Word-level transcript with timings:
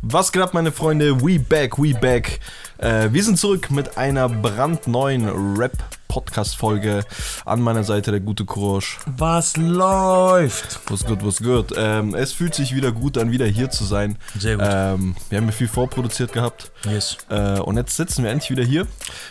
Was 0.00 0.30
geht 0.30 0.42
ab, 0.42 0.54
meine 0.54 0.70
Freunde? 0.70 1.20
We 1.22 1.40
back, 1.40 1.76
we 1.78 1.92
back. 1.92 2.38
Äh, 2.78 3.08
wir 3.12 3.24
sind 3.24 3.36
zurück 3.38 3.70
mit 3.72 3.98
einer 3.98 4.28
brandneuen 4.28 5.28
Rap-Podcast-Folge. 5.58 7.04
An 7.44 7.60
meiner 7.60 7.82
Seite 7.82 8.12
der 8.12 8.20
gute 8.20 8.44
Courage. 8.44 8.98
Was 9.06 9.56
läuft? 9.56 10.78
Was 10.88 11.04
gut, 11.04 11.26
was 11.26 11.38
gut. 11.42 11.74
Ähm, 11.76 12.14
es 12.14 12.32
fühlt 12.32 12.54
sich 12.54 12.74
wieder 12.76 12.92
gut 12.92 13.18
an, 13.18 13.32
wieder 13.32 13.46
hier 13.46 13.70
zu 13.70 13.84
sein. 13.84 14.18
Sehr 14.38 14.56
gut. 14.56 14.66
Ähm, 14.70 15.16
wir 15.30 15.38
haben 15.38 15.46
ja 15.46 15.52
viel 15.52 15.68
vorproduziert 15.68 16.32
gehabt. 16.32 16.70
Yes. 16.84 17.18
Äh, 17.28 17.58
und 17.58 17.76
jetzt 17.76 17.96
sitzen 17.96 18.22
wir 18.22 18.30
endlich 18.30 18.50
wieder 18.50 18.64
hier. 18.64 18.86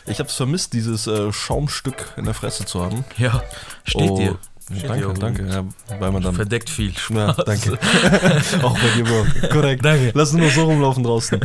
Ich 0.06 0.20
habe 0.20 0.28
es 0.28 0.36
vermisst, 0.36 0.74
dieses 0.74 1.08
äh, 1.08 1.32
Schaumstück 1.32 2.14
in 2.18 2.26
der 2.26 2.34
Fresse 2.34 2.66
zu 2.66 2.84
haben. 2.84 3.06
Ja, 3.18 3.42
steht 3.86 4.10
Oh, 4.12 4.18
dir. 4.18 4.38
Danke, 4.70 5.14
danke. 5.20 5.48
Ja, 5.48 5.64
weil 6.00 6.12
man 6.12 6.22
dann. 6.22 6.36
Verdeckt 6.36 6.70
viel. 6.70 6.92
Ja, 7.10 7.32
danke. 7.34 7.74
Auch 8.64 8.78
bei 8.78 8.90
dir, 8.98 9.06
Bro. 9.06 9.26
Korrekt. 9.50 9.86
Danke. 9.86 10.12
Lass 10.14 10.34
nur 10.34 10.46
noch 10.46 10.54
so 10.54 10.66
rumlaufen 10.66 11.04
draußen. 11.04 11.40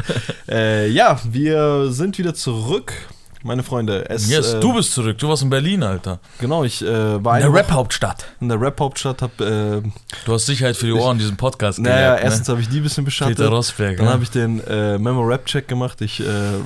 äh, 0.49 0.89
ja, 0.89 1.21
wir 1.25 1.93
sind 1.93 2.19
wieder 2.19 2.35
zurück, 2.35 2.93
meine 3.45 3.63
Freunde. 3.63 4.09
Es, 4.09 4.29
Yes, 4.29 4.55
äh, 4.55 4.61
du 4.61 4.75
bist 4.75 4.93
zurück. 4.93 5.19
Du 5.19 5.29
warst 5.29 5.43
in 5.43 5.51
Berlin, 5.51 5.83
Alter. 5.83 6.21
Genau, 6.39 6.65
ich 6.65 6.83
äh, 6.83 7.25
war 7.25 7.37
In 7.37 7.43
der 7.43 7.53
Rap-Hauptstadt. 7.53 8.27
in 8.41 8.49
der 8.49 8.61
Rap-Hauptstadt, 8.61 9.23
hab, 9.23 9.41
äh, 9.41 9.83
Du 10.25 10.33
hast 10.33 10.47
Sicherheit 10.47 10.77
für 10.77 10.87
die 10.87 10.93
Ohren, 10.93 11.19
diesen 11.19 11.37
Podcast 11.37 11.79
naja, 11.79 11.97
gelernt, 11.97 12.21
erstens 12.25 12.49
habe 12.49 12.61
ich 12.61 12.69
die 12.69 12.79
ein 12.79 12.83
bisschen 12.83 13.03
ne? 13.03 13.07
beschattet. 13.07 13.37
Peter 13.37 13.49
Rosberg. 13.49 13.97
Dann 13.97 14.07
ne? 14.07 14.13
habe 14.13 14.23
ich 14.23 14.31
den 14.31 14.61
äh, 14.67 14.99
Memo-Rap-Check 14.99 15.69
gemacht. 15.69 16.01
Ich 16.01 16.21
äh, 16.21 16.25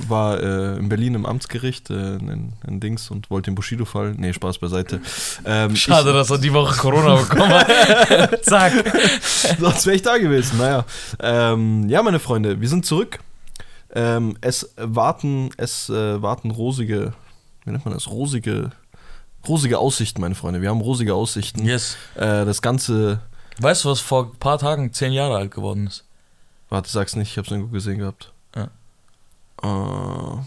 war 0.08 0.40
äh, 0.40 0.76
in 0.78 0.88
Berlin 0.88 1.14
im 1.14 1.26
Amtsgericht 1.26 1.90
in, 1.90 2.52
in 2.66 2.80
Dings 2.80 3.10
und 3.10 3.30
wollte 3.30 3.50
den 3.50 3.54
Bushido-Fall. 3.54 4.14
Nee, 4.16 4.32
Spaß 4.32 4.58
beiseite. 4.58 5.00
Ähm, 5.44 5.76
Schade, 5.76 6.12
dass 6.12 6.30
er 6.30 6.38
die 6.38 6.52
Woche 6.52 6.76
Corona 6.76 7.16
bekommen 7.16 7.48
hat. 7.48 7.66
Zack. 8.44 8.72
Ich, 8.94 9.56
sonst 9.58 9.86
wäre 9.86 9.96
ich 9.96 10.02
da 10.02 10.18
gewesen. 10.18 10.58
Naja. 10.58 10.84
Ähm, 11.20 11.88
ja, 11.88 12.02
meine 12.02 12.18
Freunde, 12.18 12.60
wir 12.60 12.68
sind 12.68 12.84
zurück. 12.86 13.18
Ähm, 13.96 14.36
es 14.42 14.74
warten, 14.76 15.48
es 15.56 15.88
äh, 15.88 16.20
warten 16.20 16.50
rosige, 16.50 17.14
wie 17.64 17.70
nennt 17.70 17.84
man 17.86 17.94
das? 17.94 18.10
Rosige, 18.10 18.70
rosige 19.48 19.78
Aussichten, 19.78 20.20
meine 20.20 20.34
Freunde. 20.34 20.60
Wir 20.60 20.68
haben 20.68 20.82
rosige 20.82 21.14
Aussichten. 21.14 21.64
Yes. 21.64 21.96
Äh, 22.14 22.44
das 22.44 22.60
Ganze, 22.60 23.22
Weißt 23.58 23.84
du, 23.84 23.88
was 23.88 24.00
vor 24.00 24.26
ein 24.26 24.38
paar 24.38 24.58
Tagen 24.58 24.92
zehn 24.92 25.12
Jahre 25.12 25.36
alt 25.36 25.50
geworden 25.50 25.86
ist? 25.86 26.04
warte, 26.68 26.90
sag's 26.90 27.16
nicht, 27.16 27.30
ich 27.30 27.38
hab's 27.38 27.50
irgendwo 27.50 27.72
gesehen 27.72 27.98
gehabt. 27.98 28.32
Ja. 28.54 28.68
Äh, 29.62 30.42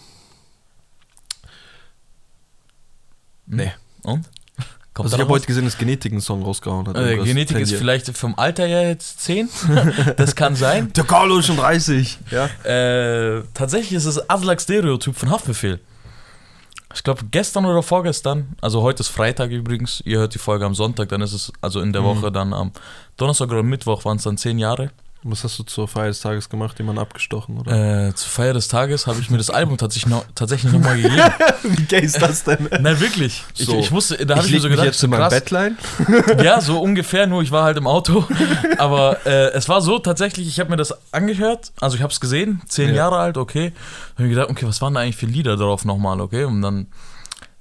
nee. 3.47 3.72
Und? 4.03 4.30
Kommt 5.00 5.05
Also 5.05 5.16
ich 5.16 5.22
habe 5.22 5.31
heute 5.31 5.47
gesehen, 5.47 5.64
dass 5.64 5.78
Genetik 5.78 6.11
einen 6.11 6.19
Song 6.19 6.44
rausgehauen 6.44 6.86
hat. 6.88 6.97
äh. 6.97 7.16
Genetik 7.17 7.58
ist 7.59 7.73
vielleicht 7.73 8.16
vom 8.17 8.36
Alter 8.38 8.67
her 8.67 8.89
jetzt 8.89 9.22
10. 9.22 9.47
das 10.17 10.36
kann 10.36 10.55
sein. 10.58 10.92
Der 10.94 11.05
Carlo 11.05 11.38
ist 11.38 11.45
schon 11.45 11.55
30. 11.55 12.19
Ja. 12.31 12.45
Äh, 12.66 13.44
tatsächlich 13.53 13.94
ist 13.94 14.05
es 14.05 14.30
Aslak 14.30 14.59
Stereotyp 14.59 15.16
von 15.16 15.30
Haftbefehl. 15.30 15.80
Ich 16.94 17.03
glaube 17.03 17.22
gestern 17.31 17.66
oder 17.66 17.81
vorgestern, 17.81 18.55
also 18.61 18.81
heute 18.81 19.02
ist 19.02 19.09
Freitag 19.09 19.52
übrigens, 19.52 20.02
ihr 20.05 20.17
hört 20.20 20.33
die 20.33 20.39
Folge 20.39 20.66
am 20.66 20.75
Sonntag, 20.75 21.08
dann 21.09 21.22
ist 21.22 21.33
es 21.33 21.53
also 21.61 21.80
in 21.81 21.94
der 21.94 22.02
Mhm. 22.02 22.05
Woche 22.05 22.31
dann 22.31 22.52
am 22.52 22.72
Donnerstag 23.16 23.50
oder 23.52 23.64
Mittwoch 23.64 24.03
waren 24.05 24.17
es 24.17 24.23
dann 24.23 24.38
zehn 24.38 24.59
Jahre. 24.59 24.92
Was 25.23 25.44
hast 25.44 25.59
du 25.59 25.64
zur 25.64 25.89
Feier 25.89 26.08
des 26.08 26.22
Tages 26.22 26.48
gemacht? 26.48 26.78
Jemanden 26.80 27.02
abgestochen, 27.02 27.58
oder? 27.59 28.08
Äh, 28.08 28.16
zur 28.16 28.30
Feier 28.30 28.53
des 28.53 28.70
Tages 28.70 29.06
habe 29.06 29.20
ich 29.20 29.30
mir 29.30 29.38
das 29.38 29.50
Album 29.50 29.78
tatsächlich 29.78 30.09
noch, 30.09 30.23
tatsächlich 30.34 30.72
noch 30.72 30.80
mal 30.80 30.95
gegeben. 30.95 31.22
Wie 31.64 31.84
gay 31.84 32.00
ist 32.06 32.22
das 32.22 32.45
denn? 32.45 32.70
Nein, 32.80 32.98
wirklich. 33.02 33.44
So. 33.53 33.73
Ich, 33.73 33.80
ich 33.88 33.92
wusste, 33.92 34.26
da 34.26 34.38
habe 34.38 34.45
ich, 34.45 34.52
leg 34.53 34.59
mir 34.59 34.61
so 34.61 34.70
gedacht, 34.70 34.86
jetzt 34.86 35.03
in 35.03 35.09
mein 35.09 35.20
krass, 35.20 35.34
Bettlein. 35.34 35.78
Ja, 36.42 36.61
so 36.61 36.80
ungefähr, 36.80 37.28
nur 37.28 37.42
ich 37.42 37.52
war 37.52 37.64
halt 37.66 37.76
im 37.78 37.86
Auto. 37.86 38.26
Aber 38.78 39.26
äh, 39.26 39.50
es 39.52 39.67
war 39.67 39.81
so 39.81 40.00
tatsächlich, 40.00 40.48
ich 40.48 40.58
habe 40.61 40.70
mir 40.70 40.78
das 40.78 40.94
angehört, 41.14 41.73
also 41.81 41.98
ich 41.98 42.02
habe 42.02 42.14
es 42.14 42.22
gesehen, 42.22 42.61
zehn 42.70 42.89
Ja. 42.89 42.95
Jahre 42.95 43.17
alt, 43.17 43.38
okay. 43.38 43.73
Dann 44.16 44.23
habe 44.23 44.28
ich 44.30 44.36
gedacht, 44.36 44.50
okay, 44.50 44.67
was 44.67 44.81
waren 44.81 44.94
da 44.94 45.02
eigentlich 45.02 45.17
für 45.17 45.26
Lieder 45.26 45.58
drauf 45.58 45.83
nochmal, 45.83 46.22
okay? 46.22 46.45
Und 46.45 46.61
dann 46.61 46.88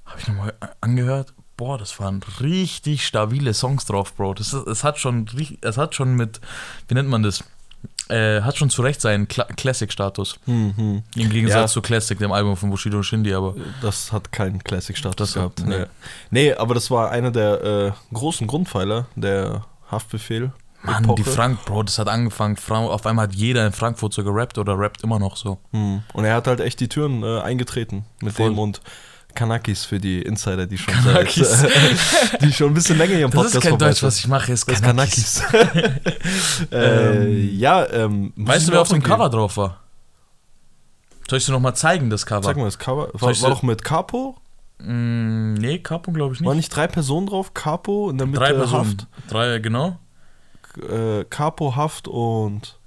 habe 0.05 0.17
ich 0.21 0.27
nochmal 0.29 0.53
angehört, 0.79 1.33
boah, 1.57 1.77
das 1.77 1.99
waren 1.99 2.21
richtig 2.39 3.05
stabile 3.05 3.53
Songs 3.53 3.83
drauf, 3.85 4.13
Bro. 4.13 4.35
Das, 4.35 4.53
ist- 4.53 4.65
es 4.65 4.85
hat 4.85 4.97
schon, 4.97 5.25
es 5.59 5.77
hat 5.77 5.93
schon 5.93 6.15
mit, 6.15 6.39
wie 6.87 6.93
nennt 6.93 7.09
man 7.09 7.21
das? 7.21 7.43
Äh, 8.09 8.41
hat 8.41 8.57
schon 8.57 8.69
zu 8.71 8.81
Recht 8.81 8.99
seinen 9.01 9.27
Cla 9.27 9.43
Classic-Status. 9.45 10.39
Hm, 10.45 10.73
hm. 10.75 11.03
Im 11.15 11.29
Gegensatz 11.29 11.61
Ja. 11.61 11.67
zu 11.67 11.81
Classic, 11.81 12.17
dem 12.17 12.31
Album 12.31 12.57
von 12.57 12.69
Bushido 12.71 12.97
und 12.97 13.03
Shindy, 13.03 13.33
aber 13.33 13.55
Das 13.81 14.11
hat 14.11 14.31
keinen 14.31 14.63
Classic-Status 14.63 15.15
Das 15.33 15.35
hat- 15.35 15.55
gehabt. 15.57 15.69
nee. 15.69 15.77
Nee. 15.77 15.85
nee, 16.49 16.53
aber 16.53 16.73
das 16.73 16.89
war 16.89 17.11
einer 17.11 17.29
der 17.31 17.63
äh, 17.63 17.91
großen 18.13 18.47
Grundpfeiler 18.47 19.05
der 19.15 19.63
Haftbefehl. 19.91 20.51
Mann, 20.81 21.03
Epoche. 21.03 21.23
die 21.23 21.29
Frank, 21.29 21.65
Bro, 21.65 21.83
das 21.83 21.99
hat 21.99 22.07
angefangen, 22.07 22.55
Fra- 22.55 22.79
auf 22.85 23.05
einmal 23.05 23.23
hat 23.27 23.35
jeder 23.35 23.67
in 23.67 23.73
Frankfurt 23.73 24.13
so 24.13 24.23
gerappt 24.23 24.57
oder 24.57 24.79
rappt 24.79 25.03
immer 25.03 25.19
noch 25.19 25.35
so. 25.35 25.59
Hm. 25.71 26.03
Und 26.13 26.23
er 26.25 26.33
hat 26.35 26.47
halt 26.47 26.61
echt 26.61 26.79
die 26.79 26.87
Türen 26.87 27.21
äh, 27.21 27.41
eingetreten 27.41 28.05
mit 28.21 28.33
Voll. 28.33 28.49
dem 28.51 28.59
und 28.59 28.81
Kanakis 29.39 29.85
für 29.85 29.99
die 29.99 30.21
Insider, 30.21 30.67
die 30.67 30.77
schon. 30.77 30.93
Seit, 31.01 31.33
die 32.41 32.51
schon 32.51 32.67
ein 32.67 32.73
bisschen 32.73 32.97
länger 32.97 33.13
ihren 33.13 33.31
Das 33.31 33.39
Podcast 33.43 33.55
ist 33.55 33.69
kein 33.69 33.77
Deutsch, 33.79 34.03
was 34.03 34.19
ich 34.19 34.27
mache, 34.27 34.51
ist 34.51 34.67
Das 34.67 34.75
ist 34.75 34.83
Kanakis. 34.83 35.41
Kanakis. 35.49 36.67
äh, 36.73 37.39
ja, 37.55 37.89
ähm, 37.89 38.33
Weißt 38.35 38.67
du, 38.67 38.73
wer 38.73 38.81
auf 38.81 38.89
dem 38.89 38.99
geben. 38.99 39.09
Cover 39.09 39.29
drauf 39.29 39.55
war? 39.55 39.79
Soll 41.29 41.37
ich 41.39 41.45
dir 41.45 41.53
nochmal 41.53 41.73
zeigen, 41.73 42.09
das 42.09 42.25
Cover? 42.25 42.43
Sag 42.43 42.57
mal 42.57 42.65
das 42.65 42.79
Cover. 42.79 43.07
War, 43.13 43.41
war 43.41 43.49
doch 43.49 43.63
mit 43.63 43.81
Capo? 43.85 44.35
Mm, 44.79 45.53
nee, 45.53 45.79
Capo 45.79 46.11
glaube 46.11 46.33
ich 46.33 46.41
nicht. 46.41 46.47
Waren 46.47 46.57
nicht 46.57 46.75
drei 46.75 46.87
Personen 46.87 47.27
drauf? 47.27 47.53
Capo, 47.53 48.09
in 48.09 48.17
der 48.17 48.27
Mitte 48.27 48.39
Drei 48.41 48.51
Personen. 48.51 48.89
Haft. 48.89 49.31
Drei, 49.31 49.59
genau. 49.59 49.99
Äh, 50.89 51.23
Capo, 51.29 51.77
Haft 51.77 52.09
und. 52.09 52.77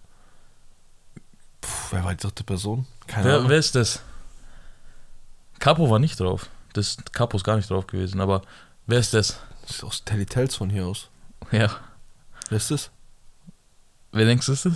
Puh, 1.62 1.68
wer 1.92 2.04
war 2.04 2.14
die 2.14 2.20
dritte 2.22 2.44
Person? 2.44 2.86
Keine 3.06 3.24
Wer, 3.24 3.34
Ahnung. 3.36 3.48
wer 3.48 3.58
ist 3.58 3.74
das? 3.74 4.02
Capo 5.62 5.88
war 5.88 6.00
nicht 6.00 6.18
drauf. 6.18 6.48
Das 6.72 6.96
Capo 7.12 7.36
ist 7.36 7.44
gar 7.44 7.54
nicht 7.54 7.70
drauf 7.70 7.86
gewesen, 7.86 8.20
aber 8.20 8.42
wer 8.88 8.98
ist 8.98 9.14
das? 9.14 9.38
Das 9.62 9.76
ist 9.76 9.84
aus 9.84 10.04
Telly 10.04 10.26
Tells 10.26 10.56
von 10.56 10.68
hier 10.68 10.86
aus. 10.86 11.08
Ja. 11.52 11.70
Wer 12.48 12.56
ist 12.56 12.72
das? 12.72 12.90
Wer 14.10 14.24
denkst 14.26 14.46
du, 14.46 14.52
ist 14.54 14.66
das? 14.66 14.72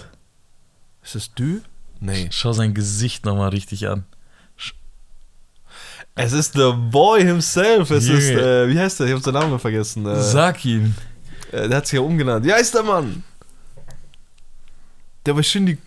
Ist 1.02 1.14
das 1.16 1.34
du? 1.34 1.60
Nee. 1.98 2.28
Schau 2.30 2.52
sein 2.52 2.72
Gesicht 2.72 3.24
nochmal 3.24 3.48
richtig 3.48 3.88
an. 3.88 4.04
Es 6.14 6.32
ist 6.32 6.52
the 6.52 6.72
boy 6.72 7.20
himself. 7.24 7.90
Es 7.90 8.06
Junge. 8.06 8.18
ist, 8.20 8.30
äh, 8.30 8.68
wie 8.68 8.78
heißt 8.78 9.00
der? 9.00 9.08
Ich 9.08 9.12
hab 9.12 9.22
seinen 9.22 9.34
Namen 9.34 9.58
vergessen. 9.58 10.06
Äh, 10.06 10.22
Sag 10.22 10.64
ihm. 10.64 10.94
äh, 11.50 11.68
der 11.68 11.78
hat 11.78 11.88
sich 11.88 11.96
ja 11.98 12.00
umgenannt. 12.00 12.46
Wie 12.46 12.52
heißt 12.52 12.72
der 12.76 12.84
Mann? 12.84 13.24
Der 15.26 15.34
bei 15.34 15.42
Shindy 15.42 15.78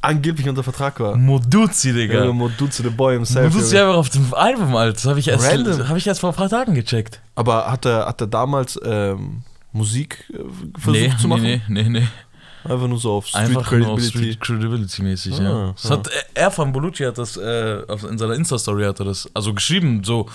angeblich 0.00 0.48
unter 0.48 0.62
Vertrag 0.62 0.98
war. 1.00 1.16
Moduzi, 1.16 1.92
Digga. 1.92 2.24
Ja, 2.24 2.32
Moduzi, 2.32 2.82
the 2.82 2.90
boy 2.90 3.14
himself. 3.14 3.52
Moduzi 3.52 3.78
einfach 3.78 3.94
auf 3.96 4.10
dem 4.10 4.32
Album, 4.34 4.74
Alter. 4.76 4.92
Das 4.94 5.04
habe 5.06 5.18
ich, 5.18 5.28
erst- 5.28 5.88
hab 5.88 5.96
ich 5.96 6.06
erst 6.06 6.20
vor 6.20 6.30
ein 6.30 6.36
paar 6.36 6.48
Tagen 6.48 6.74
gecheckt. 6.74 7.20
Aber 7.34 7.70
hat 7.70 7.84
er, 7.84 8.06
hat 8.06 8.20
er 8.20 8.26
damals 8.26 8.78
ähm, 8.84 9.42
Musik 9.72 10.24
äh, 10.32 10.38
versucht 10.78 11.02
nee, 11.02 11.16
zu 11.20 11.28
machen? 11.28 11.42
nee, 11.42 11.60
nee, 11.68 11.82
nee, 11.84 11.88
nee. 12.00 12.06
Einfach 12.68 12.86
nur 12.88 12.98
so 12.98 13.12
auf 13.12 13.26
Street 13.26 13.42
Einfach 13.42 13.68
Credibility. 13.68 14.02
Street 14.08 14.40
Credibility 14.40 15.02
mäßig, 15.02 15.40
Ah, 15.40 15.42
ja. 15.42 15.72
Das 15.80 15.90
ah. 15.90 15.94
hat, 15.94 16.10
er 16.34 16.50
von 16.50 16.72
Bolucci 16.72 17.04
hat 17.04 17.18
das 17.18 17.36
äh, 17.36 17.80
in 18.10 18.18
seiner 18.18 18.34
Insta-Story 18.34 18.84
hat 18.84 18.98
er 19.00 19.06
das, 19.06 19.28
also 19.34 19.54
geschrieben, 19.54 20.02
so. 20.04 20.26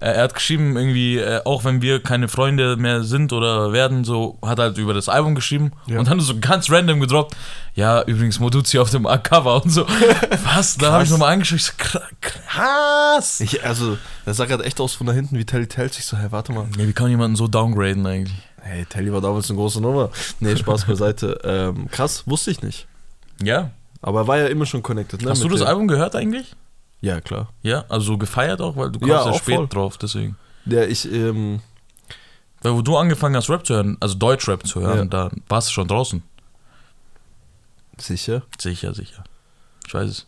Äh, 0.00 0.06
er 0.14 0.24
hat 0.24 0.34
geschrieben, 0.34 0.76
irgendwie, 0.76 1.18
äh, 1.18 1.40
auch 1.44 1.64
wenn 1.64 1.80
wir 1.80 2.02
keine 2.02 2.26
Freunde 2.28 2.76
mehr 2.76 3.04
sind 3.04 3.32
oder 3.32 3.72
werden, 3.72 4.02
so, 4.04 4.36
hat 4.44 4.58
er 4.58 4.64
halt 4.66 4.78
über 4.78 4.94
das 4.94 5.08
Album 5.08 5.34
geschrieben 5.36 5.72
Ja. 5.86 5.98
und 6.00 6.08
dann 6.08 6.18
so 6.20 6.38
ganz 6.40 6.68
random 6.70 6.98
gedroppt, 7.00 7.36
ja, 7.74 8.02
übrigens 8.02 8.40
Moduzi 8.40 8.78
auf 8.78 8.90
dem 8.90 9.04
Cover 9.22 9.62
und 9.62 9.70
so. 9.70 9.86
Was? 10.54 10.76
Da 10.76 10.92
habe 10.92 11.04
ich 11.04 11.10
nochmal 11.10 11.32
angeschaut, 11.32 11.58
ich 11.58 11.64
so, 11.66 11.72
kra- 11.78 12.02
krass! 12.20 13.40
Ich, 13.40 13.64
also, 13.64 13.96
das 14.24 14.36
sah 14.36 14.44
gerade 14.46 14.64
echt 14.64 14.80
aus 14.80 14.94
von 14.94 15.06
da 15.06 15.12
hinten 15.12 15.38
wie 15.38 15.44
Telly 15.44 15.66
Tells. 15.68 15.98
Ich 15.98 16.04
so, 16.04 16.16
hey, 16.16 16.30
warte 16.30 16.52
mal. 16.52 16.66
Ja, 16.76 16.86
wie 16.86 16.92
kann 16.92 17.04
man 17.04 17.10
jemanden 17.12 17.36
so 17.36 17.46
downgraden 17.48 18.04
eigentlich? 18.06 18.34
Hey, 18.64 18.84
Telly 18.86 19.12
war 19.12 19.20
damals 19.20 19.50
eine 19.50 19.58
große 19.58 19.80
Nummer. 19.80 20.10
Nee, 20.40 20.56
Spaß 20.56 20.84
beiseite. 20.86 21.38
ähm, 21.44 21.88
krass, 21.90 22.22
wusste 22.26 22.50
ich 22.52 22.62
nicht. 22.62 22.86
Ja. 23.42 23.70
Aber 24.00 24.20
er 24.20 24.26
war 24.28 24.38
ja 24.38 24.46
immer 24.46 24.66
schon 24.66 24.82
connected, 24.82 25.20
ne? 25.22 25.30
Hast 25.30 25.42
du 25.42 25.48
das 25.48 25.60
dem- 25.60 25.66
Album 25.68 25.88
gehört 25.88 26.14
eigentlich? 26.16 26.54
Ja, 27.00 27.20
klar. 27.20 27.48
Ja, 27.62 27.84
also 27.88 28.06
so 28.06 28.18
gefeiert 28.18 28.60
auch, 28.60 28.76
weil 28.76 28.90
du 28.92 29.00
Ja, 29.06 29.14
kommst 29.16 29.26
ja, 29.26 29.32
auch 29.32 29.38
spät 29.38 29.56
voll. 29.56 29.68
drauf, 29.68 29.98
deswegen. 29.98 30.36
Der, 30.64 30.88
ich, 30.88 31.10
ähm, 31.12 31.60
Weil 32.62 32.74
wo 32.74 32.82
du 32.82 32.96
angefangen 32.96 33.34
hast, 33.34 33.50
Rap 33.50 33.66
zu 33.66 33.74
hören, 33.74 33.96
also 33.98 34.14
Deutschrap 34.16 34.64
zu 34.64 34.80
hören, 34.80 35.10
da 35.10 35.30
warst 35.48 35.68
du 35.68 35.72
schon 35.72 35.88
draußen. 35.88 36.22
sicher. 37.98 38.42
Sicher, 38.58 38.94
sicher. 38.94 39.24
Ich 39.86 39.92
weiß 39.94 40.08
es. 40.08 40.26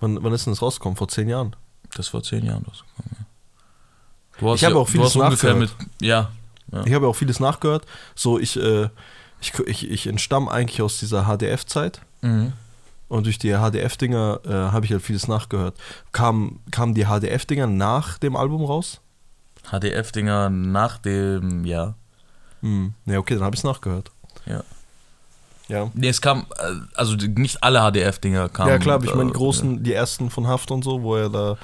Wann, 0.00 0.22
wann 0.22 0.32
ist 0.32 0.46
denn 0.46 0.52
das 0.52 0.62
rausgekommen? 0.62 0.96
Vor 0.96 1.08
zehn 1.08 1.28
Jahren. 1.28 1.54
Das 1.94 2.08
vor 2.08 2.22
zehn 2.22 2.44
Jahren 2.44 2.64
rausgekommen. 2.64 3.10
Ja. 3.18 3.24
Du 4.40 4.50
hast 4.50 4.58
Ich 4.58 4.64
habe 4.64 4.74
ja, 4.74 4.80
auch 4.80 4.86
du 4.86 4.92
vieles 4.92 5.06
hast 5.14 5.16
ungefähr 5.16 5.54
mit. 5.54 5.70
Ja. 6.00 6.30
Ja. 6.72 6.84
Ich 6.84 6.92
habe 6.94 7.04
ja 7.06 7.10
auch 7.10 7.16
vieles 7.16 7.38
nachgehört. 7.40 7.84
So, 8.14 8.38
ich, 8.38 8.56
äh, 8.56 8.88
ich, 9.40 9.52
ich, 9.66 9.90
ich 9.90 10.06
entstamme 10.06 10.50
eigentlich 10.50 10.82
aus 10.82 10.98
dieser 10.98 11.24
HDF-Zeit. 11.24 12.00
Mhm. 12.22 12.52
Und 13.08 13.26
durch 13.26 13.38
die 13.38 13.52
HDF-Dinger 13.52 14.40
äh, 14.46 14.48
habe 14.72 14.86
ich 14.86 14.92
halt 14.92 15.02
vieles 15.02 15.28
nachgehört. 15.28 15.74
Kam, 16.12 16.60
kamen 16.70 16.94
die 16.94 17.04
HDF-Dinger 17.04 17.66
nach 17.66 18.16
dem 18.18 18.36
Album 18.36 18.64
raus? 18.64 19.00
HDF-Dinger 19.70 20.48
nach 20.50 20.98
dem, 20.98 21.64
ja. 21.66 21.94
Hm. 22.62 22.94
Ja, 23.06 23.18
okay, 23.18 23.34
dann 23.34 23.44
habe 23.44 23.54
ich 23.54 23.60
es 23.60 23.64
nachgehört. 23.64 24.10
Ja. 24.46 24.62
Ja. 25.68 25.90
Nee, 25.94 26.08
es 26.08 26.20
kam, 26.20 26.46
äh, 26.58 26.72
also 26.94 27.14
nicht 27.14 27.62
alle 27.62 27.80
HDF-Dinger 27.80 28.48
kamen. 28.48 28.70
Ja, 28.70 28.78
klar, 28.78 28.96
aber 28.96 29.04
ich 29.04 29.14
meine, 29.14 29.30
die 29.30 29.34
äh, 29.34 29.38
großen, 29.38 29.82
die 29.82 29.92
ersten 29.92 30.30
von 30.30 30.46
Haft 30.46 30.70
und 30.70 30.82
so, 30.82 31.02
wo 31.02 31.16
er 31.16 31.28
da 31.28 31.56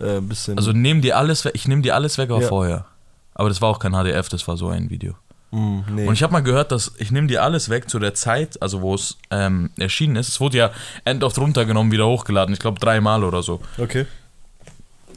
äh, 0.00 0.18
ein 0.18 0.28
bisschen. 0.28 0.56
Also 0.56 0.72
nehmen 0.72 1.02
die 1.02 1.12
alles 1.12 1.44
weg, 1.44 1.52
ich 1.54 1.68
nehme 1.68 1.82
die 1.82 1.92
alles 1.92 2.18
weg, 2.18 2.30
aber 2.30 2.42
Ja. 2.42 2.48
vorher. 2.48 2.86
Aber 3.34 3.48
das 3.48 3.60
war 3.60 3.68
auch 3.68 3.78
kein 3.78 3.92
HDF, 3.92 4.28
das 4.28 4.46
war 4.48 4.56
so 4.56 4.68
ein 4.68 4.90
Video. 4.90 5.14
Mm, 5.50 5.80
nee. 5.90 6.06
Und 6.06 6.14
ich 6.14 6.22
habe 6.22 6.32
mal 6.32 6.40
gehört, 6.42 6.72
dass 6.72 6.92
ich 6.98 7.10
nehme 7.10 7.26
die 7.26 7.38
alles 7.38 7.68
weg 7.68 7.88
zu 7.90 7.98
der 7.98 8.14
Zeit, 8.14 8.60
also 8.62 8.80
wo 8.82 8.94
es 8.94 9.18
ähm, 9.30 9.70
erschienen 9.78 10.16
ist. 10.16 10.28
Es 10.28 10.40
wurde 10.40 10.58
ja 10.58 10.70
end 11.04 11.22
oft 11.24 11.38
runtergenommen, 11.38 11.92
wieder 11.92 12.06
hochgeladen. 12.06 12.52
Ich 12.52 12.60
glaube 12.60 12.80
dreimal 12.80 13.24
oder 13.24 13.42
so. 13.42 13.60
okay. 13.78 14.06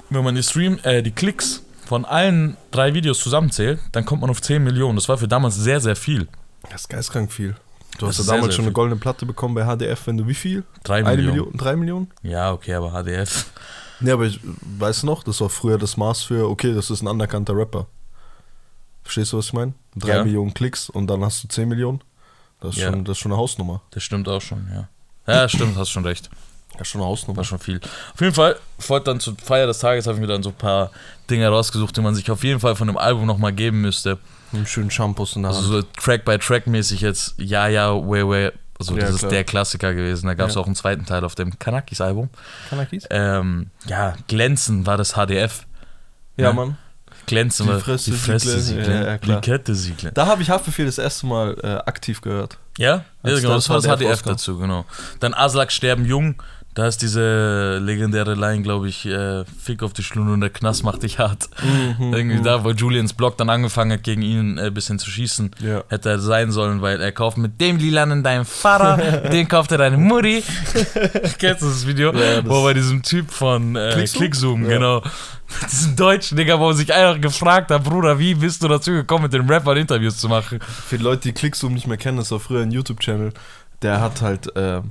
Wenn 0.09 0.23
man 0.23 0.35
die 0.35 0.43
Stream, 0.43 0.79
äh, 0.83 1.03
die 1.03 1.11
Klicks 1.11 1.63
von 1.85 2.05
allen 2.05 2.55
drei 2.71 2.93
Videos 2.93 3.19
zusammenzählt, 3.19 3.79
dann 3.91 4.05
kommt 4.05 4.21
man 4.21 4.29
auf 4.29 4.41
10 4.41 4.63
Millionen. 4.63 4.95
Das 4.95 5.09
war 5.09 5.17
für 5.17 5.27
damals 5.27 5.55
sehr, 5.55 5.81
sehr 5.81 5.95
viel. 5.97 6.27
Das 6.71 6.81
ist 6.81 6.89
geistkrank 6.89 7.31
viel. 7.31 7.55
Du 7.97 8.05
Das 8.05 8.17
hast 8.19 8.27
ja 8.27 8.33
damals 8.33 8.47
sehr 8.47 8.55
schon 8.55 8.63
eine 8.65 8.69
viel. 8.69 8.73
goldene 8.73 8.99
Platte 9.01 9.25
bekommen 9.25 9.53
bei 9.55 9.65
HDF, 9.65 10.07
wenn 10.07 10.17
du 10.17 10.27
wie 10.27 10.33
viel? 10.33 10.63
Drei 10.83 10.97
Eine 10.99 11.17
Millionen. 11.17 11.29
Million? 11.35 11.57
Drei 11.57 11.75
Millionen? 11.75 12.11
Ja, 12.23 12.53
okay, 12.53 12.73
aber 12.75 12.91
HDF. 12.91 13.47
Ja, 13.99 14.13
aber 14.13 14.25
ich 14.25 14.39
weiß 14.79 15.03
noch, 15.03 15.23
das 15.23 15.41
war 15.41 15.49
früher 15.49 15.77
das 15.77 15.97
Maß 15.97 16.21
für, 16.23 16.47
okay, 16.49 16.73
das 16.73 16.89
ist 16.89 17.01
ein 17.01 17.07
anerkannter 17.07 17.55
Rapper. 17.57 17.87
Verstehst 19.07 19.31
du, 19.33 19.37
was 19.37 19.45
ich 19.47 19.53
meine? 19.53 19.73
Drei 19.95 20.15
Ja. 20.17 20.23
Millionen 20.23 20.53
Klicks 20.53 20.89
und 20.89 21.07
dann 21.07 21.23
hast 21.23 21.41
du 21.43 21.47
10 21.47 21.67
Millionen. 21.69 22.01
Das 22.59 22.75
ist, 22.75 22.81
Ja. 22.81 22.89
schon, 22.91 23.05
das 23.05 23.13
ist 23.17 23.19
schon 23.21 23.31
eine 23.31 23.39
Hausnummer. 23.39 23.81
Das 23.91 24.03
stimmt 24.03 24.27
auch 24.27 24.41
schon, 24.41 24.67
ja. 24.73 24.87
Ja, 25.33 25.47
stimmt, 25.47 25.77
hast 25.77 25.89
schon 25.89 26.05
recht. 26.05 26.29
Ja, 26.77 26.83
schon 26.83 26.99
eine 27.01 27.09
Hausnummer. 27.09 27.37
War 27.37 27.43
schon 27.43 27.59
viel. 27.59 27.79
Auf 28.13 28.19
jeden 28.21 28.33
Fall, 28.33 28.57
wollte 28.87 29.05
dann 29.05 29.19
zur 29.19 29.35
Feier 29.41 29.65
des 29.67 29.79
Tages, 29.79 30.07
habe 30.07 30.15
ich 30.17 30.21
mir 30.21 30.27
dann 30.27 30.43
so 30.43 30.49
ein 30.49 30.55
paar 30.55 30.91
Dinge 31.29 31.47
rausgesucht, 31.47 31.95
die 31.95 32.01
man 32.01 32.15
sich 32.15 32.29
auf 32.29 32.43
jeden 32.43 32.59
Fall 32.59 32.75
von 32.75 32.87
dem 32.87 32.97
Album 32.97 33.25
nochmal 33.25 33.53
geben 33.53 33.81
müsste. 33.81 34.17
Einen 34.53 34.67
schönen 34.67 34.91
Shampoos 34.91 35.35
in 35.35 35.43
der 35.43 35.51
Also 35.51 35.61
Hand. 35.73 35.87
so 35.95 36.01
Track-by-Track-mäßig 36.01 37.01
jetzt, 37.01 37.35
ja, 37.37 37.67
ja, 37.67 37.93
way, 37.93 38.27
way. 38.27 38.51
Also 38.79 38.93
Ja, 38.95 39.01
das 39.01 39.11
ist 39.11 39.19
klar. 39.19 39.31
der 39.31 39.43
Klassiker 39.43 39.93
gewesen. 39.93 40.27
Da 40.27 40.33
gab 40.35 40.49
es 40.49 40.55
Ja. 40.55 40.61
auch 40.61 40.65
einen 40.67 40.75
zweiten 40.75 41.05
Teil 41.05 41.23
auf 41.23 41.33
dem 41.35 41.57
Kanakis-Album. 41.57 42.29
Kanakis? 42.69 43.07
Ähm, 43.09 43.71
ja, 43.87 44.15
Glänzen 44.27 44.85
war 44.85 44.97
das 44.97 45.13
HDF. 45.15 45.65
Ja, 46.37 46.49
ne? 46.49 46.53
Mann. 46.53 46.77
Glänzen 47.27 47.67
Die 47.67 47.79
Fresse, 47.79 48.11
die 48.11 48.17
Fresse, 48.17 48.59
sie 48.59 48.75
Ja, 48.77 48.83
glänzen. 48.83 49.05
ja, 49.05 49.17
klar. 49.19 49.41
die 49.41 49.51
Kette, 49.51 49.75
sie 49.75 49.91
glänzen. 49.91 50.13
Da 50.15 50.25
habe 50.25 50.41
ich 50.41 50.49
Haftbefehl 50.49 50.85
das 50.87 50.97
erste 50.97 51.27
Mal 51.27 51.55
äh, 51.61 51.67
aktiv 51.87 52.21
gehört. 52.21 52.57
Ja, 52.77 53.03
ja 53.23 53.35
genau, 53.39 53.55
das 53.55 53.69
war 53.69 53.81
das 53.81 53.85
HDF 53.87 54.21
dazu, 54.21 54.57
genau. 54.57 54.85
Dann 55.19 55.33
Aslak 55.33 55.71
sterben 55.71 56.05
jung, 56.05 56.41
da 56.77 56.85
ist 56.85 57.01
diese 57.01 57.79
legendäre 57.79 58.35
Line, 58.35 58.61
glaube 58.61 58.87
ich, 58.87 59.07
äh, 59.07 59.45
Fick 59.59 59.81
auf 59.81 59.93
die 59.93 60.03
Schlunde 60.03 60.33
und 60.33 60.41
der 60.41 60.51
Knast 60.51 60.83
macht 60.83 61.01
dich 61.01 61.17
hart. 61.17 61.49
Mhm, 61.97 62.13
Irgendwie 62.13 62.41
da, 62.43 62.63
wo 62.63 62.69
Julians 62.69 63.13
Block 63.13 63.35
dann 63.37 63.49
angefangen 63.49 63.93
hat, 63.93 64.03
gegen 64.03 64.21
ihn 64.21 64.59
ein 64.59 64.67
äh, 64.67 64.69
bisschen 64.69 64.99
zu 64.99 65.09
schießen. 65.09 65.49
Ja. 65.59 65.83
Hätte 65.89 66.09
er 66.09 66.19
sein 66.19 66.51
sollen, 66.51 66.83
weil 66.83 67.01
er 67.01 67.11
kauft 67.11 67.37
mit 67.39 67.59
dem 67.59 67.77
Lilanen 67.77 68.21
deinen 68.21 68.45
Vater, 68.45 68.97
den 69.31 69.47
kauft 69.47 69.71
er 69.71 69.79
deine 69.79 69.97
Mutti. 69.97 70.43
Kennst 71.39 71.63
du 71.63 71.65
das 71.67 71.87
Video? 71.87 72.13
Ja, 72.13 72.41
das- 72.41 72.45
wo 72.49 72.61
bei 72.61 72.75
diesem 72.75 73.01
Typ 73.01 73.31
von 73.31 73.75
äh, 73.75 73.89
Clickzoom? 73.93 74.19
Clickzoom, 74.21 74.63
Ja. 74.65 74.69
genau. 74.69 75.01
Diesen 75.71 75.95
deutschen 75.95 76.37
Digga, 76.37 76.59
wo 76.59 76.73
sich 76.73 76.93
einfach 76.93 77.19
gefragt 77.19 77.71
hat, 77.71 77.83
Bruder, 77.85 78.19
wie 78.19 78.35
bist 78.35 78.61
du 78.61 78.67
dazu 78.67 78.91
gekommen, 78.91 79.23
mit 79.23 79.33
den 79.33 79.49
Rappern 79.49 79.77
Interviews 79.77 80.17
zu 80.17 80.27
machen? 80.29 80.59
Für 80.61 80.97
die 80.99 81.03
Leute, 81.03 81.21
die 81.23 81.31
Clickzoom 81.33 81.73
nicht 81.73 81.87
mehr 81.87 81.97
kennen, 81.97 82.17
das 82.17 82.29
war 82.31 82.39
früher 82.39 82.61
ein 82.61 82.69
YouTube-Channel. 82.71 83.31
Der 83.81 83.99
hat 84.01 84.21
halt 84.21 84.55
äh, 84.55 84.81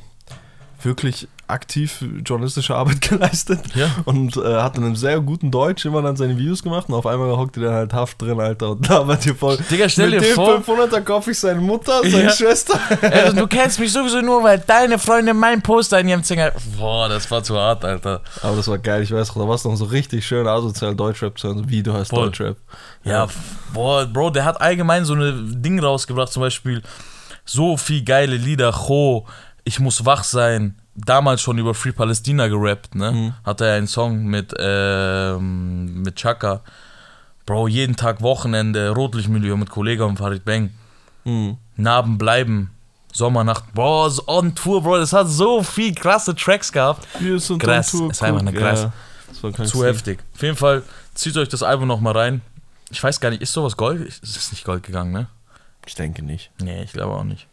wirklich 0.86 1.28
aktiv 1.48 2.02
journalistische 2.24 2.74
Arbeit 2.74 3.00
geleistet 3.08 3.60
Ja. 3.74 3.88
und 4.04 4.36
äh, 4.36 4.62
hat 4.62 4.76
in 4.78 4.84
einem 4.84 4.96
sehr 4.96 5.20
guten 5.20 5.50
Deutsch 5.50 5.84
immer 5.84 6.00
dann 6.02 6.16
seine 6.16 6.36
Videos 6.38 6.62
gemacht 6.62 6.88
und 6.88 6.94
auf 6.94 7.06
einmal 7.06 7.36
hockte 7.36 7.60
der 7.60 7.72
halt 7.72 7.92
Haft 7.92 8.20
drin, 8.22 8.40
Alter, 8.40 8.70
und 8.70 8.88
labert 8.88 9.22
hier 9.24 9.34
voll. 9.36 9.56
Digga, 9.70 9.88
stell 9.88 10.10
Mit 10.10 10.22
dir 10.22 10.26
dem 10.28 10.34
vor, 10.34 10.58
500er 10.58 11.02
kaufe 11.02 11.30
ich 11.32 11.38
seine 11.38 11.60
Mutter, 11.60 12.00
seine 12.02 12.24
Ja. 12.24 12.30
Schwester. 12.30 12.80
Also, 13.02 13.36
du 13.36 13.46
kennst 13.46 13.78
mich 13.78 13.92
sowieso 13.92 14.22
nur, 14.22 14.42
weil 14.42 14.58
deine 14.58 14.98
Freunde 14.98 15.34
mein 15.34 15.62
Poster 15.62 16.00
in 16.00 16.08
ihrem 16.08 16.22
Zimmer. 16.24 16.50
Boah, 16.78 17.08
das 17.08 17.30
war 17.30 17.42
zu 17.44 17.56
hart, 17.56 17.84
Alter. 17.84 18.22
Aber 18.42 18.56
das 18.56 18.66
war 18.68 18.78
geil, 18.78 19.02
ich 19.02 19.12
weiß 19.12 19.34
da 19.34 19.40
war 19.40 19.54
es 19.54 19.64
noch 19.64 19.76
so 19.76 19.84
richtig 19.84 20.26
schön 20.26 20.46
asozial 20.48 20.94
Deutschrap 20.96 21.38
zu 21.38 21.48
hören, 21.48 21.68
wie 21.68 21.82
du 21.82 21.92
heißt 21.92 22.10
Voll. 22.10 22.24
Deutschrap. 22.24 22.56
Ja, 23.04 23.28
boah, 23.72 24.06
Bro, 24.06 24.30
der 24.30 24.44
hat 24.44 24.60
allgemein 24.60 25.04
so 25.04 25.12
eine 25.14 25.32
Ding 25.32 25.78
rausgebracht, 25.78 26.32
zum 26.32 26.40
Beispiel 26.40 26.82
so 27.44 27.76
viel 27.76 28.02
geile 28.02 28.36
Lieder, 28.36 28.72
Cho, 28.72 29.26
Ich 29.68 29.80
muss 29.80 30.04
wach 30.04 30.22
sein, 30.22 30.76
damals 30.94 31.42
schon 31.42 31.58
über 31.58 31.74
Free 31.74 31.90
Palästina 31.90 32.46
gerappt, 32.46 32.94
ne? 32.94 33.10
Mhm. 33.10 33.34
Hatte 33.44 33.66
er 33.66 33.74
einen 33.74 33.88
Song 33.88 34.24
mit, 34.26 34.54
ähm, 34.58 36.02
mit 36.02 36.14
Chaka. 36.14 36.60
Bro, 37.46 37.66
jeden 37.66 37.96
Tag 37.96 38.22
Wochenende, 38.22 38.90
Rotlichtmilieu 38.90 39.56
mit 39.56 39.68
Kollege 39.68 40.06
und 40.06 40.18
Farid 40.18 40.44
Bang. 40.44 40.70
Mhm. 41.24 41.56
Narben 41.76 42.16
bleiben, 42.16 42.70
Sommernacht, 43.12 43.74
Bro, 43.74 44.08
on 44.28 44.54
Tour, 44.54 44.82
Bro, 44.84 44.98
das 44.98 45.12
hat 45.12 45.26
so 45.26 45.64
viel 45.64 45.92
krasse 45.92 46.36
Tracks 46.36 46.70
gehabt. 46.70 47.04
Wir 47.18 47.40
sind 47.40 47.60
Krass, 47.60 47.92
on 47.92 48.00
Tour, 48.00 48.10
es 48.12 48.20
war 48.20 48.28
einfach 48.28 48.40
eine 48.42 48.52
krass. 48.52 48.86
Ja, 49.42 49.64
Zu 49.64 49.84
heftig. 49.84 50.20
Auf 50.32 50.42
jeden 50.42 50.56
Fall, 50.56 50.84
zieht 51.14 51.36
euch 51.36 51.48
das 51.48 51.64
Album 51.64 51.88
nochmal 51.88 52.16
rein. 52.16 52.40
Ich 52.90 53.02
weiß 53.02 53.18
gar 53.18 53.30
nicht, 53.30 53.42
ist 53.42 53.52
sowas 53.52 53.76
Gold? 53.76 54.06
Es 54.22 54.36
ist 54.36 54.52
nicht 54.52 54.64
Gold 54.64 54.84
gegangen, 54.84 55.10
ne? 55.10 55.26
Ich 55.86 55.96
denke 55.96 56.22
nicht. 56.22 56.52
Nee, 56.62 56.84
ich 56.84 56.92
glaube 56.92 57.14
auch 57.14 57.24
nicht. 57.24 57.48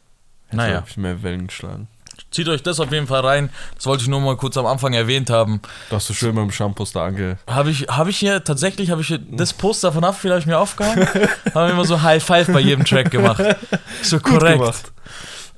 Hätte, 0.48 0.58
Naja. 0.58 0.84
ich, 0.88 0.96
mehr 0.98 1.24
Wellen 1.24 1.48
geschlagen. 1.48 1.88
Zieht 2.34 2.50
euch 2.50 2.62
das 2.64 2.80
auf 2.80 2.92
jeden 2.92 3.08
Fall 3.08 3.22
rein. 3.22 3.50
Das 3.76 3.86
wollte 3.86 4.04
ich 4.04 4.10
nur 4.10 4.20
mal 4.20 4.36
kurz 4.36 4.58
am 4.58 4.66
Anfang 4.66 4.94
erwähnt 4.94 5.30
haben. 5.30 5.62
Du 5.90 5.96
hast 5.96 6.08
so 6.08 6.14
schön 6.14 6.36
mit 6.36 6.44
dem 6.44 6.52
Shampoos 6.52 6.92
da 6.92 7.06
ange... 7.06 7.38
Habe 7.48 7.70
ich, 7.70 7.84
hab 7.84 8.08
ich 8.08 8.18
hier 8.18 8.44
tatsächlich, 8.44 8.90
habe 8.92 9.02
ich 9.02 9.08
hier 9.08 9.20
das 9.20 9.54
Poster 9.54 9.92
von 9.94 10.04
Apfel 10.04 10.32
habe 10.32 10.40
ich 10.40 10.46
mir 10.48 10.58
aufgehangen. 10.58 11.08
haben 11.54 11.70
immer 11.72 11.86
so 11.86 12.02
High 12.02 12.24
Five 12.24 12.48
bei 12.52 12.60
jedem 12.60 12.84
Track 12.86 13.12
gemacht. 13.12 13.42
So 14.02 14.18
Gut 14.20 14.40
korrekt. 14.40 14.60
gemacht. 14.60 14.92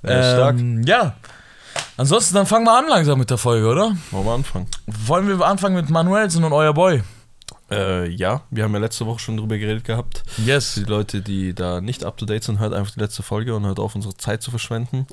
Ja. 0.04 0.50
Ähm, 0.50 0.84
ja. 0.84 1.16
Ansonsten 1.98 2.36
dann 2.36 2.46
fangen 2.46 2.66
wir 2.66 2.78
an 2.78 2.86
langsam 2.90 3.18
mit 3.20 3.30
der 3.30 3.38
Folge, 3.38 3.68
oder? 3.68 3.96
Wollen 4.12 4.26
wir 4.26 4.34
anfangen? 4.34 4.68
Wollen 4.86 5.28
wir 5.28 5.46
anfangen 5.46 5.76
mit 5.76 5.90
Manuelsen 5.90 6.44
und 6.44 6.54
euer 6.54 6.74
Boy? 6.74 7.02
Äh, 7.72 8.10
ja, 8.10 8.42
wir 8.52 8.64
haben 8.64 8.74
ja 8.74 8.80
letzte 8.80 9.06
Woche 9.08 9.20
schon 9.20 9.38
drüber 9.38 9.58
geredet 9.58 9.84
gehabt. 9.86 10.24
Yes. 10.38 10.74
Für 10.74 10.80
die 10.82 10.86
Leute, 10.90 11.22
die 11.22 11.56
da 11.56 11.82
nicht 11.82 12.04
up 12.04 12.18
to 12.18 12.26
date 12.26 12.44
sind, 12.44 12.60
hört 12.60 12.74
einfach 12.74 12.94
die 12.94 13.00
letzte 13.00 13.24
Folge 13.24 13.56
und 13.56 13.66
hört 13.66 13.80
auf, 13.80 13.96
unsere 13.96 14.16
Zeit 14.16 14.42
zu 14.44 14.52
verschwenden. 14.52 15.08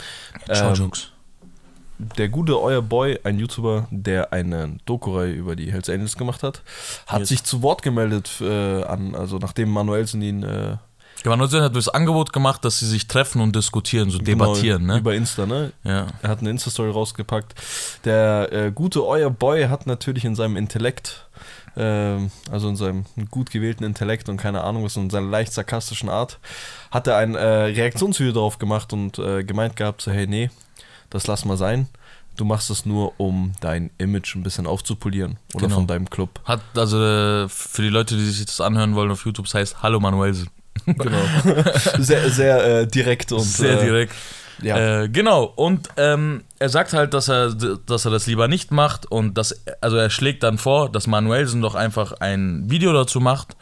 Ciao, 0.52 0.68
Ähm, 0.70 0.74
Jokes. 0.74 1.11
Der 1.98 2.28
gute 2.28 2.60
Euer 2.60 2.82
Boy, 2.82 3.18
ein 3.24 3.38
YouTuber, 3.38 3.86
der 3.90 4.32
eine 4.32 4.78
Doku-Reihe 4.86 5.32
über 5.32 5.56
die 5.56 5.70
Hells 5.72 5.88
Angels 5.88 6.16
gemacht 6.16 6.42
hat, 6.42 6.62
hat 7.06 7.20
Yes. 7.20 7.28
sich 7.28 7.44
zu 7.44 7.62
Wort 7.62 7.82
gemeldet, 7.82 8.30
äh, 8.40 8.82
an, 8.82 9.14
also 9.14 9.38
nachdem 9.38 9.70
Manuelsen 9.70 10.22
ihn 10.22 10.42
äh, 10.42 10.76
Manuelsen 11.24 11.62
hat 11.62 11.76
das 11.76 11.88
Angebot 11.88 12.32
gemacht, 12.32 12.64
dass 12.64 12.80
sie 12.80 12.86
sich 12.86 13.06
treffen 13.06 13.40
und 13.40 13.54
diskutieren, 13.54 14.10
so 14.10 14.18
debattieren, 14.18 14.82
genau, 14.82 14.94
ne? 14.94 14.98
über 15.00 15.14
Insta, 15.14 15.46
ne? 15.46 15.72
Ja. 15.84 16.08
Er 16.20 16.28
hat 16.28 16.40
eine 16.40 16.50
Insta-Story 16.50 16.90
rausgepackt. 16.90 17.54
Der 18.04 18.52
äh, 18.52 18.72
gute 18.72 19.06
Euer 19.06 19.30
Boy 19.30 19.64
hat 19.64 19.86
natürlich 19.86 20.24
in 20.24 20.34
seinem 20.34 20.56
Intellekt, 20.56 21.28
ähm, 21.76 22.30
also 22.50 22.68
in 22.68 22.76
seinem 22.76 23.04
gut 23.30 23.50
gewählten 23.50 23.84
Intellekt 23.84 24.28
und 24.28 24.36
keine 24.36 24.64
Ahnung 24.64 24.84
was, 24.84 24.96
in 24.96 25.10
seiner 25.10 25.28
leicht 25.28 25.52
sarkastischen 25.52 26.08
Art, 26.08 26.38
hat 26.90 27.06
er 27.06 27.16
ein 27.18 27.36
äh, 27.36 27.46
Reaktionsvideo 27.46 28.32
drauf 28.32 28.58
gemacht 28.58 28.92
und 28.92 29.18
äh, 29.18 29.44
gemeint 29.44 29.76
gehabt, 29.76 30.02
so 30.02 30.10
hey, 30.10 30.26
nee, 30.26 30.50
das 31.12 31.26
lass 31.26 31.44
mal 31.44 31.56
sein. 31.56 31.88
Du 32.36 32.44
machst 32.46 32.70
es 32.70 32.86
nur, 32.86 33.12
um 33.20 33.52
dein 33.60 33.90
Image 33.98 34.34
ein 34.34 34.42
bisschen 34.42 34.66
aufzupolieren 34.66 35.36
oder 35.54 35.66
Genau. 35.66 35.76
von 35.76 35.86
deinem 35.86 36.08
Club. 36.08 36.40
Hat 36.44 36.62
also 36.74 37.02
äh, 37.02 37.48
für 37.48 37.82
die 37.82 37.90
Leute, 37.90 38.16
die 38.16 38.24
sich 38.24 38.46
das 38.46 38.60
anhören 38.60 38.94
wollen 38.94 39.10
auf 39.10 39.24
YouTube, 39.26 39.44
das 39.46 39.54
heißt 39.54 39.82
Hallo 39.82 40.00
Manuelsen. 40.00 40.48
Genau. 40.86 41.18
sehr 41.98 42.30
sehr 42.30 42.80
äh, 42.80 42.86
direkt 42.86 43.30
und 43.32 43.40
Sehr 43.42 43.78
äh, 43.80 43.84
direkt. 43.84 44.14
Ja. 44.62 45.02
Äh, 45.02 45.08
genau, 45.08 45.44
und 45.44 45.88
ähm, 45.96 46.44
er 46.58 46.68
sagt 46.70 46.92
halt, 46.92 47.14
dass 47.14 47.28
er, 47.28 47.52
dass 47.54 48.04
er 48.04 48.10
das 48.10 48.26
lieber 48.26 48.48
nicht 48.48 48.70
macht 48.70 49.06
und 49.06 49.36
dass, 49.36 49.54
also 49.80 49.96
er 49.96 50.08
schlägt 50.08 50.42
dann 50.42 50.56
vor, 50.56 50.90
dass 50.90 51.06
Manuelsen 51.06 51.60
doch 51.62 51.74
einfach 51.74 52.12
ein 52.20 52.64
Video 52.70 52.92
dazu 52.92 53.20
macht 53.20 53.56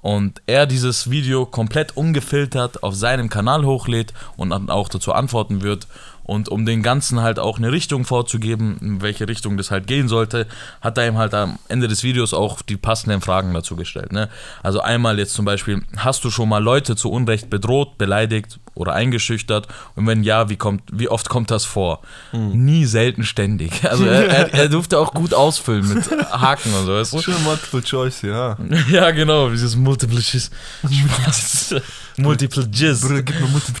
und 0.00 0.42
er 0.46 0.66
dieses 0.66 1.10
Video 1.10 1.44
komplett 1.46 1.96
ungefiltert 1.96 2.82
auf 2.82 2.94
seinem 2.94 3.28
Kanal 3.28 3.64
hochlädt 3.64 4.12
und 4.36 4.50
dann 4.50 4.70
auch 4.70 4.88
dazu 4.88 5.12
antworten 5.12 5.62
wird. 5.62 5.86
Und 6.24 6.48
um 6.48 6.64
den 6.64 6.82
Ganzen 6.82 7.20
halt 7.20 7.38
auch 7.38 7.58
eine 7.58 7.70
Richtung 7.70 8.04
vorzugeben, 8.04 8.78
in 8.80 9.02
welche 9.02 9.28
Richtung 9.28 9.56
das 9.56 9.70
halt 9.70 9.86
gehen 9.86 10.08
sollte, 10.08 10.46
hat 10.80 10.98
er 10.98 11.06
ihm 11.06 11.18
halt 11.18 11.34
am 11.34 11.58
Ende 11.68 11.86
des 11.86 12.02
Videos 12.02 12.32
auch 12.34 12.62
die 12.62 12.76
passenden 12.76 13.20
Fragen 13.20 13.52
dazu 13.52 13.76
gestellt. 13.76 14.12
Ne? 14.12 14.28
Also 14.62 14.80
einmal 14.80 15.18
jetzt 15.18 15.34
zum 15.34 15.44
Beispiel, 15.44 15.82
hast 15.96 16.24
du 16.24 16.30
schon 16.30 16.48
mal 16.48 16.62
Leute 16.62 16.96
zu 16.96 17.10
Unrecht 17.10 17.50
bedroht, 17.50 17.98
beleidigt 17.98 18.58
oder 18.74 18.94
eingeschüchtert? 18.94 19.68
Und 19.94 20.06
wenn 20.06 20.24
ja, 20.24 20.48
wie, 20.48 20.56
kommt, 20.56 20.82
wie 20.90 21.08
oft 21.08 21.28
kommt 21.28 21.50
das 21.50 21.66
vor? 21.66 22.00
Nie, 22.32 22.86
selten, 22.86 23.24
ständig. 23.24 23.82
Also 23.94 24.06
er, 24.06 24.26
er, 24.26 24.54
er 24.54 24.68
durfte 24.68 24.98
auch 24.98 25.14
gut 25.14 25.34
ausfüllen 25.34 25.86
mit 25.86 26.10
Haken 26.32 26.74
und 26.74 26.86
so, 26.86 26.94
weißt 26.94 27.12
du? 27.12 27.22
Schön 27.22 27.40
Multiple 27.44 27.82
Choice, 27.82 28.22
ja. 28.22 28.56
Ja, 28.90 29.12
genau, 29.12 29.50
dieses 29.50 29.76
Multiple 29.76 30.18
Jizz. 30.18 30.50
Multiple 32.16 32.68
Jizz. 32.72 33.02
Bruder, 33.02 33.22
gib 33.22 33.40
mir 33.40 33.46
Multiple 33.46 33.80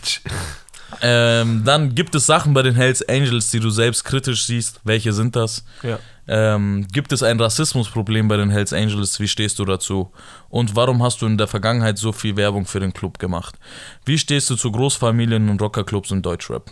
Ähm, 1.00 1.62
dann 1.64 1.94
gibt 1.94 2.14
es 2.14 2.26
Sachen 2.26 2.54
bei 2.54 2.62
den 2.62 2.74
Hells 2.74 3.06
Angels, 3.08 3.50
die 3.50 3.60
du 3.60 3.70
selbst 3.70 4.04
kritisch 4.04 4.44
siehst. 4.44 4.80
Welche 4.84 5.12
sind 5.12 5.36
das? 5.36 5.64
Ja. 5.82 5.98
Ähm, 6.26 6.86
gibt 6.90 7.12
es 7.12 7.22
ein 7.22 7.38
Rassismusproblem 7.38 8.28
bei 8.28 8.36
den 8.36 8.50
Hells 8.50 8.72
Angels? 8.72 9.20
Wie 9.20 9.28
stehst 9.28 9.58
du 9.58 9.64
dazu? 9.64 10.10
Und 10.48 10.74
warum 10.74 11.02
hast 11.02 11.20
du 11.20 11.26
in 11.26 11.36
der 11.36 11.46
Vergangenheit 11.46 11.98
so 11.98 12.12
viel 12.12 12.36
Werbung 12.36 12.64
für 12.64 12.80
den 12.80 12.92
Club 12.92 13.18
gemacht? 13.18 13.56
Wie 14.04 14.18
stehst 14.18 14.48
du 14.50 14.56
zu 14.56 14.72
Großfamilien 14.72 15.48
und 15.48 15.60
Rockerclubs 15.60 16.10
und 16.12 16.24
Deutschrap? 16.24 16.70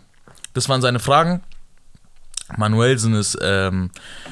Das 0.55 0.69
waren 0.69 0.81
seine 0.81 1.01
Fragen. 1.01 1.43
Manuelsen 2.57 3.15
ist, 3.15 3.39
ähm, 3.43 3.91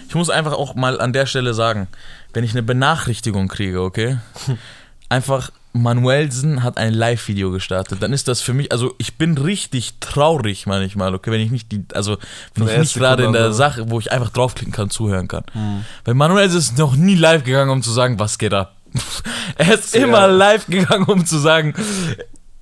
ich 0.09 0.15
muss 0.15 0.31
einfach 0.31 0.53
auch 0.53 0.75
mal 0.75 1.01
an 1.01 1.13
der 1.13 1.27
Stelle 1.27 1.55
sagen, 1.55 1.89
wenn 2.33 2.45
ich 2.45 2.53
eine 2.53 2.63
Benachrichtigung 2.63 3.49
kriege, 3.49 3.83
okay, 3.83 4.19
einfach 5.09 5.51
Manuelsen 5.73 6.63
hat 6.65 6.79
ein 6.79 6.93
Live-Video 6.93 7.51
gestartet, 7.53 8.03
dann 8.03 8.13
ist 8.13 8.27
das 8.29 8.41
für 8.41 8.53
mich, 8.55 8.73
also 8.73 8.95
ich 8.99 9.17
bin 9.19 9.39
richtig 9.39 9.95
traurig 10.01 10.67
manchmal, 10.67 11.15
okay, 11.15 11.31
wenn 11.31 11.41
ich 11.41 11.51
nicht 11.51 11.71
die, 11.71 11.85
also 11.95 12.19
wenn 12.57 12.69
ich 12.69 12.79
nicht 12.79 12.95
gerade 12.95 13.25
in 13.25 13.33
der 13.33 13.53
Sache, 13.53 13.89
wo 13.91 13.99
ich 14.01 14.11
einfach 14.11 14.31
draufklicken 14.31 14.73
kann, 14.73 14.91
zuhören 14.91 15.29
kann. 15.29 15.45
Weil 16.05 16.15
Manuelsen 16.15 16.59
ist 16.59 16.79
noch 16.79 16.97
nie 16.97 17.15
live 17.15 17.45
gegangen, 17.45 17.71
um 17.71 17.83
zu 17.83 17.91
sagen, 17.93 18.19
was 18.19 18.39
geht 18.39 18.53
ab. 18.53 18.75
er 19.57 19.75
ist 19.75 19.95
Ja. 19.95 20.05
immer 20.05 20.27
live 20.27 20.67
gegangen, 20.67 21.05
um 21.05 21.25
zu 21.25 21.39
sagen, 21.39 21.75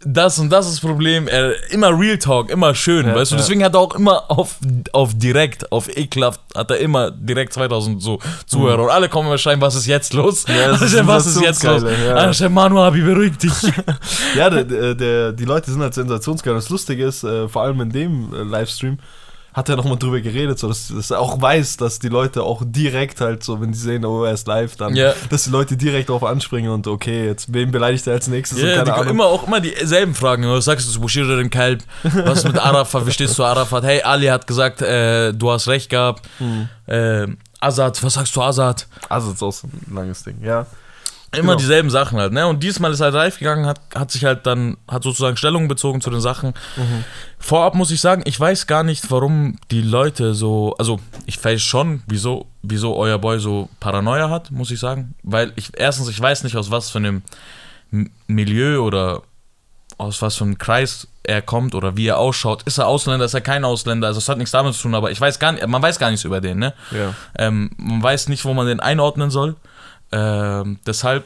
das 0.05 0.39
und 0.39 0.51
das 0.51 0.67
ist 0.67 0.75
das 0.77 0.81
Problem. 0.81 1.27
Er, 1.29 1.53
immer 1.73 1.89
Real 1.99 2.19
Talk, 2.19 2.51
immer 2.51 2.75
schön, 2.75 3.07
Ja, 3.07 3.15
weißt 3.15 3.33
du? 3.33 3.37
ja. 3.37 3.41
Deswegen 3.41 3.65
hat 3.65 3.75
er 3.75 3.81
auch 3.81 3.95
immer 3.95 4.31
auf, 4.31 4.57
auf 4.93 5.11
direkt, 5.15 5.73
auf 5.73 5.89
ekelhaft, 5.97 6.41
hat 6.55 6.71
er 6.71 6.79
immer 6.79 7.11
direkt 7.11 7.53
2000 7.53 8.01
so 8.01 8.19
Zuhörer. 8.47 8.85
Und 8.85 8.91
alle 8.91 9.09
kommen 9.09 9.29
immer 9.29 9.39
schreiben, 9.39 9.61
was 9.61 9.75
ist 9.75 9.87
jetzt 9.87 10.13
los? 10.15 10.47
Mhm. 10.47 10.55
Ja, 10.55 10.69
das 10.69 10.83
ist 10.93 11.07
was 11.07 11.27
ist 11.27 11.41
jetzt 11.41 11.63
los? 11.65 11.83
ja. 11.83 12.33
Schreiben, 12.33 12.55
Manu 12.55 12.81
Abi, 12.81 13.01
beruhig 13.01 13.37
dich. 13.39 13.53
Ja, 14.37 14.51
der, 14.51 14.65
der, 14.65 14.95
der, 14.95 15.33
die 15.33 15.45
Leute 15.45 15.71
sind 15.71 15.81
halt 15.81 15.95
sensationsgeil. 15.95 16.55
Das 16.55 16.69
Lustige 16.69 17.05
ist, 17.05 17.25
äh, 17.25 17.49
vor 17.49 17.63
allem 17.63 17.81
in 17.81 17.91
dem 17.91 18.33
äh, 18.35 18.43
Livestream, 18.43 18.99
hat 19.59 19.69
er 19.69 19.77
nochmal 19.77 19.99
drüber 19.99 20.21
geredet, 20.21 20.59
so 20.59 20.69
dass, 20.69 20.89
dass 20.89 21.11
er 21.11 21.21
auch 21.21 21.41
weiß, 21.43 21.77
dass 21.77 21.99
die 21.99 22.09
Leute 22.09 22.43
auch 22.43 22.63
direkt 22.65 23.21
halt 23.21 23.43
so, 23.45 23.61
wenn 23.61 23.73
die 23.73 23.79
sehen, 23.79 24.05
oh, 24.05 24.25
er 24.25 24.33
ist 24.33 24.47
live, 24.47 24.77
dann, 24.77 24.95
Ja. 24.95 25.13
dass 25.29 25.45
die 25.45 25.51
Leute 25.51 25.77
direkt 25.77 26.09
darauf 26.09 26.25
anspringen 26.25 26.71
und 26.71 26.87
okay, 26.87 27.27
jetzt 27.27 27.53
wen 27.53 27.71
beleidigt 27.71 28.07
er 28.07 28.15
als 28.15 28.29
nächstes 28.29 28.61
keine 28.61 28.85
die, 28.85 28.91
Ahnung. 28.91 29.09
immer 29.09 29.27
auch 29.27 29.47
immer 29.47 29.61
dieselben 29.61 30.15
Fragen. 30.15 30.49
Was 30.49 30.65
sagst 30.65 30.89
du 30.89 30.93
zu 30.93 31.01
Bushir 31.01 31.27
dem 31.37 31.51
Kalb? 31.51 31.83
Was 32.03 32.45
mit 32.45 32.57
Arafat? 32.59 33.07
Wie 33.07 33.11
stehst 33.13 33.39
du 33.39 33.45
Arafat? 33.45 33.85
Hey, 33.85 34.01
Ali 34.03 34.27
hat 34.27 34.47
gesagt, 34.47 34.81
äh, 34.81 35.33
du 35.35 35.51
hast 35.51 35.69
recht 35.69 35.91
gehabt. 35.91 36.27
Hm. 36.39 36.69
Äh, 36.87 37.27
Azad, 37.61 38.01
was 38.05 38.15
sagst 38.15 38.35
du 38.37 38.41
Azad? 38.43 38.87
Das 39.09 39.27
ist 39.27 39.43
auch 39.43 39.53
so 39.53 39.67
ein 39.67 39.95
langes 39.95 40.23
Ding, 40.23 40.37
ja. 40.43 40.67
Immer 41.33 41.43
Genau. 41.43 41.55
dieselben 41.57 41.91
Sachen 41.91 42.19
halt, 42.19 42.33
ne? 42.33 42.47
Und 42.47 42.63
diesmal 42.63 42.91
ist 42.93 43.01
er 43.01 43.05
halt 43.07 43.15
live 43.15 43.39
gegangen, 43.39 43.67
hat, 43.67 43.81
hat 43.95 44.11
sich 44.11 44.25
halt 44.25 44.47
dann, 44.47 44.79
hat 44.89 45.03
sozusagen 45.03 45.37
Stellung 45.37 45.69
bezogen 45.69 46.01
zu 46.01 46.09
den 46.09 46.21
Sachen. 46.23 46.55
Mhm. 46.77 47.05
Vorab 47.39 47.75
muss 47.75 47.91
ich 47.91 48.01
sagen, 48.01 48.23
ich 48.25 48.39
weiß 48.41 48.67
gar 48.67 48.83
nicht, 48.83 49.11
warum 49.11 49.57
die 49.71 49.83
Leute 49.83 50.33
so, 50.35 50.75
also 50.79 51.01
ich 51.27 51.43
weiß 51.45 51.61
schon, 51.61 52.03
wieso, 52.07 52.47
wieso 52.63 52.97
euer 52.97 53.19
Boy 53.19 53.39
so 53.41 53.69
Paranoia 53.79 54.31
hat, 54.31 54.51
muss 54.51 54.71
ich 54.71 54.81
sagen. 54.81 55.15
Weil 55.23 55.53
ich, 55.57 55.71
erstens, 55.77 56.09
ich 56.09 56.19
weiß 56.21 56.45
nicht, 56.45 56.57
aus 56.57 56.71
was 56.71 56.89
für 56.91 56.99
einem 56.99 57.23
Milieu 58.27 58.81
oder 58.81 59.23
aus 59.99 60.23
was 60.23 60.37
für 60.37 60.45
einem 60.45 60.59
Kreis 60.59 61.09
er 61.25 61.43
kommt 61.43 61.75
oder 61.75 61.97
wie 61.97 62.07
er 62.07 62.19
ausschaut. 62.19 62.63
Ist 62.63 62.79
er 62.79 62.87
Ausländer, 62.87 63.27
ist 63.27 63.35
er 63.35 63.41
kein 63.43 63.65
Ausländer? 63.65 64.07
Also 64.07 64.19
es 64.19 64.29
hat 64.31 64.39
nichts 64.39 64.53
damit 64.53 64.75
zu 64.75 64.83
tun, 64.83 64.95
aber 64.95 65.11
ich 65.11 65.21
weiß 65.21 65.39
gar 65.39 65.53
nicht, 65.53 65.67
man 65.67 65.83
weiß 65.83 65.99
gar 65.99 66.11
nichts 66.11 66.25
über 66.25 66.41
den, 66.41 66.59
ne? 66.59 66.73
Ja. 66.91 67.13
Ähm, 67.37 67.71
man 67.77 68.03
weiß 68.03 68.29
nicht, 68.29 68.45
wo 68.47 68.55
man 68.55 68.67
den 68.67 68.81
einordnen 68.81 69.31
soll. 69.31 69.57
Ähm, 70.13 70.79
deshalb 70.87 71.25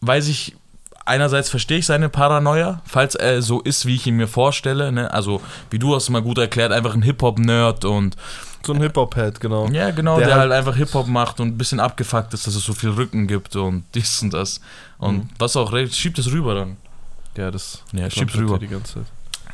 weiß 0.00 0.28
ich, 0.28 0.56
einerseits 1.04 1.48
verstehe 1.48 1.78
ich 1.78 1.86
seine 1.86 2.08
Paranoia, 2.08 2.82
falls 2.86 3.14
er 3.14 3.42
so 3.42 3.60
ist, 3.60 3.86
wie 3.86 3.94
ich 3.96 4.06
ihn 4.06 4.16
mir 4.16 4.28
vorstelle. 4.28 4.90
Ne? 4.92 5.12
Also, 5.12 5.40
wie 5.70 5.78
du 5.78 5.94
hast 5.94 6.08
mal 6.10 6.22
gut 6.22 6.38
erklärt, 6.38 6.72
einfach 6.72 6.94
ein 6.94 7.02
Hip-Hop-Nerd 7.02 7.84
und 7.84 8.16
So 8.64 8.72
ein 8.74 8.80
Hip-Hop-Head, 8.80 9.40
genau. 9.40 9.68
ja, 9.68 9.90
genau, 9.90 10.18
Der 10.18 10.26
der, 10.26 10.34
halt- 10.36 10.50
halt 10.50 10.52
einfach 10.52 10.76
Hip-Hop 10.76 11.06
macht 11.06 11.40
und 11.40 11.48
ein 11.48 11.58
bisschen 11.58 11.80
abgefuckt 11.80 12.34
ist, 12.34 12.46
dass 12.46 12.54
es 12.54 12.64
so 12.64 12.72
viel 12.74 12.90
Rücken 12.90 13.26
gibt 13.26 13.56
und 13.56 13.84
dies 13.94 14.22
und 14.22 14.32
das. 14.34 14.60
Und 14.98 15.16
Mhm. 15.16 15.28
was 15.38 15.56
auch, 15.56 15.72
recht- 15.72 15.94
schiebt 15.94 16.18
es 16.18 16.30
rüber 16.30 16.54
dann. 16.54 16.76
Ja, 17.36 17.50
das 17.50 17.82
Ja, 17.92 18.10
schieb's 18.10 18.32
kommt 18.32 18.44
rüber. 18.44 18.58
die 18.58 18.68
ganze 18.68 18.94
Zeit. 18.94 19.04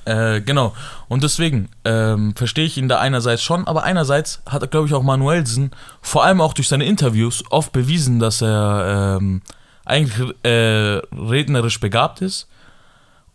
Äh, 0.06 0.40
genau. 0.40 0.72
Und 1.08 1.22
deswegen 1.25 1.68
ähm, 1.84 2.34
verstehe 2.36 2.64
ich 2.64 2.78
ihn 2.78 2.88
da 2.88 2.98
einerseits 3.00 3.42
schon, 3.42 3.66
aber 3.66 3.82
einerseits 3.82 4.40
hat 4.48 4.62
er, 4.62 4.68
glaube 4.68 4.86
ich, 4.86 4.94
auch 4.94 5.02
Manuelsen, 5.02 5.72
vor 6.00 6.25
allem 6.25 6.40
auch 6.40 6.54
durch 6.54 6.68
seine 6.68 6.86
Interviews, 6.86 7.42
oft 7.50 7.72
bewiesen, 7.72 8.18
dass 8.20 8.40
er 8.40 9.18
ähm, 9.20 9.42
eigentlich 9.84 10.32
äh, 10.44 11.00
rednerisch 11.12 11.80
begabt 11.80 12.22
ist. 12.22 12.48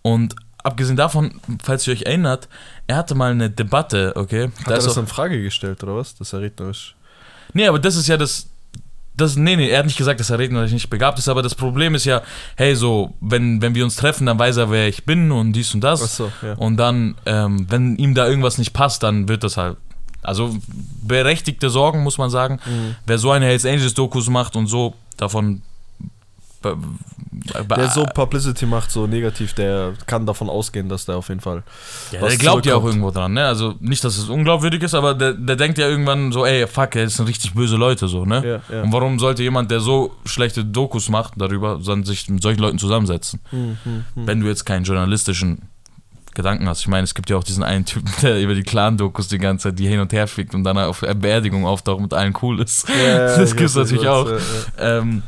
Und 0.01 0.35
abgesehen 0.63 0.95
davon, 0.95 1.39
falls 1.61 1.85
ihr 1.87 1.93
euch 1.93 2.03
erinnert, 2.03 2.47
er 2.87 2.95
hatte 2.95 3.15
mal 3.15 3.31
eine 3.31 3.49
Debatte, 3.49 4.13
okay? 4.15 4.45
Hat 4.59 4.67
Da 4.67 4.71
er 4.71 4.77
ist 4.77 4.85
das 4.87 4.97
auch- 4.97 5.01
in 5.01 5.07
Frage 5.07 5.41
gestellt, 5.43 5.83
oder 5.83 5.95
was? 5.97 6.15
Dass 6.15 6.31
er 6.33 6.39
rednerisch. 6.41 6.95
Nee, 7.53 7.67
aber 7.67 7.79
das 7.79 7.97
ist 7.97 8.07
ja 8.07 8.15
das. 8.15 8.47
Das, 9.21 9.35
nee, 9.35 9.55
nee, 9.55 9.69
er 9.69 9.79
hat 9.79 9.85
nicht 9.85 9.97
gesagt, 9.97 10.19
dass 10.19 10.29
er 10.29 10.39
rednerisch 10.39 10.71
nicht 10.71 10.89
begabt 10.89 11.19
ist, 11.19 11.29
aber 11.29 11.41
das 11.41 11.55
Problem 11.55 11.95
ist 11.95 12.05
ja, 12.05 12.21
hey, 12.55 12.75
so, 12.75 13.13
wenn, 13.21 13.61
wenn 13.61 13.75
wir 13.75 13.83
uns 13.83 13.95
treffen, 13.95 14.25
dann 14.25 14.39
weiß 14.39 14.57
er, 14.57 14.71
wer 14.71 14.87
ich 14.87 15.05
bin 15.05 15.31
und 15.31 15.53
dies 15.53 15.73
und 15.73 15.81
das. 15.81 16.01
Achso, 16.01 16.31
ja. 16.41 16.53
Und 16.53 16.77
dann, 16.77 17.15
ähm, 17.25 17.67
wenn 17.69 17.95
ihm 17.97 18.15
da 18.15 18.27
irgendwas 18.27 18.57
nicht 18.57 18.73
passt, 18.73 19.03
dann 19.03 19.27
wird 19.27 19.43
das 19.43 19.57
halt. 19.57 19.77
Also 20.23 20.55
berechtigte 21.01 21.69
Sorgen, 21.69 22.03
muss 22.03 22.17
man 22.17 22.29
sagen. 22.29 22.59
Mhm. 22.65 22.95
Wer 23.05 23.17
so 23.17 23.31
eine 23.31 23.45
Hells 23.45 23.65
Angels 23.65 23.93
Dokus 23.93 24.29
macht 24.29 24.55
und 24.55 24.67
so 24.67 24.93
davon. 25.17 25.61
Der 26.63 27.89
so 27.89 28.03
Publicity 28.03 28.65
macht, 28.65 28.91
so 28.91 29.07
negativ, 29.07 29.53
der 29.53 29.93
kann 30.05 30.25
davon 30.25 30.49
ausgehen, 30.49 30.89
dass 30.89 31.05
der 31.05 31.15
auf 31.15 31.29
jeden 31.29 31.41
Fall. 31.41 31.63
ja, 32.11 32.19
der 32.19 32.37
glaubt 32.37 32.65
ja 32.65 32.75
auch 32.75 32.85
irgendwo 32.85 33.09
dran, 33.09 33.33
ne? 33.33 33.45
Also 33.45 33.73
nicht, 33.79 34.03
dass 34.03 34.17
es 34.17 34.29
unglaubwürdig 34.29 34.83
ist, 34.83 34.93
aber 34.93 35.15
der, 35.15 35.33
der 35.33 35.55
denkt 35.55 35.79
ja 35.79 35.87
irgendwann 35.87 36.31
so, 36.31 36.45
ey, 36.45 36.67
fuck, 36.67 36.91
das 36.91 37.15
sind 37.15 37.27
richtig 37.27 37.53
böse 37.53 37.77
Leute, 37.77 38.07
so, 38.07 38.25
ne? 38.25 38.61
Ja, 38.69 38.75
ja. 38.75 38.83
Und 38.83 38.93
warum 38.93 39.17
sollte 39.17 39.41
jemand, 39.41 39.71
der 39.71 39.79
so 39.79 40.15
schlechte 40.25 40.63
Dokus 40.63 41.09
macht 41.09 41.33
darüber, 41.37 41.79
dann 41.83 42.03
sich 42.03 42.29
mit 42.29 42.43
solchen 42.43 42.59
Leuten 42.59 42.77
zusammensetzen? 42.77 43.39
Hm, 43.49 43.77
hm, 43.83 44.05
hm. 44.13 44.27
Wenn 44.27 44.41
du 44.41 44.47
jetzt 44.47 44.65
keinen 44.65 44.83
journalistischen 44.83 45.63
Gedanken 46.33 46.69
hast. 46.69 46.79
Ich 46.81 46.87
meine, 46.87 47.03
es 47.03 47.13
gibt 47.13 47.29
ja 47.29 47.37
auch 47.37 47.43
diesen 47.43 47.63
einen 47.63 47.85
Typen, 47.85 48.09
der 48.21 48.41
über 48.41 48.55
die 48.55 48.63
Clan-Dokus 48.63 49.27
die 49.27 49.37
ganze 49.37 49.69
Zeit 49.69 49.79
die 49.79 49.87
hin 49.87 49.99
und 49.99 50.13
her 50.13 50.27
fickt 50.27 50.55
und 50.55 50.63
dann 50.63 50.77
auf 50.77 51.01
Beerdigung 51.01 51.65
auftaucht 51.65 51.97
und 51.97 52.03
mit 52.03 52.13
allen 52.13 52.33
cool 52.41 52.61
ist. 52.61 52.87
Ja, 52.87 53.17
das 53.37 53.55
gibt's 53.55 53.75
weiß, 53.75 53.83
natürlich 53.83 54.07
auch. 54.07 54.29
Ähm, 54.79 55.23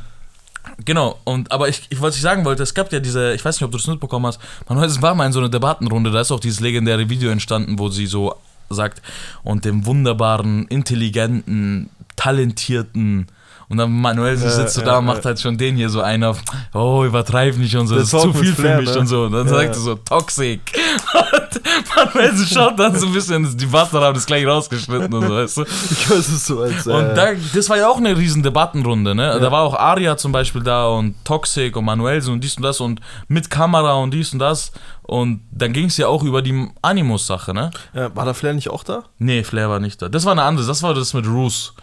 genau, 0.84 1.20
und 1.24 1.52
aber 1.52 1.70
ich, 1.70 1.88
ich 1.90 2.02
was 2.02 2.16
ich 2.16 2.22
sagen 2.22 2.46
wollte, 2.46 2.64
es 2.64 2.74
gab 2.74 2.92
ja 2.92 3.00
diese, 3.00 3.34
ich 3.34 3.44
weiß 3.44 3.56
nicht, 3.56 3.66
ob 3.66 3.72
du 3.72 3.78
das 3.78 3.88
mitbekommen 3.88 4.26
hast, 4.28 4.40
man 4.68 4.82
es 4.84 5.02
war 5.02 5.16
mal 5.16 5.26
in 5.26 5.34
so 5.34 5.40
einer 5.40 5.50
Debattenrunde, 5.50 6.12
da 6.12 6.22
ist 6.22 6.32
auch 6.32 6.40
dieses 6.40 6.60
legendäre 6.60 7.10
Video 7.10 7.32
entstanden, 7.32 7.80
wo 7.80 7.90
sie 7.90 8.08
so 8.08 8.36
sagt, 8.70 9.02
und 9.44 9.66
dem 9.66 9.86
wunderbaren, 9.86 10.68
intelligenten, 10.68 11.90
talentierten 12.16 13.28
und 13.74 13.78
dann 13.80 13.92
Manuel 13.92 14.36
Ja, 14.40 14.50
sitzt 14.52 14.76
so 14.76 14.82
ja, 14.82 14.86
da 14.86 14.98
und 15.00 15.06
macht 15.06 15.26
halt 15.26 15.42
schon 15.42 15.58
den 15.58 15.76
hier 15.76 15.90
so 15.90 16.02
einen 16.02 16.26
auf, 16.26 16.40
oh, 16.76 17.04
übertreib 17.04 17.58
nicht 17.58 17.76
und 17.76 17.88
so, 17.88 17.96
das 17.96 18.14
ist 18.14 18.22
zu 18.22 18.32
viel 18.32 18.54
Flair, 18.54 18.76
für 18.76 18.82
mich 18.84 18.94
ne? 18.94 19.00
und 19.00 19.08
so. 19.08 19.24
Und 19.24 19.32
dann 19.32 19.48
sagt 19.48 19.70
er 19.70 19.74
so, 19.74 19.96
toxic. 19.96 20.62
Und 21.14 21.62
Manuel 21.96 22.46
schaut 22.46 22.80
dann 22.80 22.96
so 22.96 23.08
ein 23.08 23.14
bisschen, 23.14 23.58
die 23.58 23.66
Bastard 23.66 24.04
haben 24.04 24.14
das 24.14 24.26
gleich 24.28 24.46
rausgeschnitten 24.46 25.12
und 25.12 25.28
so, 25.28 25.34
weißt 25.36 25.58
du. 25.58 25.64
Ich 25.92 26.10
weiß 26.10 26.28
es 26.30 26.46
so 26.46 26.62
als. 26.62 26.86
Äh, 26.86 26.92
Und 26.92 27.16
da, 27.16 27.30
das 27.54 27.70
war 27.70 27.78
ja 27.78 27.90
auch 27.90 27.98
eine 27.98 28.16
riesen 28.16 28.44
Debattenrunde, 28.44 29.16
ne? 29.16 29.40
Da 29.40 29.52
war 29.52 29.62
auch 29.62 29.74
Aria 29.76 30.18
zum 30.18 30.32
Beispiel 30.32 30.62
da 30.62 30.88
und 30.88 31.16
Toxic 31.24 31.76
und 31.76 31.86
Manuelsen 31.86 32.34
und 32.34 32.44
dies 32.44 32.58
und 32.58 32.64
das 32.64 32.80
und 32.80 33.00
mit 33.28 33.50
Kamera 33.50 33.94
und 33.94 34.14
dies 34.14 34.34
und 34.34 34.40
das. 34.40 34.72
Und 35.06 35.42
dann 35.52 35.74
ging 35.74 35.88
es 35.88 35.98
ja 35.98 36.08
auch 36.08 36.24
über 36.24 36.42
die 36.42 36.68
Animus-Sache, 36.82 37.54
ne? 37.54 37.72
ja, 37.94 38.16
war 38.16 38.24
der 38.24 38.34
Flair 38.34 38.54
nicht 38.54 38.70
auch 38.70 38.84
da? 38.86 39.04
Nee, 39.20 39.44
Flair 39.44 39.70
war 39.70 39.80
nicht 39.82 40.02
da. 40.02 40.08
Das 40.08 40.24
war 40.24 40.32
eine 40.32 40.44
andere, 40.44 40.66
das 40.66 40.82
war 40.82 40.94
das 40.94 41.14
mit 41.14 41.28
Roos. 41.28 41.74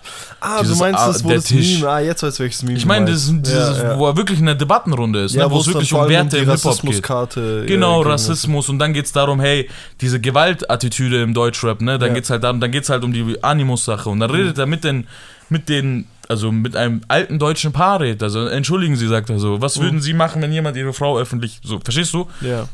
Ah, 0.41 0.61
Dieses 0.63 0.79
du 0.79 0.83
meinst 0.85 1.01
A- 1.01 1.07
das, 1.09 1.23
wo 1.23 1.29
der 1.29 1.37
das 1.37 1.45
Tisch. 1.45 1.75
Meme. 1.81 1.91
Ah, 1.91 2.01
jetzt 2.01 2.23
weiß 2.23 2.35
ich 2.35 2.41
welches 2.41 2.63
Meme. 2.63 2.79
Ich 2.79 2.87
meine, 2.87 3.11
das 3.11 3.27
dieses, 3.31 3.79
ja, 3.79 3.91
ja. 3.91 3.99
wo 3.99 4.07
er 4.09 4.17
wirklich 4.17 4.39
eine 4.39 4.57
Debattenrunde 4.57 5.21
ist, 5.25 5.37
ne? 5.37 5.51
wo 5.51 5.61
es 5.61 5.67
wirklich 5.67 5.93
um 5.93 6.09
Werte 6.09 6.37
die 6.39 6.43
im 6.45 6.51
Hip-Hop 6.51 6.81
geht. 6.81 7.37
Äh, 7.37 7.67
Genau, 7.67 8.01
Rassismus 8.01 8.69
und 8.71 8.79
dann 8.79 8.95
geht's 8.95 9.13
darum, 9.13 9.39
hey, 9.39 9.69
diese 10.01 10.19
Gewaltattitüde 10.19 11.23
im 11.23 11.35
Deutschrap, 11.35 11.83
ne? 11.83 11.99
Dann 11.99 12.09
Ja. 12.09 12.15
geht's 12.15 12.31
halt 12.31 12.43
darum, 12.43 12.59
dann 12.61 12.71
geht's 12.71 12.89
halt 12.89 13.05
um 13.05 13.13
die 13.13 13.43
Animus-Sache 13.45 14.09
und 14.09 14.21
dann 14.21 14.31
redet 14.31 14.57
er 14.59 14.65
mit 14.67 14.83
den, 14.83 15.07
mit 15.51 15.69
den, 15.69 16.07
also 16.29 16.51
mit 16.53 16.75
einem 16.77 17.03
alten 17.09 17.39
deutschen 17.39 17.73
Paar 17.73 18.01
redet. 18.01 18.23
Also 18.23 18.47
entschuldigen 18.47 18.97
Sie, 18.97 19.09
sagt 19.09 19.31
er 19.31 19.39
so. 19.39 19.61
Was 19.61 19.77
Mhm. 19.79 19.83
würden 19.83 20.01
Sie 20.01 20.15
machen, 20.15 20.41
wenn 20.43 20.53
jemand 20.53 20.77
Ihre 20.77 20.93
Frau 20.93 21.19
öffentlich 21.19 21.61
so, 21.63 21.81
verstehst 21.81 22.15
du? 22.15 22.29
Ja. 22.41 22.67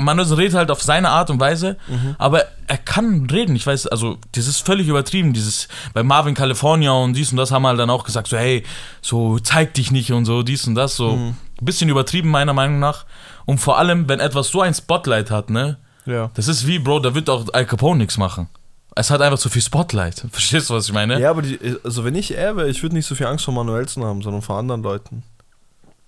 Manuel 0.00 0.32
redet 0.34 0.54
halt 0.54 0.70
auf 0.70 0.82
seine 0.82 1.10
Art 1.10 1.30
und 1.30 1.40
Weise, 1.40 1.76
Mhm. 1.88 2.14
aber 2.18 2.44
er 2.66 2.78
kann 2.78 3.28
reden. 3.30 3.56
Ich 3.56 3.66
weiß, 3.66 3.86
also, 3.88 4.18
das 4.32 4.46
ist 4.46 4.64
völlig 4.66 4.88
übertrieben. 4.88 5.32
Dieses, 5.32 5.68
bei 5.94 6.02
Marvin 6.02 6.34
California 6.34 6.92
und 6.92 7.14
dies 7.14 7.30
und 7.30 7.36
das 7.38 7.50
haben 7.50 7.66
halt 7.66 7.78
dann 7.78 7.90
auch 7.90 8.04
gesagt, 8.04 8.28
so, 8.28 8.36
hey, 8.36 8.64
so, 9.02 9.38
zeig 9.38 9.74
dich 9.74 9.90
nicht 9.90 10.12
und 10.12 10.24
so, 10.24 10.42
dies 10.42 10.66
und 10.66 10.74
das, 10.74 10.96
so. 10.96 11.16
Mhm. 11.16 11.34
Bisschen 11.60 11.88
übertrieben, 11.88 12.30
meiner 12.30 12.52
Meinung 12.52 12.78
nach. 12.78 13.04
Und 13.44 13.58
vor 13.58 13.78
allem, 13.78 14.08
wenn 14.08 14.20
etwas 14.20 14.48
so 14.48 14.60
ein 14.60 14.74
Spotlight 14.74 15.30
hat, 15.30 15.50
ne, 15.50 15.76
Ja. 16.06 16.30
das 16.34 16.46
ist 16.48 16.66
wie, 16.66 16.78
Bro, 16.78 17.00
da 17.00 17.14
wird 17.14 17.28
auch 17.30 17.46
Al 17.52 17.66
Capone 17.66 17.98
nichts 17.98 18.16
machen. 18.18 18.48
Es 18.94 19.10
hat 19.10 19.20
einfach 19.22 19.38
zu 19.38 19.48
viel 19.48 19.62
Spotlight. 19.62 20.24
Verstehst 20.30 20.70
du, 20.70 20.74
was 20.74 20.86
ich 20.86 20.92
meine? 20.92 21.20
Ja, 21.20 21.30
aber 21.30 21.42
die, 21.42 21.58
also 21.84 22.04
wenn 22.04 22.14
ich 22.14 22.36
er 22.36 22.56
wäre, 22.56 22.68
ich 22.68 22.82
würde 22.82 22.94
nicht 22.96 23.06
so 23.06 23.14
viel 23.14 23.26
Angst 23.26 23.44
vor 23.44 23.54
Manuelsen 23.54 24.04
haben, 24.04 24.22
sondern 24.22 24.42
vor 24.42 24.56
anderen 24.58 24.82
Leuten. 24.82 25.22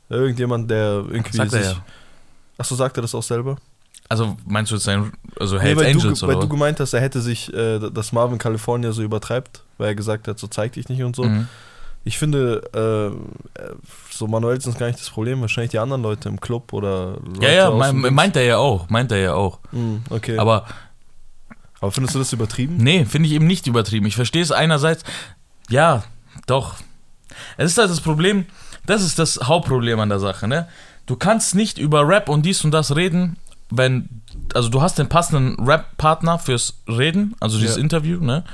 Irgendjemand, 0.09 0.71
der 0.71 1.05
irgendwie 1.09 1.37
Sagt 1.37 1.53
er 1.53 1.63
sich. 1.63 1.73
ja. 1.73 1.83
Achso, 2.59 2.75
sagt 2.75 2.99
er 2.99 3.03
das 3.03 3.15
auch 3.15 3.23
selber? 3.23 3.57
Also, 4.11 4.37
meinst 4.45 4.73
du 4.73 4.75
jetzt 4.75 4.85
sein, 4.85 5.13
also 5.39 5.57
Nee, 5.57 5.63
Hells 5.63 5.79
weil, 5.79 5.87
Angels 5.87 6.19
du, 6.19 6.27
oder 6.27 6.35
weil 6.35 6.43
du 6.43 6.49
gemeint 6.49 6.81
hast, 6.81 6.93
er 6.93 7.01
hätte 7.01 7.21
sich, 7.21 7.55
äh, 7.55 7.79
dass 7.79 8.13
Marvin 8.13 8.39
California 8.39 8.91
so 8.91 9.03
übertreibt, 9.03 9.63
weil 9.79 9.89
er 9.89 9.95
gesagt 9.95 10.27
hat, 10.27 10.39
so 10.39 10.49
zeig 10.49 10.73
dich 10.73 10.89
nicht 10.89 11.03
und 11.05 11.15
so. 11.15 11.23
Mhm. 11.23 11.47
Ich 12.03 12.19
finde, 12.19 12.61
äh, 12.75 13.63
äh, 13.63 13.75
so 14.11 14.27
Manuelsen 14.27 14.73
ist 14.73 14.79
gar 14.79 14.87
nicht 14.89 14.99
das 14.99 15.11
Problem, 15.11 15.41
wahrscheinlich 15.43 15.71
die 15.71 15.79
anderen 15.79 16.03
Leute 16.03 16.29
im 16.29 16.41
Club 16.41 16.73
oder 16.73 17.19
Leute 17.25 17.47
Ja, 17.47 17.53
ja, 17.53 17.71
mein, 17.71 18.13
meint 18.13 18.35
er 18.35 18.43
ja 18.43 18.57
auch, 18.57 18.89
meint 18.91 19.13
er 19.13 19.19
ja 19.19 19.35
auch. 19.35 19.61
Hm, 19.71 20.03
okay. 20.11 20.37
Aber 20.39 20.67
Aber 21.81 21.93
findest 21.93 22.15
du 22.15 22.19
das 22.19 22.33
übertrieben? 22.33 22.79
Nee, 22.79 23.05
finde 23.05 23.29
ich 23.29 23.35
eben 23.35 23.47
nicht 23.47 23.67
übertrieben. 23.67 24.07
Ich 24.07 24.17
verstehe 24.17 24.43
es 24.43 24.51
einerseits, 24.51 25.05
ja, 25.69 26.03
doch. 26.47 26.75
Es 27.57 27.71
ist 27.71 27.79
halt 27.79 27.91
das 27.91 28.01
Problem, 28.01 28.47
das 28.87 29.03
ist 29.03 29.19
das 29.21 29.39
Hauptproblem 29.45 30.01
an 30.01 30.09
der 30.09 30.19
Sache, 30.19 30.49
ne? 30.49 30.69
Du 31.07 31.17
kannst 31.17 31.55
nicht 31.55 31.79
über 31.79 32.07
Rap 32.09 32.29
und 32.29 32.45
dies 32.45 32.65
und 32.65 32.73
das 32.73 32.97
reden, 32.97 33.37
wenn, 33.71 34.09
also 34.55 34.69
du 34.69 34.83
hast 34.83 34.99
den 34.99 35.09
passenden 35.09 35.65
Rap-Partner 35.67 36.39
fürs 36.39 36.75
Reden, 36.89 37.35
also 37.41 37.59
dieses 37.59 37.77
Ja. 37.77 37.83
Interview, 37.83 38.21
ne? 38.23 38.45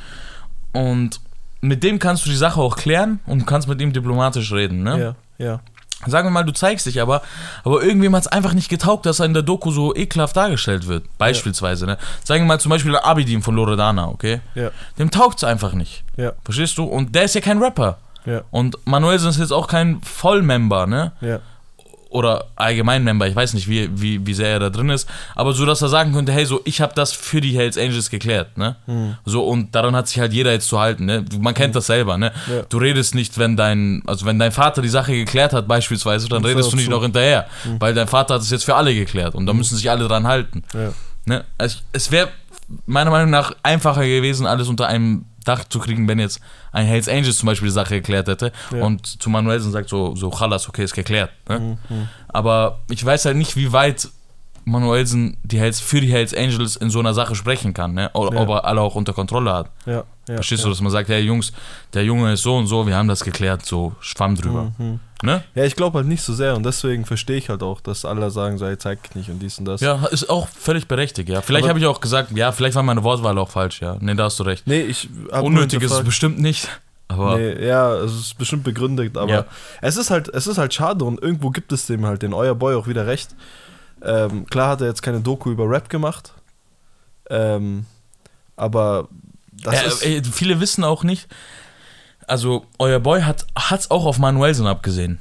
Und 0.72 1.20
mit 1.60 1.82
dem 1.82 1.98
kannst 1.98 2.26
du 2.26 2.30
die 2.30 2.36
Sache 2.36 2.60
auch 2.60 2.76
klären 2.76 3.20
und 3.26 3.46
kannst 3.46 3.66
mit 3.68 3.80
ihm 3.80 3.92
diplomatisch 3.92 4.52
reden, 4.52 4.82
ne? 4.82 5.16
Ja, 5.38 5.44
ja. 5.46 5.60
Sagen 6.06 6.26
wir 6.26 6.30
mal, 6.30 6.44
du 6.44 6.52
zeigst 6.52 6.84
dich 6.84 7.00
aber, 7.00 7.22
aber 7.64 7.82
irgendwie 7.82 8.08
hat 8.10 8.20
es 8.20 8.26
einfach 8.28 8.52
nicht 8.52 8.68
getaugt, 8.68 9.06
dass 9.06 9.18
er 9.18 9.26
in 9.26 9.32
der 9.32 9.42
Doku 9.42 9.70
so 9.70 9.96
ekelhaft 9.96 10.36
dargestellt 10.36 10.86
wird. 10.86 11.04
Beispielsweise, 11.16 11.86
ne? 11.86 11.96
Sagen 12.22 12.44
wir 12.44 12.48
mal 12.48 12.60
zum 12.60 12.68
Beispiel 12.70 12.94
Abidin 12.96 13.40
von 13.42 13.56
Loredana, 13.56 14.08
okay? 14.08 14.40
Ja, 14.54 14.70
Dem 14.98 15.10
taugt 15.10 15.38
es 15.38 15.44
einfach 15.44 15.72
nicht. 15.72 16.04
ja, 16.18 16.32
Verstehst 16.44 16.76
du? 16.76 16.84
Und 16.84 17.14
der 17.14 17.24
ist 17.24 17.34
ja 17.34 17.40
kein 17.40 17.62
Rapper. 17.62 17.96
ja, 18.26 18.42
Und 18.50 18.76
Manuelsen 18.84 19.30
ist 19.30 19.38
jetzt 19.38 19.52
auch 19.52 19.66
kein 19.68 20.02
Vollmember, 20.02 20.86
ne? 20.86 21.12
ja. 21.22 21.38
Oder 22.16 22.46
Allgemeinmember, 22.56 23.26
ich 23.26 23.36
weiß 23.36 23.52
nicht, 23.52 23.68
wie, 23.68 23.90
wie, 23.92 24.26
wie 24.26 24.32
sehr 24.32 24.48
er 24.48 24.58
da 24.58 24.70
drin 24.70 24.88
ist. 24.88 25.06
Aber 25.34 25.52
so, 25.52 25.66
dass 25.66 25.82
er 25.82 25.88
sagen 25.88 26.14
könnte, 26.14 26.32
hey, 26.32 26.46
so, 26.46 26.62
ich 26.64 26.80
habe 26.80 26.94
das 26.94 27.12
für 27.12 27.42
die 27.42 27.54
Hells 27.54 27.76
Angels 27.76 28.08
geklärt, 28.08 28.56
ne? 28.56 28.76
Hm. 28.86 29.16
So, 29.26 29.46
und 29.46 29.74
daran 29.74 29.94
hat 29.94 30.08
sich 30.08 30.18
halt 30.18 30.32
jeder 30.32 30.52
jetzt 30.52 30.68
zu 30.68 30.80
halten, 30.80 31.04
ne? 31.04 31.24
Man 31.38 31.52
kennt 31.52 31.76
das 31.76 31.86
selber, 31.86 32.16
ne? 32.16 32.32
Ja. 32.48 32.62
Du 32.68 32.78
redest 32.78 33.14
nicht, 33.14 33.36
wenn 33.36 33.56
dein, 33.56 34.02
also 34.06 34.24
wenn 34.24 34.38
dein 34.38 34.52
Vater 34.52 34.80
die 34.80 34.88
Sache 34.88 35.12
geklärt 35.12 35.52
hat, 35.52 35.68
beispielsweise, 35.68 36.28
dann 36.28 36.42
redest 36.42 36.72
du 36.72 36.76
nicht 36.76 36.86
zu. 36.86 36.90
Hm. 36.90 36.96
noch 36.96 37.02
hinterher. 37.02 37.46
Weil 37.78 37.92
dein 37.92 38.08
Vater 38.08 38.34
hat 38.34 38.40
es 38.40 38.50
jetzt 38.50 38.64
für 38.64 38.76
alle 38.76 38.94
geklärt 38.94 39.34
und 39.34 39.44
da 39.44 39.52
müssen 39.52 39.76
sich 39.76 39.90
alle 39.90 40.08
dran 40.08 40.26
halten. 40.26 40.62
ja. 40.72 40.92
Ne? 41.26 41.44
Es, 41.58 41.82
es 41.92 42.10
wäre 42.12 42.28
meiner 42.86 43.10
Meinung 43.10 43.30
nach 43.30 43.52
einfacher 43.62 44.06
gewesen, 44.06 44.46
alles 44.46 44.68
unter 44.68 44.86
einem 44.86 45.24
Dach 45.46 45.64
zu 45.64 45.78
kriegen, 45.78 46.06
wenn 46.08 46.18
jetzt 46.18 46.40
ein 46.72 46.86
Hells 46.86 47.08
Angels 47.08 47.38
zum 47.38 47.46
Beispiel 47.46 47.68
die 47.68 47.72
Sache 47.74 47.94
geklärt 47.94 48.28
hätte 48.28 48.52
Ja. 48.72 48.82
und 48.84 49.06
zu 49.06 49.30
Manuelsen 49.30 49.72
sagt 49.72 49.88
so, 49.88 50.14
so 50.16 50.30
Chalas, 50.30 50.68
okay, 50.68 50.84
ist 50.84 50.94
geklärt. 50.94 51.30
Ne? 51.48 51.78
Mhm. 51.88 52.08
Aber 52.28 52.80
ich 52.90 53.04
weiß 53.04 53.24
halt 53.24 53.36
nicht, 53.36 53.56
wie 53.56 53.72
weit 53.72 54.08
Manuelsen 54.64 55.36
die 55.44 55.60
Hells, 55.60 55.78
für 55.80 56.00
die 56.00 56.10
Hells 56.10 56.34
Angels 56.34 56.74
in 56.76 56.90
so 56.90 56.98
einer 56.98 57.14
Sache 57.14 57.36
sprechen 57.36 57.72
kann, 57.72 57.94
ne? 57.94 58.10
Oder 58.14 58.34
Ja. 58.36 58.42
ob 58.42 58.48
er 58.48 58.64
alle 58.64 58.80
auch 58.80 58.96
unter 58.96 59.12
Kontrolle 59.12 59.52
hat. 59.54 59.70
ja, 59.86 60.02
ja. 60.28 60.34
Verstehst 60.34 60.64
du, 60.64 60.68
dass 60.68 60.80
man 60.80 60.90
sagt, 60.90 61.08
hey 61.08 61.20
Jungs, 61.22 61.52
der 61.94 62.04
Junge 62.04 62.32
ist 62.32 62.42
so 62.42 62.56
und 62.56 62.66
so, 62.66 62.84
wir 62.84 62.96
haben 62.96 63.06
das 63.06 63.22
geklärt, 63.22 63.64
so 63.64 63.94
schwamm 64.00 64.34
drüber. 64.34 64.72
Mhm. 64.76 64.98
Ne? 65.22 65.42
Ja, 65.54 65.64
ich 65.64 65.76
glaube 65.76 65.98
halt 65.98 66.06
nicht 66.06 66.22
so 66.22 66.34
sehr 66.34 66.54
und 66.56 66.62
deswegen 66.66 67.06
verstehe 67.06 67.38
ich 67.38 67.48
halt 67.48 67.62
auch, 67.62 67.80
dass 67.80 68.04
alle 68.04 68.30
sagen, 68.30 68.58
so, 68.58 68.66
ey, 68.66 68.76
zeig 68.76 69.14
nicht 69.16 69.30
und 69.30 69.38
dies 69.38 69.58
und 69.58 69.64
das. 69.64 69.80
Ja, 69.80 70.04
ist 70.06 70.28
auch 70.28 70.46
völlig 70.48 70.88
berechtigt, 70.88 71.28
ja. 71.30 71.40
Vielleicht 71.40 71.68
habe 71.68 71.78
ich 71.78 71.86
auch 71.86 72.00
gesagt, 72.02 72.32
ja, 72.32 72.52
vielleicht 72.52 72.74
war 72.76 72.82
meine 72.82 73.02
Wortwahl 73.02 73.38
auch 73.38 73.48
falsch, 73.48 73.80
ja. 73.80 73.96
Ne, 74.00 74.14
da 74.14 74.24
hast 74.24 74.38
du 74.38 74.42
recht. 74.42 74.66
Nee, 74.66 74.82
ich 74.82 75.08
Unnötig 75.32 75.82
ist 75.82 75.92
es 75.92 76.04
bestimmt 76.04 76.38
nicht, 76.38 76.68
aber 77.08 77.38
Nee, 77.38 77.66
ja, 77.66 77.94
es 77.96 78.12
ist 78.12 78.38
bestimmt 78.38 78.64
begründet, 78.64 79.16
aber 79.16 79.30
Ja. 79.32 79.44
es 79.80 79.96
ist 79.96 80.10
halt, 80.10 80.28
es 80.28 80.46
ist 80.46 80.58
halt 80.58 80.74
schade 80.74 81.04
und 81.06 81.22
irgendwo 81.22 81.48
gibt 81.50 81.72
es 81.72 81.86
dem 81.86 82.04
halt 82.04 82.20
den 82.22 82.34
euer 82.34 82.54
Boy 82.54 82.74
auch 82.74 82.86
wieder 82.86 83.06
recht. 83.06 83.34
Ähm, 84.02 84.44
klar 84.46 84.68
hat 84.70 84.82
er 84.82 84.88
jetzt 84.88 85.02
keine 85.02 85.20
Doku 85.20 85.50
über 85.50 85.68
Rap 85.68 85.88
gemacht, 85.88 86.34
ähm, 87.30 87.86
aber 88.56 89.08
das 89.62 89.74
Ja, 89.74 89.80
ist 89.88 90.02
ey, 90.04 90.22
viele 90.22 90.60
wissen 90.60 90.84
auch 90.84 91.02
nicht, 91.04 91.26
also 92.26 92.66
euer 92.78 93.00
Boy 93.00 93.22
hat 93.22 93.44
es 93.70 93.90
auch 93.90 94.04
auf 94.06 94.18
Manuelsen 94.18 94.66
abgesehen. 94.66 95.18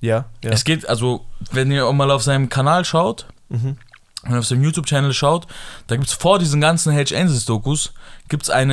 ja, 0.00 0.24
ja. 0.42 0.50
Es 0.50 0.64
geht, 0.64 0.88
also, 0.88 1.24
wenn 1.52 1.70
ihr 1.70 1.86
auch 1.86 1.92
mal 1.92 2.10
auf 2.10 2.22
seinem 2.22 2.48
Kanal 2.48 2.84
schaut, 2.84 3.26
Mhm. 3.48 3.76
und 4.24 4.34
auf 4.36 4.46
seinem 4.46 4.62
YouTube-Channel 4.62 5.12
schaut, 5.12 5.46
da 5.88 5.96
gibt 5.96 6.06
es 6.08 6.12
vor 6.14 6.38
diesen 6.38 6.60
ganzen 6.60 6.92
Hedge 6.92 7.16
Angels-Dokus, 7.18 7.92
gibt 8.28 8.44
es 8.44 8.50
ein 8.50 8.70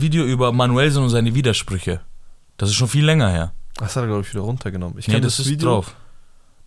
Video 0.00 0.24
über 0.24 0.52
Manuelsen 0.52 1.02
und 1.02 1.10
seine 1.10 1.34
Widersprüche. 1.34 2.00
Das 2.56 2.68
ist 2.68 2.76
schon 2.76 2.88
viel 2.88 3.04
länger 3.04 3.28
her. 3.30 3.52
Das 3.76 3.96
hat 3.96 4.04
er, 4.04 4.06
glaube 4.08 4.20
ich, 4.22 4.30
wieder 4.32 4.42
runtergenommen. 4.42 4.98
Ich 4.98 5.08
nee, 5.08 5.14
kenn 5.14 5.22
das, 5.22 5.38
ist 5.40 5.62
drauf. 5.62 5.94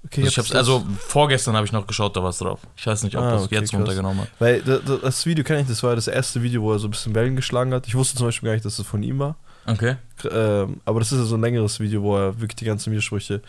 Okay, 0.05 0.21
Also, 0.23 0.29
ich 0.31 0.37
hab's 0.39 0.51
also 0.51 0.83
vorgestern 0.97 1.55
habe 1.55 1.65
ich 1.65 1.71
noch 1.71 1.87
geschaut, 1.87 2.17
da 2.17 2.21
war 2.23 2.31
es 2.31 2.39
drauf. 2.39 2.59
Ich 2.75 2.85
weiß 2.85 3.03
nicht, 3.03 3.15
ob 3.15 3.23
Ah, 3.23 3.31
das 3.33 3.43
okay, 3.43 3.55
jetzt 3.55 3.69
krass. 3.69 3.79
runtergenommen 3.79 4.21
hat. 4.23 4.27
Weil 4.39 4.61
das, 4.61 4.81
das 5.01 5.25
Video 5.25 5.45
kenne 5.45 5.61
ich, 5.61 5.67
das 5.67 5.81
war 5.83 5.91
ja 5.91 5.95
das 5.95 6.07
erste 6.07 6.41
Video, 6.43 6.61
wo 6.63 6.73
er 6.73 6.79
so 6.79 6.87
ein 6.87 6.91
bisschen 6.91 7.15
Wellen 7.15 7.35
geschlagen 7.37 7.73
hat. 7.73 7.87
Ich 7.87 7.95
wusste 7.95 8.17
zum 8.17 8.27
Beispiel 8.27 8.47
gar 8.47 8.53
nicht, 8.53 8.65
dass 8.65 8.77
es 8.79 8.85
von 8.85 9.01
ihm 9.03 9.19
war. 9.19 9.37
Okay. 9.65 9.95
Ähm, 10.29 10.81
aber 10.85 10.99
das 10.99 11.11
ist 11.11 11.19
ja 11.19 11.25
so 11.25 11.35
ein 11.35 11.41
längeres 11.41 11.79
Video, 11.79 12.01
wo 12.03 12.17
er 12.17 12.39
wirklich 12.39 12.55
die 12.57 12.65
ganzen 12.65 12.91
Widersprüche 12.91 13.41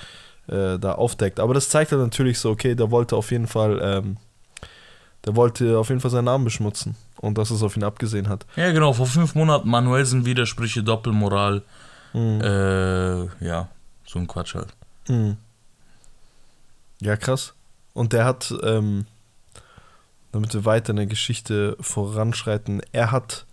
äh, 0.49 0.79
da 0.79 0.93
aufdeckt. 0.93 1.41
Aber 1.41 1.55
das 1.55 1.69
zeigt 1.69 1.93
dann 1.93 2.01
natürlich 2.01 2.39
so, 2.39 2.51
okay, 2.51 2.75
der 2.75 2.91
wollte 2.91 3.17
auf 3.17 3.31
jeden 3.31 3.47
Fall, 3.47 3.81
ähm, 3.83 4.17
der 5.25 5.35
wollte 5.37 5.79
auf 5.79 5.89
jeden 5.89 6.01
Fall 6.01 6.11
seinen 6.11 6.27
Namen 6.27 6.45
beschmutzen. 6.45 6.97
Und 7.21 7.39
dass 7.39 7.51
es 7.51 7.63
auf 7.63 7.77
ihn 7.77 7.85
abgesehen 7.85 8.29
hat. 8.29 8.45
Ja, 8.57 8.71
genau, 8.73 8.93
vor 8.93 9.07
fünf 9.07 9.35
Monaten 9.35 9.69
Manuelsen 9.69 10.25
Widersprüche, 10.27 10.83
Doppelmoral, 10.83 11.63
Mhm. 12.13 12.41
äh, 12.43 13.25
ja, 13.45 13.69
so 14.07 14.19
ein 14.21 14.27
Quatsch 14.29 14.55
halt. 14.55 14.69
Mhm. 15.09 15.37
Ja, 17.01 17.17
krass. 17.17 17.55
Und 17.93 18.13
der 18.13 18.25
hat, 18.25 18.55
ähm, 18.63 19.07
damit 20.33 20.55
wir 20.55 20.65
weiter 20.65 20.91
in 20.91 20.97
der 20.97 21.07
Geschichte 21.07 21.77
voranschreiten, 21.81 22.83
er 22.93 23.11
hat, 23.11 23.47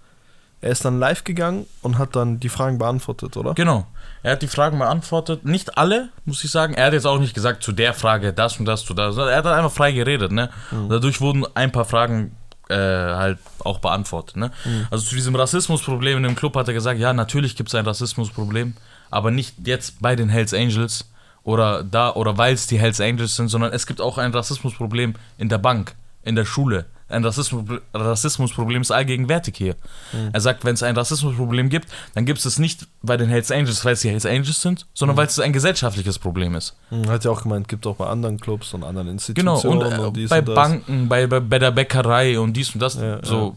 er 0.62 0.72
ist 0.72 0.86
dann 0.86 1.00
live 1.00 1.24
gegangen 1.24 1.66
und 1.82 1.98
hat 1.98 2.16
dann 2.16 2.40
die 2.40 2.50
Fragen 2.50 2.78
beantwortet, 2.78 3.36
oder? 3.36 3.56
Genau. 3.56 3.88
Er 4.22 4.34
hat 4.34 4.44
die 4.44 4.48
Fragen 4.48 4.78
beantwortet. 4.78 5.44
Nicht 5.44 5.78
alle, 5.78 6.10
muss 6.26 6.44
ich 6.44 6.52
sagen. 6.52 6.76
Er 6.76 6.86
hat 6.86 6.94
jetzt 6.94 7.08
auch 7.08 7.20
nicht 7.20 7.34
gesagt, 7.34 7.64
zu 7.64 7.72
der 7.72 7.96
Frage 7.96 8.32
das 8.32 8.60
und 8.60 8.66
das, 8.66 8.86
zu 8.86 8.94
das. 8.94 9.18
Er 9.18 9.38
hat 9.38 9.46
dann 9.46 9.58
einfach 9.58 9.72
frei 9.72 9.92
geredet, 9.92 10.32
ne? 10.32 10.50
Mhm. 10.70 10.90
Dadurch 10.90 11.20
wurden 11.20 11.46
ein 11.56 11.72
paar 11.72 11.86
Fragen 11.86 12.36
äh, 12.70 12.76
halt 12.76 13.40
auch 13.64 13.80
beantwortet, 13.80 14.38
ne? 14.38 14.52
Mhm. 14.64 14.88
Also 14.92 15.04
zu 15.04 15.16
diesem 15.16 15.36
Rassismusproblem 15.36 16.18
in 16.18 16.24
dem 16.24 16.36
Club 16.36 16.56
hat 16.56 16.68
er 16.68 16.76
gesagt, 16.76 17.00
ja, 17.00 17.12
natürlich 17.12 17.56
gibt 17.56 17.70
es 17.70 17.76
ein 17.76 17.86
Rassismusproblem, 17.86 18.76
aber 19.10 19.32
nicht 19.32 19.56
jetzt 19.66 20.00
bei 20.00 20.16
den 20.16 20.30
Hells 20.30 20.54
Angels 20.54 21.10
oder 21.44 21.84
da 21.84 22.14
oder 22.14 22.38
weil 22.38 22.54
es 22.54 22.68
die 22.68 22.78
Hells 22.78 23.02
Angels 23.02 23.36
sind, 23.36 23.48
sondern 23.48 23.74
es 23.74 23.88
gibt 23.88 24.00
auch 24.00 24.20
ein 24.20 24.32
Rassismusproblem 24.32 25.16
in 25.40 25.50
der 25.50 25.58
Bank, 25.58 25.96
in 26.22 26.36
der 26.36 26.46
Schule. 26.46 26.86
Ein 27.12 27.24
Rassismus, 27.26 27.64
Rassismusproblem 27.94 28.82
ist 28.82 28.92
allgegenwärtig 28.92 29.56
hier. 29.58 29.76
Mhm. 30.14 30.30
Er 30.34 30.42
sagt, 30.42 30.64
wenn 30.66 30.74
es 30.74 30.84
ein 30.84 30.96
Rassismusproblem 30.96 31.70
gibt, 31.70 31.88
dann 32.16 32.26
gibt 32.26 32.40
es 32.40 32.46
es 32.46 32.60
nicht 32.60 32.88
bei 33.02 33.18
den 33.18 33.30
Hells 33.30 33.52
Angels, 33.52 33.84
weil 33.86 33.94
es 33.94 34.02
die 34.02 34.10
Hells 34.10 34.26
Angels 34.26 34.62
sind, 34.62 34.86
sondern 34.94 35.18
weil 35.18 35.28
es 35.28 35.40
ein 35.40 35.54
gesellschaftliches 35.54 36.20
Problem 36.20 36.56
ist. 36.56 36.76
Mhm, 36.90 37.08
Hat 37.10 37.24
ja 37.26 37.32
auch 37.32 37.44
gemeint, 37.44 37.68
gibt 37.68 37.86
auch 37.88 37.96
bei 37.96 38.08
anderen 38.08 38.40
Clubs 38.40 38.74
und 38.74 38.84
anderen 38.84 39.08
Genau, 39.34 39.54
Institutionen 39.56 40.00
und, 40.00 40.08
äh, 40.10 40.12
dies 40.14 40.30
bei 40.30 40.40
und. 40.40 40.54
Banken, 40.56 41.10
bei, 41.10 41.28
bei, 41.28 41.40
bei 41.40 41.60
der 41.60 41.72
Bäckerei 41.72 42.40
und 42.40 42.54
dies 42.54 42.74
und 42.74 42.80
das, 42.82 42.96
Ja, 42.96 43.24
so, 43.24 43.56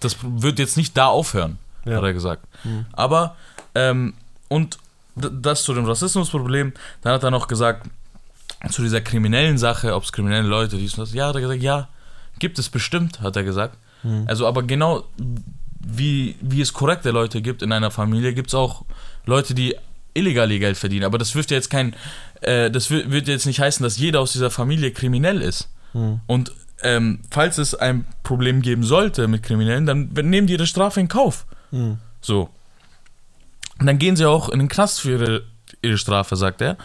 das 0.00 0.16
wird 0.22 0.58
jetzt 0.58 0.76
nicht 0.76 0.96
da 0.96 1.06
aufhören, 1.06 1.58
Ja. 1.84 1.96
hat 1.96 2.04
er 2.04 2.12
gesagt. 2.12 2.44
Mhm. 2.64 2.86
Aber, 2.92 3.36
ähm, 3.74 4.14
und 4.48 4.78
das 5.16 5.64
zu 5.64 5.74
dem 5.74 5.84
Rassismusproblem, 5.84 6.72
dann 7.02 7.12
hat 7.12 7.22
er 7.24 7.30
noch 7.30 7.48
gesagt, 7.48 7.88
zu 8.70 8.82
dieser 8.82 9.00
kriminellen 9.00 9.58
Sache, 9.58 9.94
ob 9.94 10.04
es 10.04 10.12
kriminelle 10.12 10.46
Leute, 10.46 10.76
dies 10.76 10.94
und 10.94 11.00
das, 11.00 11.12
ja, 11.14 11.28
hat 11.28 11.34
er 11.34 11.40
gesagt, 11.40 11.62
ja, 11.62 11.88
gibt 12.38 12.58
es 12.58 12.68
bestimmt, 12.68 13.20
hat 13.20 13.36
er 13.36 13.44
gesagt. 13.44 13.78
Mhm. 14.02 14.24
Also, 14.26 14.46
aber 14.46 14.62
genau 14.62 15.04
wie, 15.80 16.36
wie 16.40 16.60
es 16.60 16.72
korrekte 16.72 17.10
Leute 17.10 17.40
gibt 17.40 17.62
in 17.62 17.72
einer 17.72 17.90
Familie, 17.90 18.34
gibt 18.34 18.48
es 18.48 18.54
auch 18.54 18.84
Leute, 19.26 19.54
die 19.54 19.76
illegal 20.14 20.50
ihr 20.50 20.58
Geld 20.58 20.76
verdienen. 20.76 21.04
Aber 21.04 21.18
das 21.18 21.34
wirft 21.34 21.50
ja 21.50 21.56
jetzt 21.56 21.70
kein, 21.70 21.94
äh, 22.40 22.70
das 22.70 22.90
wird, 22.90 23.28
jetzt 23.28 23.46
nicht 23.46 23.60
heißen, 23.60 23.82
dass 23.82 23.98
jeder 23.98 24.20
aus 24.20 24.32
dieser 24.32 24.50
Familie 24.50 24.90
kriminell 24.90 25.40
ist. 25.40 25.68
Mhm. 25.92 26.20
Und 26.26 26.52
ähm, 26.82 27.20
falls 27.30 27.58
es 27.58 27.74
ein 27.74 28.06
Problem 28.22 28.62
geben 28.62 28.84
sollte 28.84 29.28
mit 29.28 29.42
Kriminellen, 29.42 29.86
dann 29.86 30.10
nehmen 30.12 30.46
die 30.46 30.54
ihre 30.54 30.66
Strafe 30.66 31.00
in 31.00 31.08
Kauf. 31.08 31.46
Mhm. 31.70 31.98
So. 32.20 32.50
Und 33.78 33.86
dann 33.86 33.98
gehen 33.98 34.16
sie 34.16 34.28
auch 34.28 34.48
in 34.48 34.58
den 34.58 34.68
Knast 34.68 35.00
für 35.00 35.10
ihre, 35.12 35.42
ihre 35.82 35.98
Strafe, 35.98 36.36
sagt 36.36 36.60
er. 36.60 36.76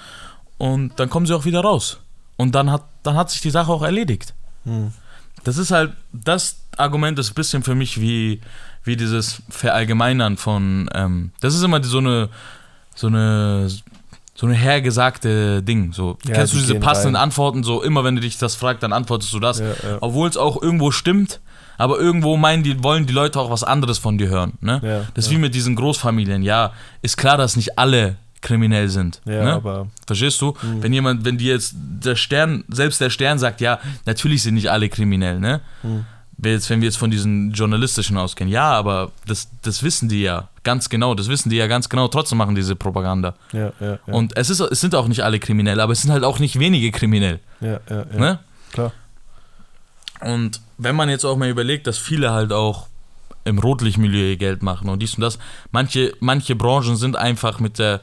Und 0.58 1.00
dann 1.00 1.10
kommen 1.10 1.26
sie 1.26 1.36
auch 1.36 1.46
wieder 1.46 1.62
raus. 1.62 2.00
Und 2.38 2.56
dann 2.56 2.72
hat, 2.72 2.84
dann 3.04 3.16
hat 3.16 3.32
sich 3.32 3.42
die 3.42 3.50
Sache 3.50 3.72
auch 3.72 3.82
erledigt. 3.82 4.34
Mhm. 4.66 4.94
Das 5.44 5.58
ist 5.58 5.72
halt, 5.72 5.94
das 6.12 6.58
Argument 6.78 7.20
ist 7.20 7.32
ein 7.32 7.36
bisschen 7.36 7.64
für 7.64 7.76
mich 7.76 8.00
wie, 8.00 8.42
wie 8.84 8.96
dieses 8.96 9.42
Verallgemeinern 9.50 10.38
von, 10.38 10.90
ähm, 10.94 11.32
das 11.42 11.56
ist 11.56 11.64
immer 11.64 11.84
so 11.84 11.98
eine, 12.00 12.30
so 12.96 13.08
eine, 13.08 13.70
so 14.36 14.48
eine 14.48 14.56
hergesagte 14.56 15.62
Ding. 15.62 15.94
So, 15.94 16.18
Ja, 16.26 16.34
kennst 16.36 16.54
du 16.54 16.58
die 16.58 16.64
diese 16.64 16.80
passenden 16.80 17.16
rein. 17.16 17.24
Antworten? 17.24 17.64
So, 17.64 17.84
immer 17.84 18.04
wenn 18.04 18.16
du 18.16 18.22
dich 18.22 18.38
das 18.38 18.56
fragst, 18.56 18.82
dann 18.84 18.94
antwortest 18.94 19.34
du 19.34 19.40
das. 19.40 19.60
Ja, 19.60 19.68
ja. 19.68 19.98
Obwohl 20.02 20.28
es 20.28 20.38
auch 20.38 20.62
irgendwo 20.62 20.92
stimmt, 20.92 21.40
aber 21.78 22.00
irgendwo 22.00 22.38
meinen 22.38 22.64
die, 22.64 22.84
wollen 22.84 23.06
die 23.06 23.14
Leute 23.14 23.40
auch 23.40 23.50
was 23.52 23.64
anderes 23.64 23.98
von 24.00 24.18
dir 24.18 24.30
hören. 24.30 24.54
Ne? 24.62 24.80
Ja, 24.84 25.02
das 25.14 25.26
ist 25.26 25.32
wie 25.32 25.38
mit 25.38 25.54
diesen 25.56 25.76
Großfamilien. 25.76 26.44
Ja, 26.44 26.74
ist 27.02 27.18
klar, 27.18 27.38
dass 27.38 27.56
nicht 27.56 27.78
alle 27.78 28.18
kriminell 28.44 28.90
sind. 28.90 29.22
Ja, 29.26 29.44
ne? 29.44 29.54
aber 29.54 29.88
Verstehst 30.06 30.40
du? 30.42 30.54
Wenn 30.62 30.94
jemand, 30.94 31.26
wenn 31.26 31.38
dir 31.40 31.54
jetzt 31.54 31.74
der 31.76 32.16
Stern, 32.16 32.64
selbst 32.68 33.02
der 33.02 33.10
Stern 33.10 33.40
sagt, 33.40 33.62
ja, 33.62 33.80
natürlich 34.06 34.44
sind 34.44 34.54
nicht 34.54 34.70
alle 34.70 34.90
kriminell, 34.90 35.40
ne? 35.40 35.62
Mhm. 35.82 36.06
Jetzt, 36.44 36.70
wenn 36.70 36.82
wir 36.82 36.88
jetzt 36.88 36.98
von 36.98 37.10
diesen 37.10 37.52
journalistischen 37.52 38.18
ausgehen, 38.18 38.50
ja, 38.50 38.72
aber 38.72 39.12
das, 39.26 39.50
das 39.62 39.82
wissen 39.82 40.10
die 40.10 40.24
ja 40.24 40.50
ganz 40.64 40.90
genau, 40.90 41.16
das 41.16 41.30
wissen 41.30 41.50
die 41.50 41.56
ja 41.56 41.68
ganz 41.68 41.88
genau, 41.88 42.08
trotzdem 42.10 42.38
machen 42.38 42.56
diese 42.56 42.76
Propaganda. 42.76 43.36
ja, 43.54 43.72
ja, 43.80 44.00
ja. 44.06 44.14
Und 44.14 44.36
es, 44.36 44.50
ist, 44.50 44.60
es 44.60 44.82
sind 44.82 44.94
auch 44.94 45.08
nicht 45.08 45.24
alle 45.24 45.40
kriminell, 45.40 45.80
aber 45.80 45.94
es 45.94 46.02
sind 46.02 46.12
halt 46.12 46.24
auch 46.24 46.40
nicht 46.40 46.60
wenige 46.60 46.92
kriminell, 46.92 47.40
ja, 47.62 47.80
ja, 47.90 48.06
ja. 48.12 48.20
ne? 48.20 48.40
Klar. 48.74 48.92
Und 50.20 50.60
wenn 50.78 50.96
man 50.96 51.08
jetzt 51.10 51.24
auch 51.24 51.38
mal 51.38 51.50
überlegt, 51.50 51.88
dass 51.88 51.98
viele 51.98 52.32
halt 52.32 52.52
auch 52.52 52.88
im 53.46 53.60
Rotlichtmilieu 53.60 54.32
ihr 54.32 54.38
Geld 54.38 54.64
machen 54.64 54.90
und 54.90 55.02
dies 55.02 55.16
und 55.16 55.22
das, 55.22 55.38
manche, 55.72 56.14
manche 56.20 56.56
Branchen 56.56 56.96
sind 56.96 57.16
einfach 57.16 57.60
mit 57.60 57.80
der, 57.80 58.02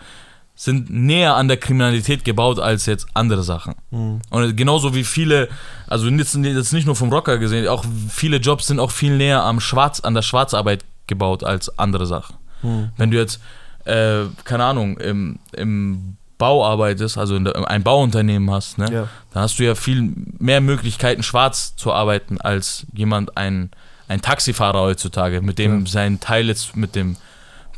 sind 0.61 0.91
näher 0.91 1.37
an 1.37 1.49
der 1.49 1.57
Kriminalität 1.57 2.23
gebaut 2.23 2.59
als 2.59 2.85
jetzt 2.85 3.07
andere 3.15 3.43
Sachen. 3.43 3.77
Mhm. 3.91 4.21
Und 4.29 4.57
genauso 4.59 4.95
wie 4.95 5.05
viele, 5.05 5.49
also 5.87 6.07
jetzt, 6.09 6.35
jetzt 6.35 6.75
nicht 6.75 6.85
nur 6.85 6.95
vom 6.95 7.11
Rocker 7.11 7.39
gesehen, 7.39 7.67
auch 7.67 7.83
viele 8.11 8.37
Jobs 8.37 8.67
sind 8.67 8.79
auch 8.79 8.91
viel 8.91 9.17
näher 9.17 9.43
am 9.43 9.59
Schwarz, 9.61 10.01
an 10.01 10.13
der 10.13 10.21
Schwarzarbeit 10.21 10.85
gebaut 11.07 11.45
als 11.45 11.79
andere 11.79 12.05
Sachen. 12.05 12.37
Mhm. 12.61 12.91
Wenn 12.99 13.11
du 13.11 13.17
jetzt, 13.17 13.41
äh, 13.87 14.25
keine 14.45 14.65
Ahnung, 14.65 14.99
im, 14.99 15.39
im 15.57 16.19
Bau 16.37 16.63
arbeitest, 16.67 17.17
also 17.17 17.37
in 17.37 17.45
der, 17.45 17.57
ein 17.67 17.83
Bauunternehmen 17.83 18.51
hast, 18.51 18.77
ne, 18.77 18.93
Ja. 18.93 19.09
dann 19.33 19.45
hast 19.45 19.59
du 19.59 19.65
ja 19.65 19.75
viel 19.75 20.13
mehr 20.39 20.61
Möglichkeiten, 20.61 21.23
schwarz 21.23 21.75
zu 21.75 21.91
arbeiten, 21.91 22.39
als 22.39 22.85
jemand, 22.93 23.35
ein, 23.39 23.71
ein 24.09 24.21
Taxifahrer 24.21 24.83
heutzutage, 24.83 25.41
mit 25.41 25.59
dem 25.59 25.87
Ja. 25.87 25.91
sein 25.91 26.21
Teil 26.21 26.49
jetzt 26.49 26.77
mit 26.77 26.95
dem 26.95 27.17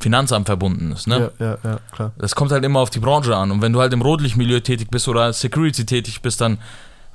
Finanzamt 0.03 0.47
verbunden 0.47 0.93
ist. 0.93 1.07
Ne? 1.07 1.31
Ja, 1.39 1.47
ja, 1.47 1.59
ja, 1.65 1.79
klar. 1.93 2.13
Das 2.19 2.35
kommt 2.35 2.53
halt 2.53 2.65
immer 2.65 2.81
auf 2.81 2.91
die 2.91 2.99
Branche 2.99 3.37
an. 3.37 3.51
Und 3.51 3.63
wenn 3.63 3.73
du 3.73 3.81
halt 3.81 3.93
im 3.93 4.03
Rotlichtmilieu 4.03 4.61
tätig 4.61 4.89
bist 4.91 5.09
oder 5.09 5.33
Security 5.33 5.87
tätig 5.87 6.21
bist 6.23 6.41
dann 6.41 6.59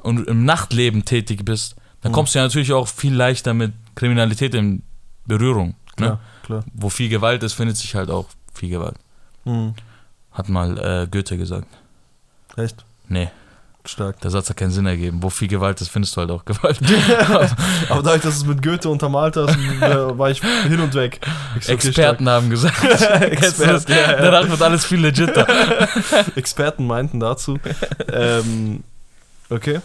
und 0.01 0.27
im 0.27 0.45
Nachtleben 0.45 1.03
tätig 1.05 1.43
bist, 1.45 1.75
dann 2.01 2.11
Mhm. 2.11 2.15
kommst 2.15 2.33
du 2.33 2.39
ja 2.39 2.45
natürlich 2.45 2.71
auch 2.73 2.87
viel 2.87 3.13
leichter 3.13 3.53
mit 3.53 3.73
Kriminalität 3.95 4.53
in 4.55 4.83
Berührung. 5.25 5.69
Ne? 5.69 5.75
Klar, 5.95 6.19
klar. 6.43 6.63
Wo 6.73 6.89
viel 6.89 7.09
Gewalt 7.09 7.43
ist, 7.43 7.53
findet 7.53 7.75
sich 7.77 7.93
halt 7.95 8.09
auch 8.09 8.27
viel 8.53 8.69
Gewalt. 8.69 8.95
Mhm. 9.45 9.73
Hat 10.31 10.47
mal 10.49 10.77
äh, 10.77 11.07
Goethe 11.11 11.37
gesagt. 11.37 11.67
Echt? 12.55 12.85
Nee, 13.09 13.29
Stark. 13.87 14.19
der 14.21 14.31
Satz 14.31 14.49
hat 14.49 14.57
keinen 14.57 14.71
Sinn 14.71 14.85
ergeben. 14.85 15.21
Wo 15.23 15.29
viel 15.29 15.47
Gewalt 15.47 15.79
ist, 15.81 15.89
findest 15.89 16.15
du 16.15 16.21
halt 16.21 16.31
auch 16.31 16.45
Gewalt. 16.45 16.79
Aber 17.89 18.03
dadurch, 18.03 18.21
dass 18.21 18.35
es 18.37 18.45
mit 18.45 18.61
Goethe 18.61 18.89
untermalt 18.89 19.35
hast, 19.37 19.55
äh, 19.81 20.17
war 20.17 20.29
ich 20.29 20.41
hin 20.41 20.79
und 20.79 20.93
weg. 20.93 21.19
Okay, 21.55 21.71
Experten 21.73 22.27
haben 22.29 22.49
gesagt. 22.49 22.83
Experten, 23.21 23.91
ja, 23.91 23.97
ja. 23.97 24.15
Danach 24.21 24.49
wird 24.49 24.61
alles 24.61 24.85
viel 24.85 24.99
legiter. 24.99 25.45
stark. 26.01 26.37
Experten 26.37 26.85
meinten 26.87 27.19
dazu. 27.19 27.57
ähm, 28.11 28.83
okay. 29.49 29.79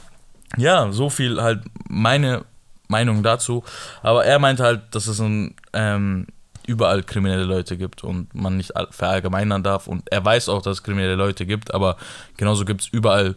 Ja, 0.56 0.90
so 0.92 1.08
viel 1.10 1.40
halt 1.40 1.62
meine 1.88 2.44
Meinung 2.88 3.22
dazu. 3.22 3.64
Aber 4.02 4.24
er 4.24 4.38
meinte 4.38 4.62
halt, 4.64 4.82
dass 4.90 5.06
es 5.06 5.18
ein, 5.20 5.54
ähm, 5.72 6.26
überall 6.66 7.02
kriminelle 7.02 7.44
Leute 7.44 7.76
gibt 7.76 8.04
und 8.04 8.32
man 8.34 8.56
nicht 8.56 8.76
all- 8.76 8.88
verallgemeinern 8.90 9.62
darf. 9.62 9.86
Und 9.88 10.10
er 10.12 10.24
weiß 10.24 10.48
auch, 10.48 10.62
dass 10.62 10.78
es 10.78 10.82
kriminelle 10.82 11.16
Leute 11.16 11.44
gibt, 11.46 11.74
aber 11.74 11.96
genauso 12.36 12.64
gibt 12.64 12.82
es 12.82 12.88
überall 12.88 13.34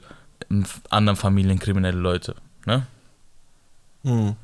in 0.49 0.65
anderen 0.89 1.17
Familien 1.17 1.59
kriminelle 1.59 1.97
Leute. 1.97 2.35
Ne? 2.65 2.85
Hm. 4.03 4.35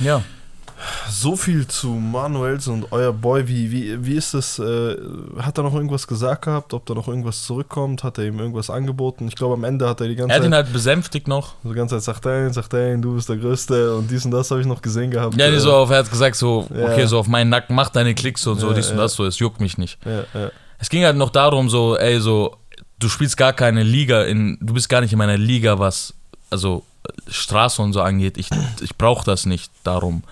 Ja. 0.00 0.22
So 1.08 1.36
viel 1.36 1.66
zu 1.66 1.88
Manuels 1.88 2.66
und 2.68 2.90
euer 2.92 3.12
Boy. 3.12 3.46
Wie, 3.48 3.70
wie, 3.70 4.04
wie 4.04 4.16
ist 4.16 4.34
das? 4.34 4.58
Äh, 4.58 4.96
hat 5.38 5.56
er 5.56 5.62
noch 5.64 5.74
irgendwas 5.74 6.06
gesagt 6.06 6.42
gehabt? 6.42 6.74
Ob 6.74 6.84
da 6.84 6.94
noch 6.94 7.06
irgendwas 7.08 7.44
zurückkommt? 7.44 8.02
Hat 8.04 8.18
er 8.18 8.24
ihm 8.24 8.38
irgendwas 8.38 8.68
angeboten? 8.70 9.28
Ich 9.28 9.36
glaube, 9.36 9.54
am 9.54 9.64
Ende 9.64 9.88
hat 9.88 10.00
er 10.00 10.08
die 10.08 10.16
ganze 10.16 10.32
Er 10.32 10.36
hat 10.40 10.44
ihn 10.44 10.50
Zeit, 10.50 10.64
halt 10.64 10.72
besänftigt 10.72 11.28
noch. 11.28 11.54
die 11.62 11.72
ganze 11.72 11.94
Zeit 11.96 12.02
sagt, 12.02 12.26
ein, 12.26 12.52
sagt 12.52 12.74
ein, 12.74 13.00
du 13.00 13.14
bist 13.14 13.28
der 13.28 13.36
Größte 13.36 13.94
und 13.96 14.10
dies 14.10 14.24
und 14.24 14.32
das 14.32 14.50
habe 14.50 14.60
ich 14.60 14.66
noch 14.66 14.82
gesehen 14.82 15.10
gehabt. 15.10 15.36
Ja, 15.36 15.46
Äh, 15.46 15.58
so 15.60 15.72
auf, 15.72 15.90
er 15.90 15.98
hat 15.98 16.10
gesagt 16.10 16.36
so, 16.36 16.66
Ja. 16.74 16.86
okay, 16.92 17.06
so 17.06 17.18
auf 17.18 17.28
meinen 17.28 17.48
Nacken, 17.50 17.76
mach 17.76 17.88
deine 17.90 18.14
Klicks 18.14 18.46
und 18.46 18.58
so, 18.58 18.68
Ja, 18.68 18.74
dies 18.74 18.90
und 18.90 18.96
ja. 18.96 19.02
das 19.04 19.14
so, 19.14 19.24
es 19.24 19.38
juckt 19.38 19.60
mich 19.60 19.78
nicht. 19.78 19.98
Es 20.80 20.90
ging 20.90 21.04
halt 21.04 21.16
noch 21.16 21.30
darum, 21.30 21.70
so, 21.70 21.96
ey, 21.96 22.20
so, 22.20 22.56
du 23.04 23.08
spielst 23.10 23.36
gar 23.36 23.52
keine 23.52 23.82
Liga 23.82 24.22
in, 24.22 24.56
du 24.60 24.74
bist 24.74 24.88
gar 24.88 25.00
nicht 25.00 25.12
in 25.12 25.18
meiner 25.18 25.36
Liga, 25.38 25.78
was, 25.78 26.14
also 26.50 26.82
Straße 27.28 27.82
und 27.82 27.92
so 27.92 28.00
angeht. 28.00 28.38
Ich, 28.38 28.48
ich 28.80 28.96
brauche 28.96 29.24
das 29.24 29.44
nicht 29.46 29.70
darum, 29.84 30.22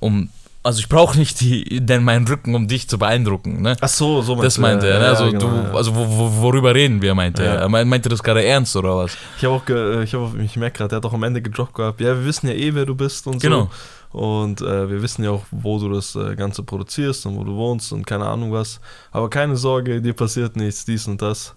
um, 0.00 0.28
also 0.62 0.78
ich 0.78 0.88
brauche 0.88 1.18
nicht 1.18 1.40
die, 1.40 1.80
denn 1.84 2.04
meinen 2.04 2.26
Rücken, 2.26 2.54
um 2.54 2.68
dich 2.68 2.88
zu 2.88 2.98
beeindrucken, 2.98 3.60
ne? 3.60 3.76
Ach 3.80 3.88
so, 3.88 4.22
so 4.22 4.34
Das 4.40 4.56
meinte 4.58 4.88
er, 4.88 4.98
ne? 4.98 5.04
ja, 5.06 5.10
Also, 5.10 5.26
genau, 5.26 5.38
du, 5.40 5.46
ja. 5.46 5.74
also 5.74 5.94
wo, 5.94 6.06
wo, 6.08 6.42
worüber 6.42 6.74
reden 6.74 7.02
wir, 7.02 7.14
meinte 7.14 7.42
Ja. 7.44 7.54
er. 7.54 7.60
Er 7.62 7.68
meinte 7.68 7.88
meinte 7.90 8.08
das 8.08 8.22
gerade 8.22 8.44
ernst 8.44 8.74
oder 8.76 8.96
was? 8.96 9.16
Ich 9.36 9.44
habe 9.44 9.54
auch, 9.56 9.64
ge 9.66 10.02
ich, 10.04 10.14
hab 10.14 10.38
ich 10.38 10.56
merke 10.56 10.78
gerade, 10.78 10.88
der 10.90 10.96
hat 10.98 11.04
auch 11.04 11.12
am 11.12 11.22
Ende 11.24 11.42
gedroppt 11.42 11.74
gehabt. 11.74 12.00
Ja, 12.00 12.16
wir 12.16 12.24
wissen 12.24 12.46
ja 12.46 12.54
eh, 12.54 12.74
wer 12.74 12.86
du 12.86 12.94
bist 12.94 13.26
und 13.26 13.42
Genau. 13.42 13.68
so. 14.12 14.18
Und 14.18 14.60
äh, 14.62 14.88
wir 14.88 15.02
wissen 15.02 15.24
ja 15.24 15.32
auch, 15.32 15.42
wo 15.50 15.78
du 15.80 15.88
das 15.92 16.14
äh, 16.14 16.36
Ganze 16.36 16.62
produzierst 16.62 17.26
und 17.26 17.36
wo 17.36 17.42
du 17.42 17.56
wohnst 17.56 17.92
und 17.92 18.06
keine 18.06 18.24
Ahnung 18.26 18.52
was. 18.52 18.80
Aber 19.10 19.28
keine 19.28 19.56
Sorge, 19.56 20.00
dir 20.00 20.12
passiert 20.14 20.54
nichts, 20.56 20.84
dies 20.84 21.08
und 21.08 21.20
das. 21.20 21.52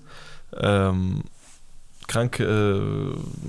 Ähm, 0.55 1.23
krank, 2.07 2.39
äh, 2.39 2.79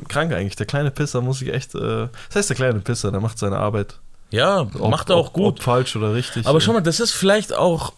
krank 0.08 0.32
eigentlich. 0.32 0.56
Der 0.56 0.66
kleine 0.66 0.90
Pisser 0.90 1.20
muss 1.20 1.40
ich 1.42 1.52
echt. 1.52 1.74
Äh, 1.74 2.08
das 2.28 2.36
heißt, 2.36 2.50
der 2.50 2.56
kleine 2.56 2.80
Pisser, 2.80 3.10
der 3.10 3.20
macht 3.20 3.38
seine 3.38 3.58
Arbeit. 3.58 3.98
Ja, 4.30 4.60
Ob- 4.60 4.90
macht 4.90 5.10
er 5.10 5.16
auch 5.16 5.28
ob, 5.28 5.32
gut. 5.32 5.46
Ob 5.58 5.62
falsch 5.62 5.96
oder 5.96 6.14
richtig. 6.14 6.46
Aber 6.46 6.60
schau 6.60 6.72
mal, 6.72 6.80
das 6.82 7.00
ist 7.00 7.12
vielleicht 7.12 7.54
auch, 7.54 7.92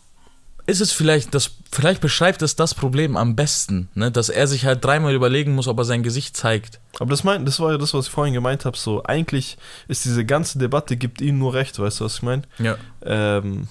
ist 0.66 0.80
es 0.80 0.92
vielleicht, 0.92 1.34
das, 1.34 1.50
vielleicht 1.72 2.00
beschreibt 2.00 2.42
es 2.42 2.54
das 2.54 2.74
Problem 2.74 3.16
am 3.16 3.34
besten, 3.34 3.88
ne? 3.94 4.12
dass 4.12 4.28
er 4.28 4.46
sich 4.46 4.64
halt 4.64 4.84
dreimal 4.84 5.12
überlegen 5.14 5.54
muss, 5.56 5.66
ob 5.66 5.78
er 5.78 5.84
sein 5.84 6.04
Gesicht 6.04 6.36
zeigt. 6.36 6.78
Aber 7.00 7.10
das, 7.10 7.24
mein, 7.24 7.44
das 7.46 7.58
war 7.58 7.72
ja 7.72 7.78
das, 7.78 7.94
was 7.94 8.06
ich 8.06 8.12
vorhin 8.12 8.34
gemeint 8.34 8.64
habe. 8.64 8.76
So, 8.76 9.02
eigentlich 9.02 9.56
ist 9.88 10.04
diese 10.04 10.24
ganze 10.24 10.58
Debatte, 10.58 10.96
gibt 10.96 11.20
ihm 11.20 11.38
nur 11.38 11.54
recht, 11.54 11.76
weißt 11.78 11.98
du, 12.00 12.04
was 12.04 12.16
ich 12.16 12.22
meine? 12.22 12.42
Ja. 12.58 12.76
Ähm, 13.02 13.66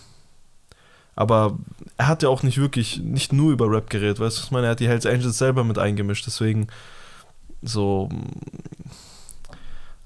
aber 1.19 1.57
er 1.97 2.07
hat 2.07 2.23
ja 2.23 2.29
auch 2.29 2.43
nicht 2.43 2.57
wirklich, 2.59 2.99
nicht 3.03 3.33
nur 3.33 3.51
über 3.51 3.69
Rap 3.69 3.89
geredet, 3.89 4.19
weißt 4.19 4.37
du, 4.37 4.39
was 4.41 4.45
ich 4.45 4.51
meine? 4.51 4.67
Er 4.67 4.71
hat 4.71 4.79
die 4.79 4.87
Hells 4.87 5.05
Angels 5.05 5.37
selber 5.37 5.63
mit 5.65 5.77
eingemischt, 5.77 6.25
deswegen 6.25 6.67
so. 7.61 8.07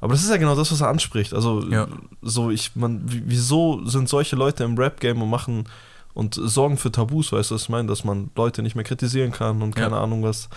Aber 0.02 0.14
das 0.14 0.24
ist 0.24 0.30
ja 0.32 0.38
genau 0.38 0.56
das, 0.56 0.72
was 0.72 0.82
er 0.82 0.90
anspricht. 0.90 1.34
Also, 1.34 1.64
Ja. 1.70 1.88
so, 2.22 2.50
ich, 2.52 2.76
man, 2.76 3.02
wie- 3.10 3.24
wieso 3.26 3.86
sind 3.86 4.10
solche 4.10 4.36
Leute 4.36 4.64
im 4.64 4.78
Rap-Game 4.78 5.22
und 5.22 5.30
machen 5.30 5.66
und 6.14 6.34
sorgen 6.36 6.78
für 6.78 6.92
Tabus, 6.92 7.32
weißt 7.32 7.52
du, 7.52 7.56
was 7.56 7.64
ich 7.64 7.70
meine? 7.70 7.88
Dass 7.88 8.04
man 8.04 8.30
Leute 8.36 8.62
nicht 8.64 8.76
mehr 8.76 8.84
kritisieren 8.84 9.32
kann 9.32 9.62
und 9.62 9.76
keine 9.76 9.96
Ja. 9.96 10.04
Ahnung 10.04 10.24
was. 10.24 10.50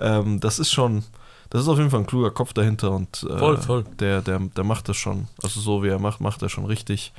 Ähm, 0.00 0.40
das 0.40 0.58
ist 0.58 0.72
schon, 0.72 1.04
das 1.50 1.62
ist 1.62 1.68
auf 1.68 1.78
jeden 1.78 1.90
Fall 1.90 2.00
ein 2.00 2.06
kluger 2.06 2.30
Kopf 2.30 2.52
dahinter 2.52 2.92
und 2.92 3.26
äh, 3.28 3.36
Voll, 3.38 3.56
voll. 3.58 3.84
Der, 4.00 4.22
der, 4.22 4.38
der 4.38 4.64
macht 4.64 4.88
das 4.88 4.96
schon. 4.96 5.28
Also, 5.42 5.60
so 5.60 5.82
wie 5.82 5.88
er 5.88 5.98
macht, 5.98 6.20
macht 6.20 6.40
er 6.42 6.48
schon 6.48 6.64
richtig. 6.64 7.12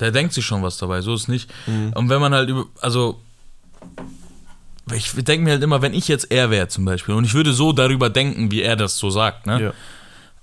Der 0.00 0.10
denkt 0.10 0.32
sich 0.34 0.44
schon 0.44 0.62
was 0.62 0.76
dabei, 0.78 1.00
so 1.00 1.14
ist 1.14 1.28
nicht. 1.28 1.50
Mhm. 1.66 1.92
Und 1.94 2.08
wenn 2.08 2.20
man 2.20 2.34
halt 2.34 2.48
über, 2.48 2.66
also, 2.80 3.20
ich 4.92 5.12
denke 5.12 5.44
mir 5.44 5.52
halt 5.52 5.62
immer, 5.62 5.82
wenn 5.82 5.94
ich 5.94 6.08
jetzt 6.08 6.30
er 6.30 6.50
wäre 6.50 6.68
zum 6.68 6.84
Beispiel 6.84 7.14
und 7.14 7.24
ich 7.24 7.34
würde 7.34 7.52
so 7.52 7.72
darüber 7.72 8.10
denken, 8.10 8.50
wie 8.50 8.62
er 8.62 8.76
das 8.76 8.98
so 8.98 9.08
sagt, 9.10 9.46
ne? 9.46 9.62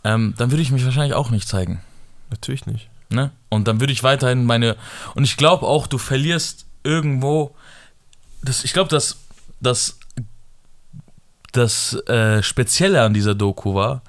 Ja. 0.04 0.14
ähm, 0.14 0.34
dann 0.38 0.52
würde 0.52 0.64
ich 0.64 0.72
mich 0.72 0.84
wahrscheinlich 0.86 1.14
auch 1.14 1.30
nicht 1.30 1.48
zeigen. 1.48 1.82
Natürlich 2.32 2.66
nicht. 2.66 2.90
Ne? 3.10 3.32
Und 3.50 3.68
dann 3.68 3.80
würde 3.82 3.92
ich 3.94 4.04
weiterhin 4.04 4.46
meine. 4.46 4.78
Und 5.16 5.26
ich 5.26 5.36
glaube 5.38 5.66
auch, 5.68 5.86
du 5.86 5.98
verlierst 5.98 6.66
irgendwo. 6.84 7.54
Das, 8.42 8.64
ich 8.64 8.72
glaube, 8.74 8.90
dass 8.90 9.18
das, 9.60 10.00
das 11.52 11.94
äh, 12.08 12.42
Spezielle 12.42 13.02
an 13.04 13.14
dieser 13.14 13.36
Doku 13.36 13.76
war, 13.76 14.02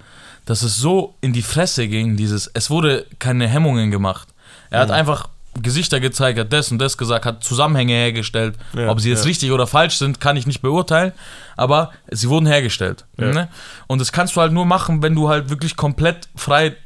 dass 0.44 0.62
es 0.62 0.76
so 0.76 1.14
in 1.20 1.33
die 1.33 1.42
Fresse 1.42 1.88
ging, 1.88 2.16
dieses. 2.16 2.46
Es 2.55 2.70
wurde 2.70 3.05
keine 3.18 3.48
Hemmungen 3.48 3.90
gemacht. 3.90 4.28
Er 4.70 4.81
hat 4.81 4.88
Mhm. 4.88 4.94
einfach 4.94 5.28
Gesichter 5.60 6.00
gezeigt, 6.00 6.38
hat 6.38 6.52
das 6.52 6.70
und 6.72 6.78
das 6.78 6.96
gesagt, 6.96 7.26
hat 7.26 7.44
Zusammenhänge 7.44 7.92
hergestellt. 7.92 8.56
Ja, 8.74 8.88
Ob 8.88 9.00
sie 9.00 9.10
jetzt 9.10 9.24
ja. 9.24 9.28
richtig 9.28 9.52
oder 9.52 9.66
falsch 9.66 9.98
sind, 9.98 10.18
kann 10.20 10.36
ich 10.36 10.46
nicht 10.46 10.62
beurteilen, 10.62 11.12
aber 11.56 11.90
sie 12.10 12.28
wurden 12.28 12.46
hergestellt. 12.46 13.04
Ja. 13.18 13.32
Ne? 13.32 13.48
Und 13.86 14.00
das 14.00 14.12
kannst 14.12 14.34
du 14.36 14.40
halt 14.40 14.52
nur 14.52 14.64
machen, 14.64 15.02
wenn 15.02 15.14
du 15.14 15.28
halt 15.28 15.50
wirklich 15.50 15.76
komplett 15.76 16.28
frei 16.36 16.76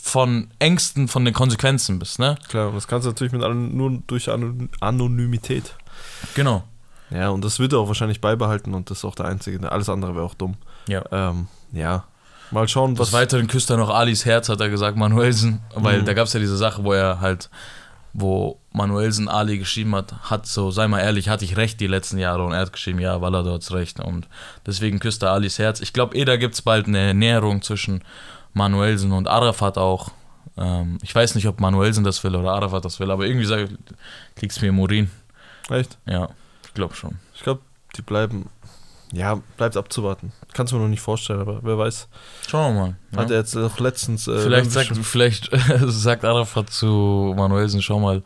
von 0.00 0.48
Ängsten, 0.58 1.08
von 1.08 1.24
den 1.24 1.34
Konsequenzen 1.34 1.98
bist, 1.98 2.18
ne? 2.18 2.36
Klar, 2.48 2.68
und 2.68 2.74
das 2.76 2.86
kannst 2.86 3.06
du 3.06 3.10
natürlich 3.10 3.32
mit 3.32 3.42
nur 3.42 3.98
durch 4.06 4.30
Anon 4.30 4.68
Anonymität. 4.80 5.74
Genau. 6.34 6.62
Ja, 7.10 7.30
und 7.30 7.42
das 7.44 7.58
wird 7.58 7.72
er 7.72 7.78
auch 7.80 7.88
wahrscheinlich 7.88 8.20
beibehalten 8.20 8.74
und 8.74 8.90
das 8.90 8.98
ist 8.98 9.04
auch 9.04 9.14
der 9.14 9.26
einzige. 9.26 9.72
Alles 9.72 9.88
andere 9.88 10.14
wäre 10.14 10.24
auch 10.24 10.34
dumm. 10.34 10.56
Ja. 10.86 11.02
Ähm, 11.10 11.48
ja. 11.72 12.04
Mal 12.50 12.68
schauen, 12.68 12.94
Des 12.94 13.00
was. 13.08 13.12
Weiteren 13.12 13.46
küsst 13.46 13.70
er 13.70 13.76
noch 13.78 13.90
Alis 13.90 14.24
Herz, 14.24 14.48
hat 14.48 14.60
er 14.60 14.68
gesagt, 14.68 14.96
Manuelsen, 14.96 15.60
weil 15.74 16.00
Mhm. 16.02 16.04
da 16.04 16.12
gab 16.14 16.26
es 16.26 16.32
ja 16.34 16.40
diese 16.40 16.56
Sache, 16.56 16.84
wo 16.84 16.92
er 16.92 17.20
halt, 17.20 17.50
wo 18.12 18.58
Manuelsen 18.72 19.28
Ali 19.28 19.58
geschrieben 19.58 19.94
hat, 19.94 20.30
hat 20.30 20.46
so, 20.46 20.70
sei 20.70 20.88
mal 20.88 21.00
ehrlich, 21.00 21.28
hatte 21.28 21.44
ich 21.44 21.56
recht 21.56 21.80
die 21.80 21.86
letzten 21.86 22.18
Jahre 22.18 22.44
und 22.44 22.52
er 22.52 22.60
hat 22.60 22.72
geschrieben, 22.72 23.00
ja, 23.00 23.20
weil 23.20 23.34
er 23.34 23.42
dort 23.42 23.70
recht 23.72 24.00
und 24.00 24.28
deswegen 24.66 24.98
küsst 24.98 25.22
er 25.22 25.32
Alis 25.32 25.58
Herz. 25.58 25.80
Ich 25.80 25.92
glaube, 25.92 26.16
eh, 26.16 26.24
da 26.24 26.36
gibt 26.36 26.54
es 26.54 26.62
bald 26.62 26.86
eine 26.86 27.14
Näherung 27.14 27.62
zwischen 27.62 28.02
Manuelsen 28.54 29.12
und 29.12 29.28
Arafat 29.28 29.78
auch. 29.78 30.10
Ähm, 30.56 30.98
ich 31.02 31.14
weiß 31.14 31.34
nicht, 31.34 31.46
ob 31.46 31.60
Manuelsen 31.60 32.04
das 32.04 32.22
will 32.24 32.34
oder 32.34 32.52
Arafat 32.52 32.84
das 32.84 33.00
will, 33.00 33.10
aber 33.10 33.26
irgendwie 33.26 33.46
liegt 34.40 34.52
es 34.52 34.60
mir 34.60 34.68
im 34.68 34.78
Urin. 34.78 35.10
Echt? 35.70 35.98
Ja, 36.06 36.28
ich 36.64 36.74
glaube 36.74 36.94
schon. 36.94 37.18
Ich 37.34 37.42
glaube, 37.42 37.60
die 37.96 38.02
bleiben. 38.02 38.48
Ja, 39.12 39.40
bleibt 39.56 39.76
abzuwarten. 39.76 40.32
Kannst 40.52 40.72
du 40.72 40.76
mir 40.76 40.82
noch 40.82 40.90
nicht 40.90 41.00
vorstellen, 41.00 41.40
aber 41.40 41.60
wer 41.62 41.78
weiß. 41.78 42.08
Schauen 42.46 42.74
wir 42.74 42.80
mal. 42.80 42.96
Hat 43.16 43.30
ja. 43.30 43.36
er 43.36 43.40
jetzt 43.40 43.56
auch 43.56 43.78
letztens. 43.78 44.28
Äh, 44.28 44.38
Vielleicht 44.38 44.70
sagt, 44.70 44.96
vielleicht 44.96 45.50
sagt 45.86 46.24
Arafat 46.24 46.70
zu 46.70 47.34
Manuelsen, 47.36 47.80
schau 47.80 48.00
mal, 48.00 48.22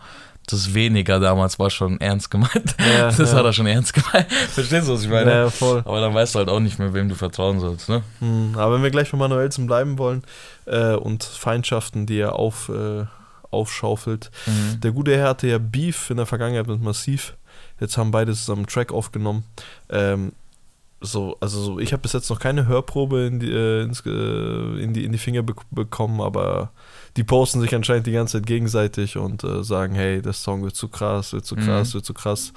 das 0.46 0.74
weniger 0.74 1.20
damals 1.20 1.58
war 1.58 1.70
schon 1.70 2.00
ernst 2.00 2.30
gemeint. 2.30 2.74
Ja, 2.78 3.06
das 3.06 3.18
ja. 3.18 3.38
hat 3.38 3.44
er 3.44 3.52
schon 3.52 3.66
ernst 3.66 3.94
gemeint. 3.94 4.30
Verstehst 4.50 4.88
du, 4.88 4.94
was 4.94 5.04
ich 5.04 5.08
meine? 5.08 5.30
Ja, 5.30 5.50
voll. 5.50 5.82
Aber 5.84 6.00
dann 6.00 6.14
weißt 6.14 6.34
du 6.34 6.40
halt 6.40 6.48
auch 6.48 6.60
nicht 6.60 6.78
mehr, 6.78 6.92
wem 6.94 7.08
du 7.08 7.14
vertrauen 7.14 7.60
sollst, 7.60 7.88
ne? 7.88 8.02
Hm, 8.18 8.54
aber 8.56 8.74
wenn 8.74 8.82
wir 8.82 8.90
gleich 8.90 9.10
bei 9.12 9.18
Manuelsen 9.18 9.66
bleiben 9.66 9.98
wollen 9.98 10.24
äh, 10.66 10.94
und 10.94 11.22
Feindschaften, 11.22 12.06
die 12.06 12.18
er 12.18 12.34
auf, 12.34 12.68
äh, 12.70 13.04
aufschaufelt. 13.52 14.30
Mhm. 14.46 14.80
Der 14.80 14.90
gute 14.90 15.16
Herr 15.16 15.28
hatte 15.28 15.46
ja 15.46 15.58
Beef 15.58 16.10
in 16.10 16.16
der 16.16 16.26
Vergangenheit 16.26 16.66
mit 16.66 16.82
Massiv. 16.82 17.36
Jetzt 17.78 17.96
haben 17.96 18.10
beide 18.10 18.32
zusammen 18.32 18.60
einen 18.60 18.66
Track 18.66 18.92
aufgenommen. 18.92 19.44
Ähm, 19.90 20.32
so, 21.02 21.36
also 21.40 21.60
so, 21.62 21.78
ich 21.78 21.92
habe 21.92 22.00
bis 22.02 22.12
jetzt 22.12 22.30
noch 22.30 22.38
keine 22.38 22.66
Hörprobe 22.66 23.26
in 23.26 23.40
die, 23.40 23.50
äh, 23.50 23.82
ins, 23.82 24.00
äh, 24.06 24.10
in 24.82 24.92
die, 24.94 25.04
in 25.04 25.12
die 25.12 25.18
Finger 25.18 25.42
be 25.42 25.54
bekommen, 25.70 26.20
aber 26.20 26.70
die 27.16 27.24
posten 27.24 27.60
sich 27.60 27.74
anscheinend 27.74 28.06
die 28.06 28.12
ganze 28.12 28.38
Zeit 28.38 28.46
gegenseitig 28.46 29.16
und 29.16 29.44
äh, 29.44 29.62
sagen, 29.64 29.94
hey, 29.94 30.22
der 30.22 30.32
Song 30.32 30.62
wird 30.62 30.74
zu 30.76 30.88
krass, 30.88 31.32
wird 31.32 31.44
zu 31.44 31.56
krass, 31.56 31.90
Mhm. 31.90 31.94
wird 31.94 32.04
zu 32.06 32.14
krass. 32.14 32.52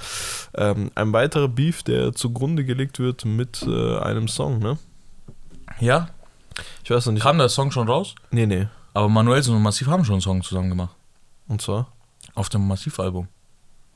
Ähm, 0.55 0.91
ein 0.95 1.11
weiterer 1.13 1.47
Beef, 1.47 1.83
der 1.83 2.13
zugrunde 2.13 2.63
gelegt 2.65 2.99
wird 2.99 3.25
mit 3.25 3.63
äh, 3.67 3.97
einem 3.99 4.27
Song, 4.27 4.59
ne? 4.59 4.77
Ja, 5.79 6.09
Ich 6.83 6.89
weiß 6.91 7.05
noch 7.07 7.13
nicht. 7.13 7.23
kam 7.23 7.37
der 7.37 7.49
Song 7.49 7.71
schon 7.71 7.87
raus? 7.89 8.15
Nee, 8.31 8.45
nee. 8.45 8.67
Aber 8.93 9.09
Manuelsen 9.09 9.55
und 9.55 9.61
Massiv 9.61 9.87
haben 9.87 10.05
schon 10.05 10.13
einen 10.15 10.21
Song 10.21 10.41
zusammen 10.41 10.69
gemacht. 10.69 10.95
Und 11.47 11.61
zwar? 11.61 11.87
Auf 12.33 12.47
dem 12.49 12.65
Massiv-Album. 12.67 13.27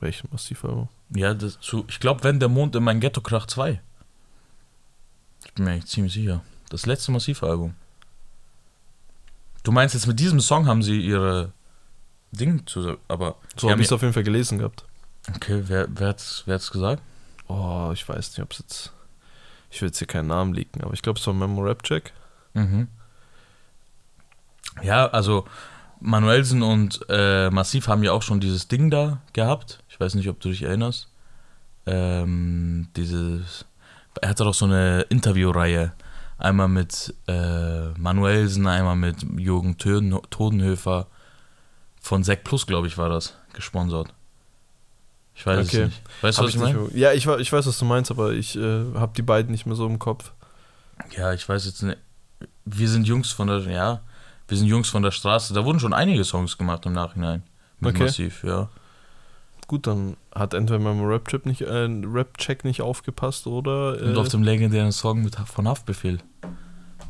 Welchen 0.00 0.28
Massivalbum? 0.30 0.88
Ja, 1.14 1.34
das, 1.34 1.58
zu, 1.60 1.84
ich 1.88 2.00
glaube, 2.00 2.22
wenn 2.24 2.38
der 2.40 2.48
Mond 2.48 2.74
in 2.76 2.82
mein 2.82 3.00
Ghetto 3.00 3.20
kracht 3.20 3.50
2. 3.50 3.80
Ich 5.60 5.62
bin 5.62 5.66
mir 5.66 5.72
eigentlich 5.72 5.90
ziemlich 5.90 6.14
sicher. 6.14 6.42
Das 6.70 6.86
letzte 6.86 7.12
Massiv-Album. 7.12 7.74
Du 9.62 9.72
meinst 9.72 9.94
jetzt 9.94 10.06
mit 10.06 10.18
diesem 10.18 10.40
Song 10.40 10.66
haben 10.66 10.82
sie 10.82 10.98
ihre 11.02 11.52
Ding 12.32 12.66
zusammen, 12.66 12.96
aber. 13.08 13.36
So 13.58 13.68
habe 13.70 13.82
ich 13.82 13.88
es 13.88 13.92
auf 13.92 14.00
jeden 14.00 14.14
Fall 14.14 14.22
gelesen 14.22 14.56
gehabt. 14.56 14.84
Okay, 15.34 15.64
wer, 15.66 15.86
wer 15.90 16.08
hat's, 16.08 16.44
wer 16.46 16.54
hat's 16.54 16.70
gesagt? 16.70 17.02
Oh, 17.46 17.90
ich 17.92 18.08
weiß 18.08 18.30
nicht, 18.30 18.42
ob 18.42 18.52
es 18.52 18.60
jetzt. 18.60 18.92
Ich 19.70 19.82
will 19.82 19.88
jetzt 19.88 19.98
hier 19.98 20.06
keinen 20.06 20.28
Namen 20.28 20.54
leaken, 20.54 20.82
aber 20.82 20.94
ich 20.94 21.02
glaube, 21.02 21.18
es 21.18 21.26
war 21.26 21.34
Memo 21.34 21.60
Rap 21.60 21.82
Check. 21.82 22.14
Mhm. 22.54 22.88
Ja, 24.82 25.08
also 25.08 25.46
Manuelsen 26.00 26.62
und 26.62 27.00
äh, 27.10 27.50
Massiv 27.50 27.86
haben 27.86 28.02
ja 28.02 28.12
auch 28.12 28.22
schon 28.22 28.40
dieses 28.40 28.68
Ding 28.68 28.90
da 28.90 29.20
gehabt. 29.34 29.84
Ich 29.90 30.00
weiß 30.00 30.14
nicht, 30.14 30.30
ob 30.30 30.40
du 30.40 30.48
dich 30.48 30.62
erinnerst. 30.62 31.08
Ähm, 31.84 32.88
dieses. 32.96 33.66
Er 34.20 34.28
hatte 34.30 34.44
doch 34.44 34.54
so 34.54 34.64
eine 34.64 35.02
Interviewreihe. 35.02 35.92
Einmal 36.38 36.68
mit 36.68 37.14
äh, 37.28 37.90
Manuelsen, 37.98 38.66
einmal 38.66 38.96
mit 38.96 39.22
Jürgen 39.38 39.76
Todenhöfer. 39.78 41.06
Von 42.00 42.24
Sek 42.24 42.44
Plus, 42.44 42.66
glaube 42.66 42.86
ich, 42.86 42.96
war 42.96 43.08
das. 43.10 43.36
Gesponsert. 43.52 44.14
Ich 45.34 45.44
weiß 45.46 45.66
Okay. 45.68 45.82
es 45.82 45.86
nicht. 45.88 46.02
Weißt 46.22 46.38
du, 46.38 46.42
was 46.44 46.50
ich 46.50 46.58
meine? 46.58 46.88
Ja, 46.94 47.12
ich, 47.12 47.26
ich 47.26 47.52
weiß, 47.52 47.66
was 47.66 47.78
du 47.78 47.84
meinst, 47.84 48.10
aber 48.10 48.32
ich 48.32 48.56
äh, 48.56 48.84
habe 48.94 49.12
die 49.16 49.22
beiden 49.22 49.50
nicht 49.52 49.66
mehr 49.66 49.76
so 49.76 49.86
im 49.86 49.98
Kopf. 49.98 50.32
Ja, 51.16 51.32
ich 51.32 51.48
weiß 51.48 51.64
jetzt 51.66 51.82
nicht. 51.82 51.98
Wir 52.64 52.88
sind 52.88 53.06
Jungs 53.06 53.30
von 53.30 53.46
der, 53.48 53.60
ja, 53.60 54.00
wir 54.48 54.56
sind 54.56 54.66
Jungs 54.66 54.88
von 54.88 55.02
der 55.02 55.10
Straße. 55.10 55.52
Da 55.54 55.64
wurden 55.64 55.80
schon 55.80 55.92
einige 55.92 56.24
Songs 56.24 56.56
gemacht 56.58 56.84
im 56.86 56.92
Nachhinein. 56.92 57.42
Mit 57.80 57.94
Okay. 57.94 58.04
Massiv, 58.04 58.44
ja. 58.44 58.68
Gut, 59.70 59.86
dann 59.86 60.16
hat 60.34 60.52
entweder 60.52 60.80
Memo 60.80 61.04
Rap 61.04 61.28
Check 61.28 61.46
nicht, 61.46 61.60
äh, 61.60 61.86
Rap 62.12 62.36
nicht 62.64 62.82
aufgepasst 62.82 63.46
oder. 63.46 64.02
Äh, 64.02 64.06
Und 64.06 64.16
auf 64.18 64.26
dem 64.28 64.42
legendären 64.42 64.90
Song 64.90 65.22
mit, 65.22 65.36
von 65.36 65.68
Haftbefehl. 65.68 66.18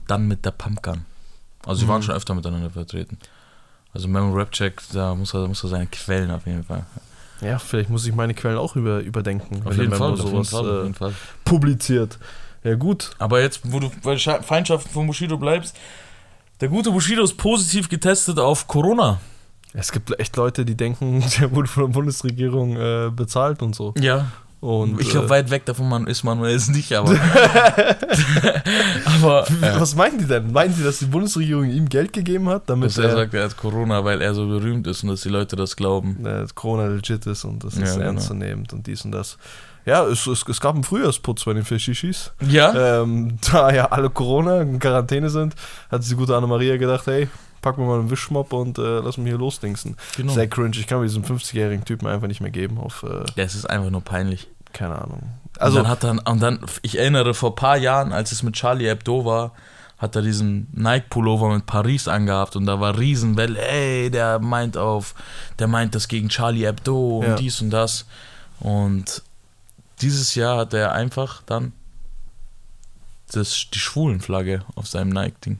Dann 0.06 0.28
mit 0.28 0.44
der 0.44 0.50
Pumpgun. 0.50 1.06
Also, 1.64 1.80
sie 1.80 1.88
waren 1.88 2.00
Mhm. 2.00 2.02
schon 2.02 2.14
öfter 2.16 2.34
miteinander 2.34 2.68
vertreten. 2.68 3.16
Also, 3.94 4.08
Memo 4.08 4.34
Rap 4.34 4.50
Check, 4.52 4.82
da 4.92 5.14
muss 5.14 5.32
er, 5.32 5.48
muss 5.48 5.64
er 5.64 5.70
seine 5.70 5.86
Quellen 5.86 6.30
auf 6.30 6.44
jeden 6.44 6.62
Fall. 6.64 6.84
ja, 7.40 7.58
vielleicht 7.58 7.88
muss 7.88 8.04
ich 8.06 8.14
meine 8.14 8.34
Quellen 8.34 8.58
auch 8.58 8.76
über, 8.76 9.00
überdenken, 9.00 9.62
Auf 9.64 9.74
jeden, 9.78 9.90
Fall, 9.90 10.10
Memo 10.10 10.12
auf 10.12 10.18
jeden 10.18 10.30
sowas 10.44 10.50
Fall, 10.50 10.60
auf 10.68 10.76
äh, 10.80 10.82
jeden 10.82 10.94
Fall. 10.94 11.14
publiziert. 11.46 12.18
Ja, 12.62 12.74
gut. 12.74 13.12
Aber 13.18 13.40
jetzt, 13.40 13.60
wo 13.72 13.80
du 13.80 13.90
bei 14.04 14.18
Feindschaften 14.18 14.90
von 14.92 15.06
Bushido 15.06 15.38
bleibst, 15.38 15.74
der 16.60 16.68
gute 16.68 16.90
Bushido 16.90 17.22
ist 17.24 17.38
positiv 17.38 17.88
getestet 17.88 18.38
auf 18.38 18.66
Corona. 18.66 19.18
Es 19.72 19.92
gibt 19.92 20.18
echt 20.18 20.36
Leute, 20.36 20.64
die 20.64 20.76
denken, 20.76 21.22
der 21.40 21.54
wurde 21.54 21.68
von 21.68 21.84
der 21.84 21.92
Bundesregierung 21.92 22.76
äh, 22.76 23.10
bezahlt 23.14 23.62
und 23.62 23.74
so. 23.74 23.94
Ja. 23.98 24.26
Und, 24.60 25.00
ich 25.00 25.08
glaube, 25.08 25.26
äh, 25.28 25.30
weit 25.30 25.50
weg 25.50 25.64
davon 25.64 25.88
man 25.88 26.06
ist 26.06 26.22
Manuel 26.22 26.54
es 26.54 26.68
nicht, 26.68 26.92
aber. 26.92 27.12
aber. 29.06 29.48
Äh, 29.48 29.80
Was 29.80 29.94
meinen 29.94 30.18
die 30.18 30.26
denn? 30.26 30.52
Meinen 30.52 30.74
die, 30.76 30.82
dass 30.82 30.98
die 30.98 31.06
Bundesregierung 31.06 31.64
ihm 31.70 31.88
Geld 31.88 32.12
gegeben 32.12 32.48
hat, 32.48 32.68
damit 32.68 32.90
dass 32.90 32.98
er 32.98 33.12
sagt, 33.12 33.32
er 33.32 33.44
hat 33.44 33.56
Corona, 33.56 34.04
weil 34.04 34.20
er 34.20 34.34
so 34.34 34.46
berühmt 34.46 34.86
ist 34.86 35.02
und 35.02 35.08
dass 35.10 35.22
die 35.22 35.30
Leute 35.30 35.56
das 35.56 35.76
glauben. 35.76 36.24
äh, 36.26 36.46
Corona 36.54 36.86
legit 36.88 37.24
ist 37.26 37.44
und 37.44 37.64
das 37.64 37.76
Ja, 37.76 37.84
ist 37.84 37.94
genau. 37.94 38.06
ernstzunehmend 38.06 38.72
und 38.74 38.86
dies 38.86 39.04
und 39.04 39.12
das. 39.12 39.38
Ja, 39.86 40.04
es, 40.04 40.26
es, 40.26 40.44
es 40.46 40.60
gab 40.60 40.74
einen 40.74 40.84
Frühjahrsputz 40.84 41.44
bei 41.44 41.54
den 41.54 41.64
Fischishis. 41.64 42.32
Ja? 42.46 43.00
Ähm, 43.00 43.38
da 43.50 43.72
ja 43.72 43.86
alle 43.86 44.10
Corona 44.10 44.60
in 44.60 44.78
Quarantäne 44.78 45.30
sind, 45.30 45.54
hat 45.90 46.02
sich 46.02 46.10
die 46.12 46.16
gute 46.18 46.36
Anna-Maria 46.36 46.76
gedacht, 46.76 47.06
hey, 47.06 47.28
pack 47.62 47.78
mir 47.78 47.84
mal 47.84 47.98
einen 48.00 48.10
Wischmopp 48.10 48.52
und 48.52 48.78
äh, 48.78 49.00
lass 49.00 49.16
mich 49.18 49.28
hier 49.28 49.38
losdingsen. 49.38 49.96
genau. 50.16 50.32
Sehr 50.32 50.48
cringe, 50.48 50.76
ich 50.76 50.86
kann 50.86 50.98
mir 51.00 51.06
diesen 51.06 51.24
50-jährigen 51.24 51.84
Typen 51.84 52.06
einfach 52.06 52.26
nicht 52.28 52.40
mehr 52.40 52.50
geben 52.50 52.78
auf, 52.78 53.02
äh, 53.02 53.24
Ja, 53.36 53.44
es 53.44 53.54
ist 53.54 53.68
einfach 53.68 53.90
nur 53.90 54.00
peinlich. 54.02 54.48
keine 54.72 54.96
Ahnung. 55.00 55.22
Also, 55.58 55.78
und 55.78 55.84
dann 55.84 55.90
hat 55.90 56.04
er, 56.04 56.30
und 56.30 56.40
dann, 56.40 56.60
ich 56.82 56.98
erinnere, 56.98 57.34
vor 57.34 57.50
ein 57.50 57.56
paar 57.56 57.76
Jahren, 57.76 58.12
als 58.12 58.32
es 58.32 58.42
mit 58.42 58.54
Charlie 58.54 58.86
Hebdo 58.88 59.24
war, 59.24 59.52
hat 59.98 60.16
er 60.16 60.22
diesen 60.22 60.68
Nike-Pullover 60.72 61.52
mit 61.54 61.66
Paris 61.66 62.08
angehabt 62.08 62.56
und 62.56 62.64
da 62.64 62.80
war 62.80 62.98
Riesenwelle, 62.98 63.60
ey, 63.60 64.10
der 64.10 64.38
meint 64.38 64.78
auf, 64.78 65.14
der 65.58 65.66
meint 65.66 65.94
das 65.94 66.08
gegen 66.08 66.30
Charlie 66.30 66.64
Hebdo 66.66 67.18
und 67.18 67.26
Ja. 67.26 67.34
dies 67.36 67.60
und 67.60 67.68
das. 67.70 68.06
Und 68.60 69.22
dieses 70.00 70.34
Jahr 70.34 70.56
hat 70.56 70.72
er 70.72 70.92
einfach 70.92 71.42
dann 71.44 71.72
das, 73.32 73.66
die 73.74 73.78
Schwulenflagge 73.78 74.64
auf 74.74 74.86
seinem 74.88 75.10
Nike-Ding. 75.10 75.58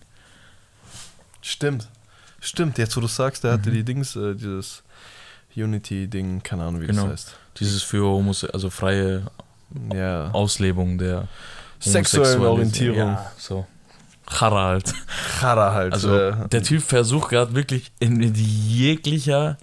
Stimmt. 1.43 1.89
Stimmt, 2.41 2.79
jetzt 2.79 2.97
wo 2.97 3.01
du 3.01 3.07
sagst, 3.07 3.45
der 3.45 3.53
hatte 3.53 3.69
Mhm. 3.71 3.75
die 3.75 3.85
Dings, 3.85 4.17
äh, 4.17 4.35
dieses 4.35 4.83
Unity-Ding, 5.55 6.43
keine 6.43 6.65
Ahnung, 6.65 6.81
wie 6.81 6.87
Genau. 6.87 7.03
das 7.03 7.13
heißt. 7.27 7.37
Dieses 7.59 7.83
für 7.83 8.03
Homose 8.05 8.53
also 8.55 8.71
freie 8.71 9.25
Ja. 9.93 10.31
Auslebung 10.31 10.99
der 10.99 11.29
Sexuellen. 11.81 12.41
Orientierung. 12.43 12.97
Ja, 12.99 13.31
so. 13.39 13.67
Harald. 14.29 14.93
Chara 15.41 15.73
halt. 15.75 15.93
Also 15.93 16.17
äh, 16.17 16.49
der 16.49 16.63
Typ 16.63 16.83
versucht 16.83 17.31
gerade 17.31 17.55
wirklich 17.55 17.91
in 17.99 18.21
jeglicher, 18.35 19.59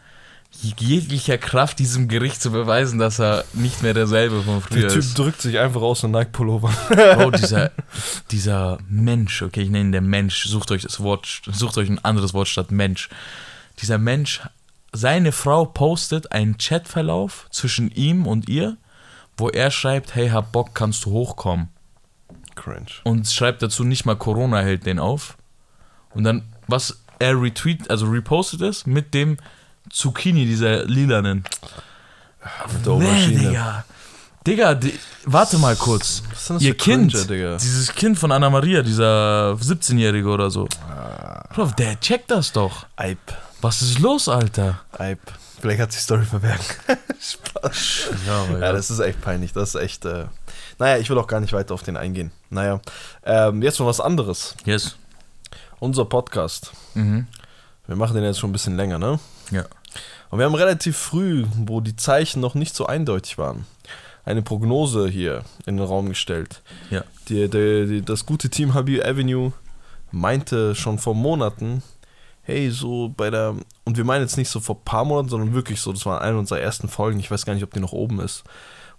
jeglicher 0.63 1.37
Kraft 1.37 1.79
diesem 1.79 2.07
Gericht 2.07 2.41
zu 2.41 2.51
beweisen, 2.51 2.99
dass 2.99 3.19
er 3.19 3.45
nicht 3.53 3.83
mehr 3.83 3.93
derselbe 3.93 4.41
von 4.41 4.61
früher 4.61 4.81
der 4.81 4.89
Typ 4.89 4.99
ist. 4.99 5.17
drückt 5.17 5.41
sich 5.41 5.59
einfach 5.59 5.81
aus 5.81 6.03
einem 6.03 6.13
Nike-Pullover. 6.13 6.69
Bro, 6.89 7.31
dieser, 7.31 7.71
dieser 8.31 8.77
Mensch, 8.89 9.41
okay, 9.41 9.61
ich 9.61 9.69
nenne 9.69 9.89
ihn 9.89 9.91
der 9.91 10.01
Mensch, 10.01 10.45
sucht 10.45 10.71
euch 10.71 10.81
das 10.81 10.99
Wort, 10.99 11.41
sucht 11.51 11.77
euch 11.77 11.89
ein 11.89 12.03
anderes 12.03 12.33
Wort 12.33 12.47
statt 12.47 12.71
Mensch. 12.71 13.09
Dieser 13.81 13.97
Mensch, 13.97 14.41
seine 14.93 15.31
Frau 15.31 15.65
postet 15.65 16.31
einen 16.31 16.57
Chatverlauf 16.57 17.47
zwischen 17.51 17.91
ihm 17.91 18.25
und 18.25 18.49
ihr, 18.49 18.77
wo 19.37 19.49
er 19.49 19.69
schreibt, 19.69 20.15
hey, 20.15 20.29
hab 20.29 20.51
Bock, 20.51 20.73
kannst 20.73 21.05
du 21.05 21.11
hochkommen? 21.11 21.69
Cringe. 22.55 22.87
und 23.03 23.27
schreibt 23.27 23.61
dazu 23.61 23.83
nicht 23.83 24.05
mal 24.05 24.15
Corona 24.15 24.61
hält 24.61 24.85
den 24.85 24.99
auf. 24.99 25.37
Und 26.13 26.23
dann, 26.23 26.41
was 26.67 27.03
er 27.19 27.39
retweet, 27.39 27.89
also 27.89 28.07
repostet 28.07 28.61
ist, 28.61 28.87
mit 28.87 29.13
dem 29.13 29.37
Zucchini, 29.89 30.45
dieser 30.45 30.85
lilanen. 30.85 31.43
Mit 32.73 32.85
der 32.85 32.93
Aubergine. 32.93 33.39
Digga. 33.39 33.85
Digga, 34.45 34.75
di 34.75 34.93
warte 35.25 35.57
mal 35.57 35.75
kurz. 35.75 36.23
Was 36.31 36.39
ist 36.39 36.49
denn 36.49 36.55
das 36.55 36.63
Ihr 36.63 36.71
für 36.71 36.77
Kind, 36.77 37.11
Cringer, 37.13 37.25
Digga? 37.25 37.57
dieses 37.57 37.93
Kind 37.93 38.17
von 38.17 38.31
Anna 38.31 38.49
Maria, 38.49 38.81
dieser 38.81 39.57
17-Jährige 39.59 40.29
oder 40.29 40.49
so. 40.49 40.67
Ah. 40.89 41.43
Bro, 41.53 41.71
der 41.77 41.99
checkt 41.99 42.31
das 42.31 42.53
doch. 42.53 42.85
Eip. 42.95 43.19
Was 43.61 43.81
ist 43.81 43.99
los, 43.99 44.29
Alter? 44.29 44.79
Eip. 44.97 45.19
Vielleicht 45.59 45.81
hat 45.81 45.91
sich 45.91 46.01
Story 46.01 46.23
verbergt. 46.23 46.77
Spaß. 47.19 48.09
Ja, 48.27 48.57
Ja, 48.59 48.71
das 48.71 48.89
ist 48.91 48.99
echt 48.99 49.19
peinlich. 49.21 49.51
Das 49.51 49.69
ist 49.75 49.81
echt. 49.81 50.05
Äh, 50.05 50.25
naja, 50.79 50.97
ich 50.97 51.09
will 51.09 51.17
auch 51.17 51.27
gar 51.27 51.39
nicht 51.39 51.51
weiter 51.53 51.73
auf 51.73 51.81
den 51.83 51.97
eingehen. 51.97 52.31
Naja, 52.49 52.79
ähm, 53.25 53.61
jetzt 53.63 53.79
noch 53.79 53.87
was 53.87 53.99
anderes. 53.99 54.55
Yes. 54.65 54.95
Unser 55.79 56.05
Podcast. 56.05 56.71
Mhm. 56.93 57.27
Wir 57.87 57.95
machen 57.95 58.15
den 58.15 58.23
jetzt 58.23 58.39
schon 58.39 58.51
ein 58.51 58.53
bisschen 58.53 58.77
länger, 58.77 58.99
ne? 58.99 59.19
Ja. 59.51 59.65
Und 60.29 60.39
wir 60.39 60.45
haben 60.45 60.55
relativ 60.55 60.97
früh, 60.97 61.45
wo 61.55 61.81
die 61.81 61.95
Zeichen 61.95 62.41
noch 62.41 62.55
nicht 62.55 62.75
so 62.75 62.85
eindeutig 62.85 63.37
waren, 63.37 63.65
eine 64.25 64.41
Prognose 64.41 65.07
hier 65.07 65.43
in 65.65 65.77
den 65.77 65.85
Raum 65.85 66.09
gestellt. 66.09 66.61
Ja. 66.89 67.03
Die, 67.29 67.49
die, 67.49 67.85
die, 67.87 68.01
das 68.01 68.25
gute 68.25 68.49
Team 68.49 68.73
Habib 68.73 69.05
Avenue 69.05 69.53
meinte 70.11 70.75
schon 70.75 70.99
vor 70.99 71.15
Monaten, 71.15 71.81
hey, 72.41 72.69
so 72.71 73.13
bei 73.15 73.29
der, 73.29 73.55
und 73.83 73.97
wir 73.97 74.03
meinen 74.03 74.21
jetzt 74.21 74.37
nicht 74.37 74.49
so 74.49 74.59
vor 74.59 74.75
ein 74.75 74.85
paar 74.85 75.05
Monaten, 75.05 75.29
sondern 75.29 75.53
wirklich 75.53 75.81
so, 75.81 75.91
das 75.91 76.05
war 76.05 76.21
eine 76.21 76.37
unserer 76.37 76.59
ersten 76.59 76.87
Folgen, 76.87 77.19
ich 77.19 77.31
weiß 77.31 77.45
gar 77.45 77.53
nicht, 77.53 77.63
ob 77.63 77.73
die 77.73 77.79
noch 77.79 77.93
oben 77.93 78.19
ist, 78.19 78.43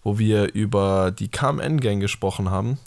wo 0.02 0.18
wir 0.18 0.54
über 0.54 1.10
die 1.10 1.28
KMN-Gang 1.28 2.00
gesprochen 2.00 2.50
haben 2.50 2.78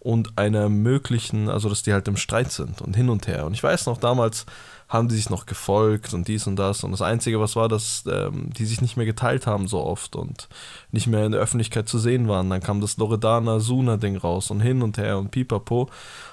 und 0.00 0.38
einer 0.38 0.68
möglichen, 0.68 1.48
also 1.48 1.68
dass 1.68 1.82
die 1.82 1.92
halt 1.92 2.08
im 2.08 2.16
Streit 2.16 2.52
sind 2.52 2.80
und 2.80 2.96
hin 2.96 3.10
und 3.10 3.26
her. 3.26 3.46
Und 3.46 3.52
ich 3.52 3.62
weiß 3.62 3.86
noch, 3.86 3.98
damals 3.98 4.46
haben 4.88 5.08
die 5.08 5.16
sich 5.16 5.28
noch 5.28 5.44
gefolgt 5.44 6.14
und 6.14 6.28
dies 6.28 6.46
und 6.46 6.56
das. 6.56 6.82
Und 6.82 6.92
das 6.92 7.02
Einzige, 7.02 7.38
was 7.40 7.56
war, 7.56 7.68
dass 7.68 8.04
ähm, 8.10 8.50
die 8.54 8.64
sich 8.64 8.80
nicht 8.80 8.96
mehr 8.96 9.04
geteilt 9.04 9.46
haben 9.46 9.68
so 9.68 9.80
oft 9.84 10.16
und 10.16 10.48
nicht 10.92 11.06
mehr 11.06 11.26
in 11.26 11.32
der 11.32 11.42
Öffentlichkeit 11.42 11.88
zu 11.88 11.98
sehen 11.98 12.26
waren. 12.26 12.48
Dann 12.48 12.62
kam 12.62 12.80
das 12.80 12.96
Loredana-Suna-Ding 12.96 14.16
raus 14.16 14.50
und 14.50 14.60
hin 14.60 14.80
und 14.80 14.96
her 14.96 15.18
und 15.18 15.30
pipapo. 15.30 15.90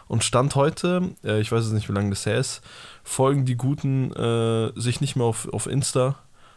Und 0.08 0.24
Stand 0.24 0.56
heute, 0.56 1.10
äh, 1.24 1.41
ich 1.41 1.52
weiß 1.52 1.65
jetzt 1.65 1.74
nicht, 1.74 1.89
wie 1.89 1.94
lange 1.94 2.12
das 2.12 2.26
her 2.26 2.38
ist, 2.38 2.62
folgen 3.04 3.44
die 3.44 3.58
Guten 3.58 4.13
äh, 4.13 4.72
sich 4.80 5.02
nicht 5.02 5.18
mehr 5.18 5.26
auf, 5.26 5.52
auf 5.54 5.68
Insta, 5.68 6.15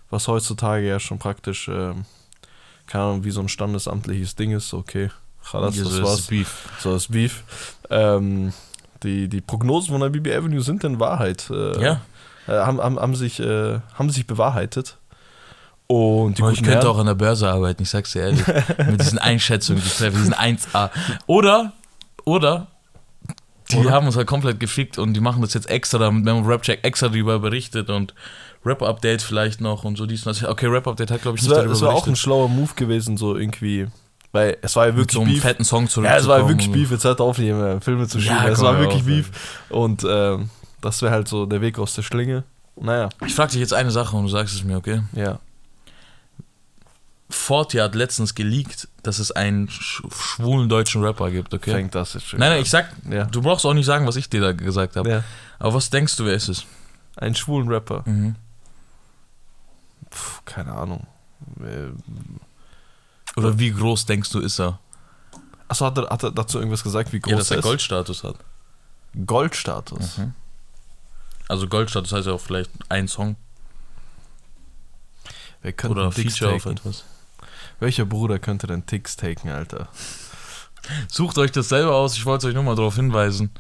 was 0.09 0.29
heutzutage 0.29 0.87
ja 0.87 1.01
schon 1.01 1.19
praktisch, 1.19 1.67
äh, 1.67 1.95
keine 2.87 3.05
Ahnung, 3.05 3.25
wie 3.25 3.33
so 3.33 3.41
ein 3.41 3.49
standesamtliches 3.49 4.37
Ding 4.37 4.53
ist. 4.53 4.73
Okay, 4.73 5.11
Chalas, 5.43 5.77
Ja, 5.77 5.83
das 5.83 5.93
so 5.93 5.99
ist 5.99 6.05
war's. 6.07 6.23
Beef. 6.29 6.69
So 6.79 6.95
ist 6.95 7.11
Beef. 7.11 7.43
Ähm, 7.91 8.53
die, 9.03 9.29
die 9.29 9.41
Prognosen 9.41 9.93
von 9.93 10.01
der 10.01 10.09
BB 10.11 10.35
Avenue 10.37 10.61
sind 10.63 10.85
in 10.85 10.99
Wahrheit. 11.01 11.49
Äh, 11.51 11.83
Ja. 11.83 12.01
Äh, 12.47 12.53
haben, 12.53 12.81
haben, 12.81 12.99
haben, 12.99 13.15
sich, 13.15 13.41
äh, 13.41 13.81
haben 13.95 14.11
sich 14.11 14.27
bewahrheitet. 14.27 14.97
Und 15.87 16.39
die 16.39 16.43
Aber 16.43 16.53
ich 16.53 16.59
könnte 16.63 16.79
Herren- 16.81 16.87
auch 16.87 16.99
an 16.99 17.07
der 17.07 17.15
Börse 17.15 17.51
arbeiten, 17.51 17.83
ich 17.83 17.91
sag's 17.91 18.13
dir 18.13 18.23
ehrlich. 18.23 18.47
Mit 18.91 19.01
diesen 19.01 19.19
Einschätzungen, 19.19 19.83
die 19.83 19.89
treffen, 19.89 20.19
diesen 20.19 20.35
1A. 20.35 20.91
Oder, 21.27 21.73
oder, 22.25 22.67
die 23.71 23.77
Oder? 23.77 23.93
haben 23.93 24.07
uns 24.07 24.17
halt 24.17 24.27
komplett 24.27 24.61
gefickt 24.61 24.99
und 24.99 25.13
die 25.15 25.21
machen 25.21 25.43
das 25.43 25.53
jetzt 25.55 25.69
extra, 25.69 25.99
damit 25.99 26.25
Memo 26.25 26.41
Rapcheck 26.47 26.81
extra 26.85 27.09
darüber 27.09 27.39
berichtet 27.39 27.91
und 27.91 28.15
Rap-Update 28.65 29.23
vielleicht 29.23 29.61
noch 29.61 29.85
und 29.85 29.97
so 29.97 30.05
dies 30.07 30.27
und 30.27 30.35
das. 30.37 30.43
Okay, 30.49 30.67
Rap-Update 30.67 31.11
hat, 31.11 31.23
glaube 31.23 31.37
ich, 31.37 31.43
nicht 31.43 31.51
war, 31.51 31.59
darüber 31.59 31.73
es 31.75 31.81
war 31.83 31.95
auch 31.95 32.07
ein 32.07 32.17
schlauer 32.17 32.49
Move 32.49 32.73
gewesen, 32.77 33.17
so 33.19 33.37
irgendwie. 33.37 33.87
Weil 34.33 34.59
es 34.61 34.77
war 34.77 34.87
ja 34.89 34.95
wirklich 34.97 35.15
so 35.15 35.23
einem 35.23 35.33
Beef. 35.33 35.43
fetten 35.43 35.65
Song 35.65 35.85
Ja, 35.85 35.89
zurückzukommen. 35.91 36.21
es 36.21 36.29
war 36.29 36.49
wirklich 36.49 36.69
und 36.69 36.75
Beef. 36.75 36.91
Jetzt 36.91 37.05
hört 37.05 37.21
auf, 37.21 37.37
hier 37.39 37.81
Filme 37.81 38.07
zu 38.09 38.19
Ja, 38.19 38.37
schieben. 38.39 38.53
es 38.53 38.59
komm, 38.59 38.67
war 38.67 38.79
wirklich 38.79 39.01
auf, 39.01 39.07
Beef. 39.07 39.31
Und 39.71 40.07
ähm, 40.09 40.51
das 40.83 41.01
wäre 41.03 41.13
halt 41.13 41.29
so 41.29 41.47
der 41.47 41.61
Weg 41.61 41.79
aus 41.79 41.95
der 41.95 42.03
Schlinge. 42.03 42.45
Naja. 42.77 43.09
Ich 43.27 43.35
frage 43.35 43.53
dich 43.53 43.61
jetzt 43.61 43.75
eine 43.75 43.91
Sache 43.91 44.17
und 44.17 44.25
du 44.25 44.29
sagst 44.29 44.55
es 44.55 44.63
mir, 44.65 44.77
okay? 44.77 45.03
ja. 45.13 45.39
Forti 47.31 47.77
hat 47.77 47.95
letztens 47.95 48.35
geleakt, 48.35 48.89
dass 49.03 49.19
es 49.19 49.31
einen 49.33 49.69
sch 49.69 50.03
schwulen 50.11 50.69
deutschen 50.71 51.05
Rapper 51.05 51.31
gibt, 51.31 51.53
okay? 51.53 51.73
Fängt 51.73 51.95
das 51.95 52.15
jetzt 52.15 52.27
schon 52.27 52.39
Nein, 52.41 52.53
nein, 52.53 52.63
ich 52.63 52.71
sag, 52.71 52.91
Ja. 53.11 53.25
du 53.27 53.43
brauchst 53.43 53.67
auch 53.67 53.75
nicht 53.75 53.85
sagen, 53.85 54.07
was 54.07 54.17
ich 54.17 54.31
dir 54.31 54.41
da 54.41 54.53
gesagt 54.53 54.97
habe. 54.97 55.11
ja. 55.11 55.25
Aber 55.59 55.75
was 55.75 55.91
denkst 55.91 56.17
du, 56.17 56.25
wer 56.25 56.33
ist 56.35 56.49
es? 56.49 56.65
Ein 57.17 57.35
schwulen 57.35 57.69
Rapper. 57.69 58.03
Mhm. 58.07 58.37
Puh, 60.09 60.41
keine 60.47 60.73
Ahnung. 60.73 61.07
Oder 63.39 63.59
wie 63.59 63.73
groß 63.73 64.07
denkst 64.07 64.31
du, 64.31 64.41
ist 64.41 64.59
er? 64.59 64.79
Achso, 65.69 65.87
hat 65.87 65.99
er, 65.99 66.09
hat 66.09 66.23
er 66.23 66.31
dazu 66.31 66.59
irgendwas 66.59 66.83
gesagt, 66.83 67.13
wie 67.13 67.21
groß 67.21 67.31
Ja, 67.31 67.39
dass 67.39 67.51
er 67.51 67.59
er? 67.59 67.63
Goldstatus 67.63 68.25
hat. 68.25 68.37
Goldstatus. 69.27 70.19
Mhm. 70.19 70.35
Also 71.49 71.67
Goldstatus 71.67 72.13
heißt 72.13 72.27
ja 72.27 72.33
auch 72.35 72.41
vielleicht 72.41 72.71
ein 72.89 73.09
Song 73.09 73.37
Wer 75.63 75.73
könnte 75.73 75.99
oder 75.99 76.13
Feature 76.13 76.55
auf 76.55 76.67
etwas. 76.67 77.05
Welcher 77.81 78.05
Bruder 78.05 78.39
könnte 78.39 78.67
denn 78.67 78.87
Ticks 78.87 79.17
taken, 79.17 79.51
Alter? 79.51 79.89
Sucht 81.09 81.39
euch 81.39 81.51
das 81.53 81.69
selber 81.69 81.95
aus, 81.95 82.17
ich 82.17 82.25
wollte 82.25 82.47
euch 82.47 82.55
nur 82.55 82.63
mal 82.63 82.77
darauf 82.77 82.97
hinweisen. 82.97 83.51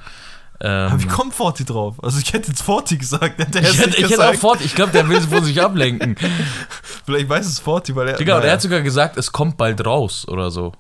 Ähm, 0.60 0.92
Aber 0.92 1.02
wie 1.02 1.06
kommt 1.06 1.34
Forti 1.34 1.64
drauf? 1.64 2.02
Also 2.02 2.18
ich 2.18 2.32
hätte 2.32 2.48
jetzt 2.48 2.62
Forti 2.62 2.98
gesagt, 2.98 3.38
hätte 3.38 3.60
er 3.60 3.70
ich 3.70 3.78
hätte, 3.78 3.96
ich 3.96 4.10
hätte 4.10 4.28
auch 4.28 4.34
fort, 4.34 4.60
ich 4.60 4.74
glaube, 4.74 4.92
der 4.92 5.08
will 5.08 5.20
von 5.28 5.44
sich 5.44 5.62
ablenken. 5.62 6.16
Vielleicht 7.04 7.28
weiß 7.28 7.46
es 7.46 7.60
Forti, 7.60 7.94
weil 7.94 8.08
er. 8.08 8.16
Digga, 8.16 8.34
naja, 8.34 8.42
der 8.42 8.52
hat 8.54 8.62
sogar 8.62 8.82
gesagt, 8.82 9.16
es 9.16 9.30
kommt 9.30 9.56
bald 9.56 9.84
raus 9.86 10.26
oder 10.26 10.50
so. 10.50 10.72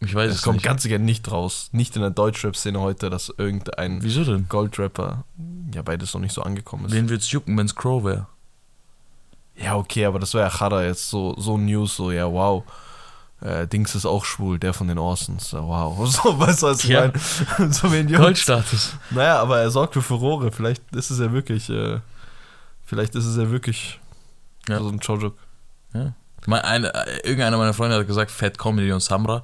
Ich 0.00 0.14
weiß 0.14 0.30
es 0.30 0.36
es 0.36 0.42
kommt 0.42 0.56
nicht. 0.56 0.64
ganz 0.64 0.82
sicher 0.82 0.98
nicht 0.98 1.30
raus. 1.30 1.70
Nicht 1.72 1.96
in 1.96 2.02
der 2.02 2.10
Deutschrap-Szene 2.10 2.78
heute, 2.80 3.08
dass 3.08 3.32
irgendein 3.36 4.02
Wieso 4.02 4.24
denn? 4.24 4.46
Goldrapper, 4.48 5.24
ja, 5.74 5.80
beides 5.82 6.12
noch 6.12 6.20
nicht 6.20 6.34
so 6.34 6.42
angekommen 6.42 6.86
ist. 6.86 6.92
Wen 6.92 7.08
wird's 7.08 7.30
jucken, 7.30 7.56
wenn's 7.56 7.74
Crow 7.74 8.04
wäre? 8.04 8.26
Ja, 9.56 9.76
okay, 9.76 10.04
aber 10.04 10.18
das 10.18 10.34
wäre 10.34 10.44
ja 10.44 10.50
Chada 10.50 10.82
jetzt 10.82 11.08
so, 11.08 11.34
so 11.38 11.56
News, 11.56 11.96
so, 11.96 12.10
ja, 12.10 12.30
wow. 12.30 12.64
Äh, 13.40 13.66
Dings 13.66 13.94
ist 13.94 14.06
auch 14.06 14.24
schwul, 14.24 14.58
der 14.58 14.72
von 14.72 14.88
den 14.88 14.98
Orsons. 14.98 15.52
Ja, 15.52 15.62
wow. 15.62 16.06
So, 16.10 16.38
weißt 16.38 16.62
du, 16.62 16.66
was 16.66 16.84
ich 16.84 16.90
Ja. 16.90 17.10
meine? 17.58 17.72
so? 17.72 17.88
Goldstatus. 18.16 18.94
Naja, 19.10 19.38
aber 19.40 19.60
er 19.60 19.70
sorgt 19.70 19.94
für 19.94 20.02
Furore. 20.02 20.50
Vielleicht 20.52 20.82
ist 20.94 21.10
es 21.10 21.18
ja 21.18 21.32
wirklich, 21.32 21.68
äh, 21.68 22.00
vielleicht 22.84 23.14
ist 23.14 23.26
es 23.26 23.36
ja 23.36 23.50
wirklich 23.50 24.00
Ja. 24.68 24.78
so 24.78 24.88
ein 24.88 25.00
Chojuk. 25.00 25.36
Mein, 26.46 26.60
eine, 26.62 26.92
äh, 26.94 27.20
irgendeiner 27.28 27.56
meiner 27.56 27.72
Freunde 27.74 27.96
hat 27.96 28.06
gesagt, 28.06 28.30
Fat 28.30 28.58
Comedy 28.58 28.92
und 28.92 29.00
Samra. 29.00 29.42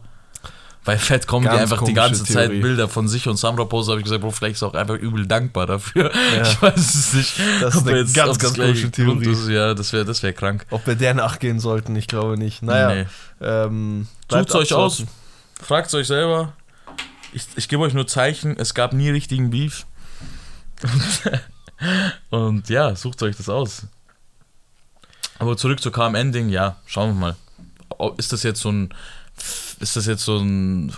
Weil 0.85 0.99
Fat 0.99 1.29
Comedy 1.29 1.51
Ganz 1.57 1.73
einfach 1.73 1.85
die 1.85 1.93
ganze 1.93 2.25
Zeit 2.25 2.49
Theorie. 2.49 2.63
Bilder 2.63 2.89
von 2.89 3.07
sich 3.07 3.29
und 3.29 3.37
Samra 3.37 3.65
postet, 3.67 3.91
habe 3.93 4.01
ich 4.01 4.05
gesagt, 4.05 4.23
Bro, 4.23 4.31
vielleicht 4.31 4.57
ist 4.57 4.63
er 4.63 4.69
auch 4.69 4.75
einfach 4.75 4.95
übel 4.97 5.27
dankbar 5.27 5.67
dafür. 5.67 6.11
Ja. 6.35 6.43
Ich 6.43 6.63
weiß 6.63 6.95
es 6.95 7.13
nicht. 7.13 7.35
Das 7.61 7.75
ist 7.75 7.83
Ob 7.83 7.89
eine 7.89 7.99
jetzt- 7.99 8.15
ganz, 8.15 8.39
ganz 8.39 8.57
komische 8.57 8.91
Theorie. 8.91 9.29
Ist, 9.31 9.49
ja, 9.49 9.75
das 9.75 9.93
wäre 9.93 10.07
das 10.07 10.23
wär 10.23 10.33
krank. 10.33 10.65
Ob 10.71 10.87
wir 10.87 10.95
der 10.95 11.13
nachgehen 11.13 11.61
sollten, 11.61 11.95
ich 11.97 12.07
glaube 12.07 12.39
nicht. 12.39 12.63
Naja, 12.63 12.95
Nee. 12.95 13.07
ähm, 13.47 14.07
Sucht's 14.31 14.55
euch 14.55 14.73
aus. 14.73 15.05
Fragt 15.63 15.93
euch 15.95 16.07
selber. 16.07 16.55
Ich, 17.35 17.45
ich 17.57 17.69
gebe 17.69 17.83
euch 17.83 17.93
nur 17.93 18.07
Zeichen, 18.07 18.57
es 18.59 18.73
gab 18.73 18.95
nie 18.95 19.11
richtigen 19.11 19.51
Beef. 19.51 19.85
Und 22.31 22.69
ja, 22.69 22.95
sucht 22.97 23.23
euch 23.23 23.37
das 23.37 23.49
aus. 23.49 23.83
Aber 25.39 25.57
zurück 25.57 25.81
zu 25.81 25.91
KMN-Ding, 25.91 26.49
ja, 26.49 26.77
schauen 26.87 27.11
wir 27.19 27.35
mal. 28.01 28.13
Ist 28.17 28.33
das 28.33 28.43
jetzt 28.43 28.61
so 28.61 28.71
ein. 28.71 28.95
Ist 29.81 29.97
das 29.97 30.07
jetzt 30.07 30.25
so 30.25 30.39
ein 30.39 30.93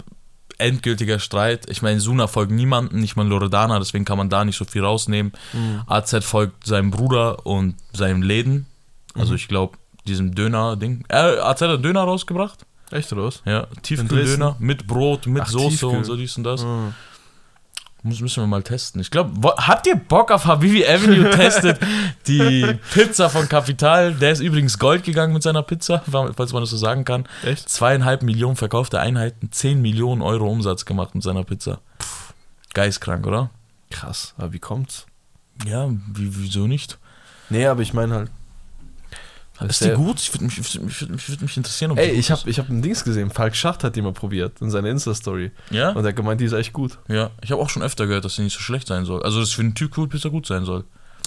endgültiger 0.58 1.18
Streit? 1.18 1.68
Ich 1.70 1.82
meine, 1.82 2.00
Suna 2.00 2.26
folgt 2.26 2.52
niemanden, 2.52 3.00
nicht 3.00 3.16
mal 3.16 3.26
Loredana, 3.26 3.78
deswegen 3.78 4.04
kann 4.04 4.18
man 4.18 4.28
da 4.28 4.44
nicht 4.44 4.56
so 4.56 4.64
viel 4.64 4.84
rausnehmen. 4.84 5.32
Mhm. 5.52 5.82
AZ 5.86 6.24
folgt 6.24 6.66
seinem 6.66 6.90
Bruder 6.90 7.46
und 7.46 7.76
seinem 7.92 8.22
Läden. 8.22 8.66
Also 9.14 9.30
Mhm. 9.32 9.36
ich 9.36 9.48
glaube, 9.48 9.78
diesem 10.06 10.34
Döner-Ding. 10.34 11.04
Äh, 11.08 11.16
AZ 11.16 11.60
hat 11.62 11.70
einen 11.70 11.82
Döner 11.82 12.02
rausgebracht. 12.02 12.66
Echt 12.90 13.12
oder 13.12 13.24
was? 13.24 13.40
Ja, 13.46 13.66
Tiefkühldöner 13.82 14.56
mit 14.58 14.86
Brot, 14.86 15.26
mit 15.26 15.44
Ach, 15.44 15.48
Soße 15.48 15.68
Tiefkühl. 15.70 15.88
und 15.96 16.04
so 16.04 16.16
dies 16.16 16.36
und 16.36 16.44
das. 16.44 16.62
Mhm. 16.64 16.92
Muss, 18.04 18.20
müssen 18.20 18.42
wir 18.42 18.48
mal 18.48 18.64
testen. 18.64 19.00
Ich 19.00 19.12
glaube, 19.12 19.54
habt 19.58 19.86
ihr 19.86 19.94
Bock 19.94 20.32
auf 20.32 20.44
Habibi 20.46 20.84
Avenue 20.84 21.30
testet? 21.30 21.78
Die 22.26 22.78
Pizza 22.92 23.30
von 23.30 23.48
Kapital. 23.48 24.14
Der 24.14 24.32
ist 24.32 24.40
übrigens 24.40 24.78
Gold 24.78 25.04
gegangen 25.04 25.32
mit 25.32 25.44
seiner 25.44 25.62
Pizza, 25.62 26.02
falls 26.10 26.52
man 26.52 26.62
das 26.62 26.70
so 26.70 26.76
sagen 26.76 27.04
kann. 27.04 27.26
Echt? 27.44 27.68
Zweieinhalb 27.68 28.22
Millionen 28.22 28.56
verkaufte 28.56 28.98
Einheiten, 28.98 29.52
10 29.52 29.80
Millionen 29.80 30.20
Euro 30.20 30.50
Umsatz 30.50 30.84
gemacht 30.84 31.14
mit 31.14 31.22
seiner 31.22 31.44
Pizza. 31.44 31.78
Geistkrank, 32.74 33.24
oder? 33.24 33.50
Krass, 33.90 34.34
aber 34.36 34.52
wie 34.52 34.58
kommt's? 34.58 35.06
Ja, 35.64 35.88
wie, 35.88 36.36
wieso 36.36 36.66
nicht? 36.66 36.98
Nee, 37.50 37.66
aber 37.66 37.82
ich 37.82 37.94
meine 37.94 38.14
halt. 38.14 38.30
Ist 39.60 39.80
der- 39.82 39.96
die 39.96 40.02
gut? 40.02 40.18
Ich 40.20 40.32
würde 40.34 40.44
mich, 40.46 40.58
ich 40.58 40.74
würd, 40.74 40.84
mich- 40.84 41.02
ich 41.02 41.28
würd 41.28 41.42
mich 41.42 41.56
interessieren, 41.56 41.92
ob 41.92 41.98
Ey, 41.98 42.12
die 42.12 42.18
ich 42.18 42.30
habe 42.30 42.48
ich 42.50 42.58
hab 42.58 42.68
ein 42.68 42.82
Dings 42.82 43.04
gesehen. 43.04 43.30
Falk 43.30 43.54
Schacht 43.54 43.84
hat 43.84 43.94
die 43.94 44.02
mal 44.02 44.12
probiert 44.12 44.60
in 44.60 44.70
seiner 44.70 44.88
Insta-Story. 44.88 45.52
Ja? 45.70 45.90
Und 45.90 46.04
er 46.04 46.08
hat 46.08 46.16
gemeint, 46.16 46.40
die 46.40 46.46
ist 46.46 46.52
echt 46.52 46.72
gut. 46.72 46.98
Ja. 47.08 47.30
Ich 47.42 47.52
habe 47.52 47.60
auch 47.62 47.70
schon 47.70 47.82
öfter 47.82 48.06
gehört, 48.06 48.24
dass 48.24 48.34
sie 48.36 48.42
nicht 48.42 48.54
so 48.54 48.60
schlecht 48.60 48.88
sein 48.88 49.04
soll. 49.04 49.22
Also, 49.22 49.38
dass 49.40 49.52
für 49.52 49.62
einen 49.62 49.74
Tiefkühlpizza 49.74 50.30
gut 50.30 50.46
sein 50.46 50.64
soll. 50.64 50.84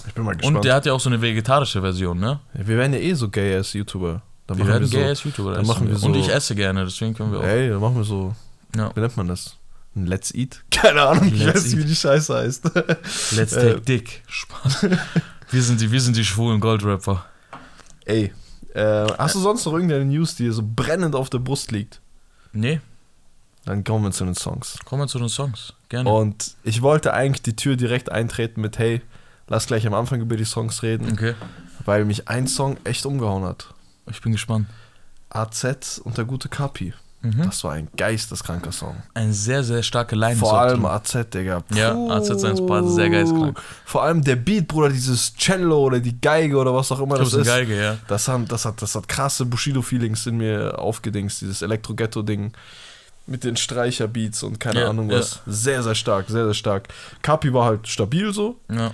Ich 0.07 0.13
bin 0.13 0.23
mal 0.25 0.33
gespannt. 0.35 0.57
Und 0.57 0.65
der 0.65 0.73
hat 0.75 0.85
ja 0.85 0.93
auch 0.93 0.99
so 0.99 1.09
eine 1.09 1.21
vegetarische 1.21 1.81
Version, 1.81 2.19
ne? 2.19 2.39
Ja, 2.57 2.67
wir 2.67 2.77
werden 2.77 2.93
ja 2.93 2.99
eh 2.99 3.13
so 3.13 3.29
gay 3.29 3.55
as 3.55 3.73
YouTuber. 3.73 4.21
Dann 4.47 4.57
Wir 4.57 4.67
werden 4.67 4.83
wir 4.83 4.89
gay 4.99 5.03
so. 5.03 5.09
als 5.09 5.23
YouTuber. 5.23 5.53
dann 5.53 5.65
machen 5.65 5.87
wir 5.87 5.95
Und 5.95 6.13
so- 6.13 6.19
ich 6.19 6.27
esse 6.29 6.53
gerne, 6.55 6.83
deswegen 6.83 7.13
können 7.13 7.31
wir 7.31 7.39
auch. 7.39 7.43
Ey, 7.43 7.69
dann 7.69 7.79
machen 7.79 7.95
wir 7.95 8.03
so. 8.03 8.35
Ja. 8.75 8.91
Wie 8.95 8.99
nennt 8.99 9.17
man 9.17 9.27
das? 9.27 9.55
Ein 9.95 10.07
Let's 10.07 10.33
Eat? 10.35 10.61
Keine 10.71 11.01
Ahnung, 11.01 11.25
ich 11.33 11.39
Let's 11.41 11.55
weiß 11.63 11.65
nicht, 11.67 11.77
wie 11.77 11.85
die 11.85 11.95
Scheiße 11.95 12.35
heißt. 12.35 12.65
Let's 13.35 13.53
Äh, 13.53 13.69
take 13.69 13.81
dick. 13.81 14.23
Spaß. 14.27 14.85
wir, 15.51 15.61
sind 15.63 15.79
die, 15.81 15.91
wir 15.91 16.01
sind 16.01 16.17
die 16.17 16.25
schwulen 16.25 16.59
Goldrapper. 16.59 17.25
Ey, 18.05 18.31
äh, 18.73 19.07
hast 19.17 19.35
du 19.35 19.39
sonst 19.39 19.65
noch 19.65 19.73
irgendeine 19.73 20.05
News, 20.05 20.35
die 20.35 20.43
dir 20.43 20.53
so 20.53 20.63
brennend 20.65 21.15
auf 21.15 21.29
der 21.29 21.39
Brust 21.39 21.71
liegt? 21.71 22.01
Nee, 22.53 22.79
Dann 23.65 23.83
kommen 23.83 24.03
wir 24.05 24.11
zu 24.11 24.23
den 24.25 24.35
Songs. 24.35 24.77
kommen 24.85 25.01
wir 25.03 25.07
zu 25.07 25.17
den 25.19 25.27
Songs. 25.29 25.73
Gerne. 25.89 26.09
Und 26.09 26.55
ich 26.63 26.81
wollte 26.81 27.13
eigentlich 27.13 27.41
die 27.41 27.55
Tür 27.55 27.75
direkt 27.75 28.11
eintreten 28.11 28.61
mit, 28.61 28.77
hey, 28.77 29.01
lass 29.47 29.65
gleich 29.67 29.85
am 29.87 29.93
Anfang 29.93 30.21
über 30.21 30.37
die 30.37 30.45
Songs 30.45 30.83
reden, 30.83 31.11
Okay. 31.13 31.33
weil 31.83 32.05
mich 32.05 32.27
ein 32.29 32.47
Song 32.47 32.77
echt 32.83 33.05
umgehauen 33.05 33.43
hat. 33.43 33.73
Ich 34.09 34.21
bin 34.21 34.31
gespannt. 34.31 34.67
AZ 35.29 35.99
und 36.03 36.17
der 36.17 36.25
gute 36.25 36.47
Kapi. 36.47 36.93
Mhm. 37.25 37.43
Das 37.43 37.63
war 37.63 37.73
ein 37.73 37.87
geisteskranker 37.97 38.71
Song. 38.71 38.95
Ein 39.13 39.33
sehr, 39.33 39.63
sehr 39.63 39.81
starke 39.83 40.15
Line. 40.15 40.35
Vor 40.35 40.59
allem 40.59 40.85
AZ, 40.85 41.17
Digga. 41.33 41.63
Ja, 41.73 41.93
Puh. 41.93 42.11
AZ 42.11 42.27
sein 42.39 42.65
Part 42.67 42.89
sehr 42.89 43.09
geistkrank. 43.09 43.59
Vor 43.85 44.03
allem 44.03 44.23
der 44.23 44.35
Beat, 44.35 44.67
Bruder, 44.67 44.89
dieses 44.89 45.33
Cello 45.35 45.79
oder 45.85 45.99
die 45.99 46.19
Geige 46.21 46.57
oder 46.57 46.73
was 46.73 46.91
auch 46.91 46.99
immer 46.99 47.17
das 47.17 47.29
glaube, 47.29 47.41
ist. 47.41 47.47
Geige, 47.47 47.81
ja. 47.81 47.97
Das 48.07 48.27
hat, 48.27 48.51
das 48.51 48.65
hat, 48.65 48.81
das 48.81 48.93
hat 48.95 49.07
krasse 49.07 49.45
Bushido-Feelings 49.45 50.27
in 50.27 50.37
mir 50.37 50.77
aufgedingst, 50.77 51.41
dieses 51.41 51.61
Elektro-Ghetto-Ding 51.61 52.53
mit 53.27 53.43
den 53.43 53.57
Streicherbeats 53.57 54.43
und 54.43 54.59
keine 54.59 54.81
Ja, 54.81 54.89
Ahnung 54.89 55.09
ja. 55.09 55.17
was. 55.19 55.39
Sehr, 55.47 55.81
sehr 55.81 55.95
stark, 55.95 56.27
sehr, 56.29 56.45
sehr 56.45 56.53
stark. 56.53 56.89
Kapi 57.23 57.51
war 57.53 57.65
halt 57.65 57.87
stabil 57.87 58.31
so. 58.33 58.57
ja. 58.71 58.91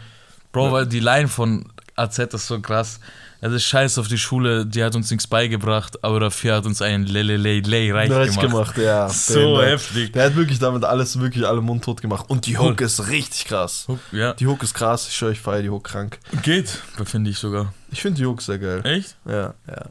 Bro, 0.53 0.71
weil 0.73 0.85
die 0.85 0.99
Line 0.99 1.29
von 1.29 1.65
AZ 1.95 2.19
ist 2.19 2.47
so 2.47 2.59
krass. 2.59 2.99
Also 3.43 3.57
scheiß 3.57 3.97
auf 3.97 4.07
die 4.07 4.19
Schule, 4.19 4.67
die 4.67 4.83
hat 4.83 4.95
uns 4.95 5.09
nichts 5.09 5.25
beigebracht, 5.25 6.03
aber 6.03 6.19
dafür 6.19 6.57
hat 6.57 6.65
uns 6.67 6.79
ein 6.81 7.05
Lelelelei 7.07 7.91
reich, 7.91 8.11
Reich 8.11 8.37
gemacht. 8.39 8.75
gemacht, 8.75 8.77
ja. 8.77 9.09
So 9.09 9.57
der, 9.57 9.71
heftig. 9.71 10.13
Der 10.13 10.25
hat 10.25 10.35
wirklich 10.35 10.59
damit 10.59 10.83
alles, 10.83 11.19
wirklich 11.19 11.47
alle 11.47 11.59
mundtot 11.61 12.01
gemacht. 12.01 12.25
Und 12.29 12.45
die 12.45 12.59
Hook 12.59 12.77
Voll. 12.77 12.85
ist 12.85 13.07
richtig 13.09 13.45
krass. 13.45 13.87
Ja, 14.11 14.33
Die 14.33 14.45
Hook 14.45 14.61
ist 14.61 14.75
krass, 14.75 15.07
ich 15.07 15.15
schwöre, 15.15 15.31
ich 15.31 15.39
feiere 15.41 15.63
die 15.63 15.69
Hook 15.71 15.85
krank. 15.85 16.19
geht, 16.43 16.69
finde 17.05 17.31
ich 17.31 17.39
sogar. 17.39 17.73
Ich 17.91 18.01
finde 18.03 18.19
die 18.19 18.27
Hook 18.27 18.43
sehr 18.43 18.59
geil. 18.59 18.81
Echt? 18.85 19.15
Ja, 19.25 19.55
ja. 19.67 19.85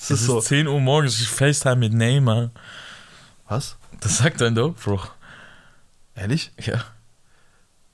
Es 0.00 0.04
Es 0.04 0.10
ist 0.12 0.20
ist 0.22 0.26
so. 0.26 0.40
10 0.40 0.66
Uhr 0.66 0.80
morgens, 0.80 1.20
ich 1.20 1.28
FaceTime 1.28 1.76
mit 1.76 1.92
Neymar. 1.92 2.50
Was? 3.48 3.76
Das 4.00 4.16
sagt 4.18 4.40
dein 4.40 4.54
Dope, 4.54 4.80
Bro. 4.82 5.00
Ehrlich? 6.14 6.52
Ja. 6.64 6.84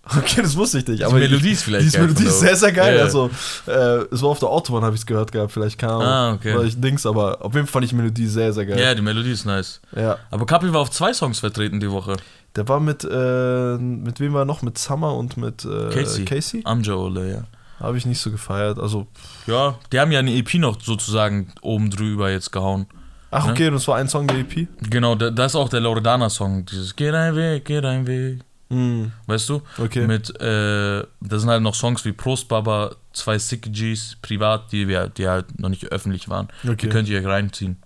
Okay, 0.06 0.42
das 0.42 0.56
wusste 0.56 0.78
ich 0.78 0.86
nicht. 0.86 1.00
Die 1.00 1.04
Aber 1.04 1.14
Melodie 1.14 1.52
ist 1.52 1.62
vielleicht 1.62 1.86
Die 1.86 1.90
geil 1.96 2.02
Melodie 2.02 2.22
von 2.24 2.30
ist 2.32 2.40
sehr, 2.40 2.56
sehr 2.56 2.72
geil. 2.72 2.96
Ja. 2.96 3.02
Also, 3.04 3.30
äh, 3.66 3.72
es 4.12 4.20
war 4.22 4.28
auf 4.30 4.38
der 4.38 4.48
Autobahn, 4.50 4.82
habe 4.84 4.94
ich 4.94 5.00
es 5.00 5.06
gehört 5.06 5.32
gehabt. 5.32 5.52
Vielleicht 5.52 5.78
keine 5.78 5.94
Ahnung. 5.94 6.06
Ah, 6.06 6.32
okay. 6.34 6.56
Weil 6.56 6.66
ich 6.66 6.78
Dings, 6.80 7.06
aber 7.06 7.42
auf 7.44 7.54
jeden 7.54 7.66
Fall 7.66 7.72
fand 7.72 7.84
ich 7.84 7.90
die 7.90 7.96
Melodie 7.96 8.26
sehr, 8.26 8.52
sehr 8.52 8.66
geil. 8.66 8.78
Ja, 8.78 8.94
die 8.94 9.02
Melodie 9.02 9.30
ist 9.32 9.46
nice. 9.46 9.80
Ja. 9.96 10.18
Aber 10.30 10.44
Kapi 10.46 10.72
war 10.72 10.80
auf 10.80 10.90
zwei 10.90 11.12
Songs 11.14 11.38
vertreten 11.40 11.80
die 11.80 11.90
Woche. 11.90 12.16
Der 12.54 12.68
war 12.68 12.80
mit, 12.80 13.02
äh, 13.04 13.76
mit 13.78 14.20
wem 14.20 14.34
war 14.34 14.42
er 14.42 14.44
noch? 14.44 14.62
Mit 14.62 14.76
Summer 14.78 15.14
und 15.14 15.36
mit 15.36 15.64
äh, 15.64 15.88
Casey. 15.90 16.24
Casey? 16.24 16.60
Amja 16.64 16.94
Ole, 16.94 17.32
ja. 17.32 17.42
Habe 17.80 17.96
ich 17.98 18.06
nicht 18.06 18.20
so 18.20 18.30
gefeiert. 18.30 18.78
Also, 18.78 19.06
Ja, 19.46 19.78
die 19.92 19.98
haben 19.98 20.12
ja 20.12 20.20
eine 20.20 20.34
EP 20.36 20.54
noch 20.54 20.80
sozusagen 20.80 21.52
oben 21.62 21.90
drüber 21.90 22.30
jetzt 22.30 22.52
gehauen. 22.52 22.86
ach, 23.30 23.46
Ne? 23.46 23.52
okay, 23.52 23.70
das 23.70 23.88
war 23.88 23.96
ein 23.96 24.08
Song 24.08 24.26
der 24.28 24.36
EP. 24.38 24.68
Genau, 24.88 25.14
da, 25.16 25.30
da 25.30 25.46
ist 25.46 25.56
auch 25.56 25.68
der 25.68 25.80
Loredana-Song. 25.80 26.66
Dieses 26.66 26.94
Geh 26.94 27.10
dein 27.10 27.34
Weg, 27.34 27.64
geh 27.64 27.80
dein 27.80 28.06
Weg. 28.06 28.40
Hm, 28.70 29.12
Weißt 29.26 29.48
du? 29.48 29.62
okay. 29.78 30.06
Mit, 30.06 30.30
äh, 30.40 31.04
da 31.20 31.38
sind 31.38 31.48
halt 31.50 31.62
noch 31.62 31.74
Songs 31.74 32.04
wie 32.04 32.12
Prost 32.12 32.48
Baba, 32.48 32.96
zwei 33.12 33.38
Sick 33.38 33.72
Gs, 33.72 34.16
privat, 34.22 34.72
die, 34.72 34.88
wir, 34.88 35.08
die 35.08 35.28
halt 35.28 35.58
noch 35.60 35.68
nicht 35.68 35.84
öffentlich 35.86 36.28
waren. 36.28 36.48
Die 36.62 36.70
okay. 36.70 36.88
könnt 36.88 37.08
ihr 37.08 37.24
reinziehen. 37.26 37.76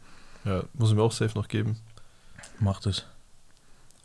Ja, 0.44 0.62
muss 0.74 0.90
ich 0.90 0.96
mir 0.96 1.02
auch 1.02 1.12
safe 1.12 1.36
noch 1.36 1.48
geben. 1.48 1.76
Macht 2.60 2.86
es. 2.86 3.04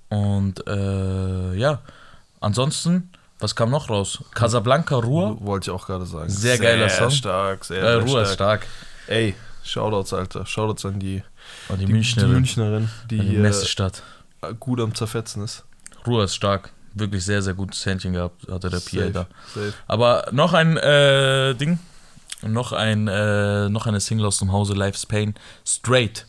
Und 0.09 0.65
äh, 0.67 1.53
ja, 1.55 1.82
ansonsten, 2.39 3.09
was 3.39 3.55
kam 3.55 3.69
noch 3.69 3.89
raus? 3.89 4.24
Casablanca 4.34 4.95
Ruhr. 4.95 5.38
Wollte 5.41 5.69
ich 5.69 5.76
auch 5.76 5.86
gerade 5.88 6.05
sagen. 6.05 6.30
Sehr 6.30 6.57
geiler 6.57 6.89
Song. 6.89 7.09
stark, 7.11 7.65
sehr, 7.65 7.80
Äh, 7.82 7.82
sehr 7.82 8.01
Ruhr 8.01 8.21
ist 8.24 8.34
stark. 8.34 8.65
Ey, 9.07 9.36
Shoutouts, 9.63 10.13
Alter. 10.13 10.45
Shoutouts 10.45 10.86
an 10.86 10.99
die, 10.99 11.24
Und 11.69 11.80
die, 11.80 11.86
die, 11.86 11.93
Münchnerin, 11.93 12.30
die 12.30 12.34
Münchnerin, 12.36 12.89
die, 13.09 13.19
die 13.19 13.38
Messestadt. 13.38 14.03
gut 14.59 14.80
am 14.82 14.93
Zerfetzen 14.93 15.43
ist. 15.43 15.63
Ruhr 16.06 16.24
ist 16.24 16.36
stark. 16.36 16.72
Wirklich 16.95 17.26
sehr, 17.26 17.41
sehr 17.41 17.56
gutes 17.56 17.84
Händchen 17.86 18.14
gehabt, 18.14 18.47
hatte 18.49 18.70
der 18.70 18.80
PA 18.80 19.10
da. 19.10 19.28
safe. 19.54 19.74
Aber 19.88 20.28
noch 20.32 20.54
ein 20.54 20.78
äh, 20.78 21.56
Ding, 21.56 21.80
noch, 22.43 22.72
ein, 22.72 23.08
äh, 23.08 23.68
noch 23.70 23.88
eine 23.88 23.99
Single 23.99 24.28
aus 24.28 24.38
dem 24.38 24.51
Hause 24.51 24.74
Life's 24.74 25.06
Pain, 25.06 25.34
Straight 25.66 26.28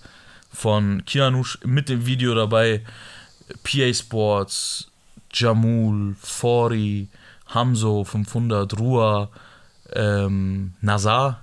von 0.52 1.04
Kianush 1.04 1.58
mit 1.64 1.88
dem 1.90 2.06
Video 2.06 2.34
dabei, 2.34 2.82
PA 3.62 3.92
Sports, 3.92 4.90
Jamul, 5.32 6.16
Fori, 6.20 7.08
Hamzo 7.48 8.04
500, 8.04 8.78
Rua, 8.78 9.28
ähm, 9.92 10.72
Nazar, 10.80 11.40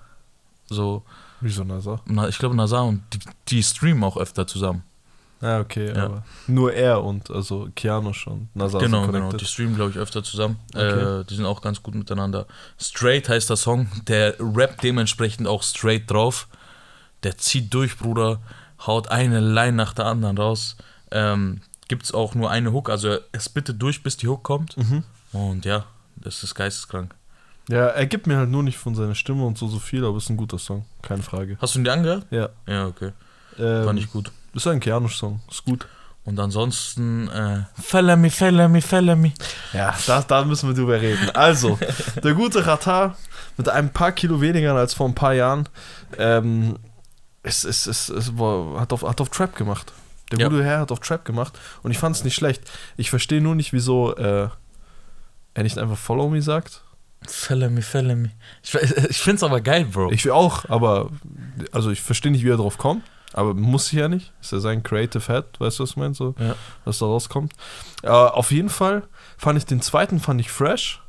so, 0.68 1.04
Wieso 1.42 1.64
Nasa? 1.64 2.00
na, 2.06 2.28
ich 2.28 2.38
glaube 2.38 2.56
Nazar 2.56 2.86
und 2.86 3.04
die, 3.14 3.20
die 3.50 3.64
streamen 3.64 4.04
auch 4.04 4.18
öfter 4.18 4.48
zusammen. 4.48 4.84
Ah, 5.42 5.60
okay, 5.60 5.94
Ja. 5.96 6.06
aber 6.06 6.24
nur 6.48 6.72
er 6.74 7.04
und 7.04 7.32
also 7.32 7.68
Keanu 7.76 8.14
schon. 8.14 8.50
Nasa 8.54 8.78
genau, 8.80 9.08
genau. 9.08 9.32
Die 9.34 9.46
streamen, 9.46 9.76
glaube 9.76 9.92
ich, 9.92 9.98
öfter 9.98 10.24
zusammen. 10.24 10.60
Okay. 10.74 11.22
Äh, 11.22 11.26
die 11.26 11.36
sind 11.36 11.46
auch 11.46 11.62
ganz 11.62 11.82
gut 11.82 11.96
miteinander. 11.96 12.46
Straight 12.80 13.28
heißt 13.28 13.50
der 13.50 13.58
Song. 13.58 13.88
Der 14.08 14.36
rappt 14.40 14.84
dementsprechend 14.84 15.48
auch 15.48 15.64
straight 15.64 16.10
drauf. 16.12 16.48
Der 17.24 17.38
zieht 17.38 17.74
durch, 17.74 17.98
Bruder. 17.98 18.40
Haut 18.86 19.10
eine 19.10 19.40
Line 19.40 19.74
nach 19.74 19.94
der 19.94 20.06
anderen 20.06 20.38
raus. 20.38 20.76
Ähm, 21.12 21.62
Gibt 21.88 22.04
es 22.04 22.14
auch 22.14 22.36
nur 22.36 22.50
eine 22.52 22.72
Hook. 22.72 22.90
Also 22.90 23.18
es 23.32 23.50
bitte 23.50 23.74
durch, 23.74 24.04
bis 24.04 24.18
die 24.18 24.28
Hook 24.28 24.44
kommt. 24.44 24.78
Mhm. 24.78 25.04
Und 25.34 25.66
ja, 25.66 25.86
das 26.18 26.44
ist 26.44 26.56
geisteskrank. 26.56 27.14
Ja, 27.70 27.88
er 27.88 28.06
gibt 28.06 28.28
mir 28.28 28.38
halt 28.38 28.50
nur 28.50 28.64
nicht 28.64 28.78
von 28.78 28.96
seiner 28.96 29.16
Stimme 29.16 29.46
und 29.46 29.58
so 29.58 29.68
so 29.68 29.80
viel, 29.80 30.04
aber 30.04 30.18
ist 30.18 30.30
ein 30.30 30.38
guter 30.38 30.58
Song, 30.60 30.86
keine 31.02 31.22
Frage. 31.24 31.58
Hast 31.62 31.76
du 31.76 31.80
ihn 31.80 31.84
dir 31.86 31.94
angehört? 31.94 32.26
Ja, 32.32 32.50
Ja, 32.68 32.88
okay. 32.88 33.12
ähm, 33.60 33.86
Fand 33.86 34.00
ich 34.00 34.12
gut. 34.12 34.32
Ist 34.54 34.68
ein 34.68 34.80
Keanu-Song, 34.80 35.42
ist 35.50 35.66
gut. 35.66 35.88
Und 36.24 36.40
ansonsten, 36.40 37.28
äh, 37.30 37.64
Follow 37.82 38.16
me, 38.16 38.30
follow 38.30 38.70
me, 38.70 38.82
follow 38.82 39.16
me. 39.16 39.34
Ja, 39.74 39.96
da, 40.06 40.22
da 40.22 40.44
müssen 40.46 40.70
wir 40.70 40.76
drüber 40.76 41.02
reden. 41.02 41.30
Also, 41.32 41.80
der 42.24 42.34
gute 42.36 42.66
Ratar 42.66 43.18
mit 43.58 43.68
ein 43.70 43.92
paar 43.92 44.12
Kilo 44.12 44.40
weniger 44.40 44.76
als 44.76 44.94
vor 44.94 45.08
ein 45.08 45.16
paar 45.16 45.34
Jahren, 45.34 45.68
ähm, 46.20 46.78
es, 47.44 47.64
es, 47.64 47.88
es, 47.88 48.10
es 48.10 48.38
war, 48.38 48.80
hat, 48.80 48.94
auf, 48.94 49.02
hat 49.02 49.20
auf 49.20 49.30
Trap 49.30 49.56
gemacht. 49.56 49.94
Der 50.32 50.40
Ja. 50.40 50.48
gute 50.48 50.64
Herr 50.64 50.80
hat 50.82 50.92
auf 50.92 51.00
Trap 51.00 51.26
gemacht 51.26 51.58
und 51.82 51.90
ich 51.92 51.98
fand 51.98 52.16
es 52.16 52.24
nicht 52.24 52.36
schlecht. 52.36 52.62
Ich 52.98 53.10
verstehe 53.10 53.42
nur 53.42 53.56
nicht, 53.56 53.74
wieso 53.74 54.16
äh, 54.16 54.48
er 55.56 55.64
nicht 55.64 55.78
einfach 55.80 55.98
Follow 55.98 56.30
Me 56.30 56.42
sagt. 56.42 56.84
Follow 57.28 57.70
me, 57.70 57.82
follow 57.82 58.16
me. 58.16 58.32
Ich, 58.64 58.74
ich 59.10 59.18
find's 59.20 59.42
aber 59.44 59.60
geil, 59.60 59.86
Bro. 59.86 60.12
Ich 60.12 60.24
will 60.24 60.32
auch, 60.32 60.70
aber 60.70 61.10
also 61.72 61.90
ich 61.90 62.02
verstehe 62.02 62.32
nicht, 62.32 62.44
wie 62.46 62.50
er 62.50 62.58
drauf 62.58 62.78
kommt. 62.78 63.04
Aber 63.34 63.54
muss 63.54 63.88
ich 63.94 64.00
ja 64.00 64.08
nicht. 64.08 64.34
Ist 64.42 64.52
ja 64.52 64.60
sein 64.60 64.84
Creative 64.84 65.26
Head, 65.26 65.46
weißt 65.60 65.80
du, 65.80 65.84
was 65.84 65.92
ich 65.92 65.98
meine? 65.98 66.14
So, 66.14 66.36
Ja. 66.40 66.56
was 66.86 67.00
da 67.00 67.06
rauskommt. 67.06 67.54
Äh, 68.04 68.10
auf 68.10 68.52
jeden 68.52 68.70
Fall 68.70 69.04
fand 69.38 69.58
ich 69.58 69.66
den 69.66 69.82
zweiten 69.82 70.20
fand 70.20 70.42
ich 70.42 70.52
fresh, 70.52 71.02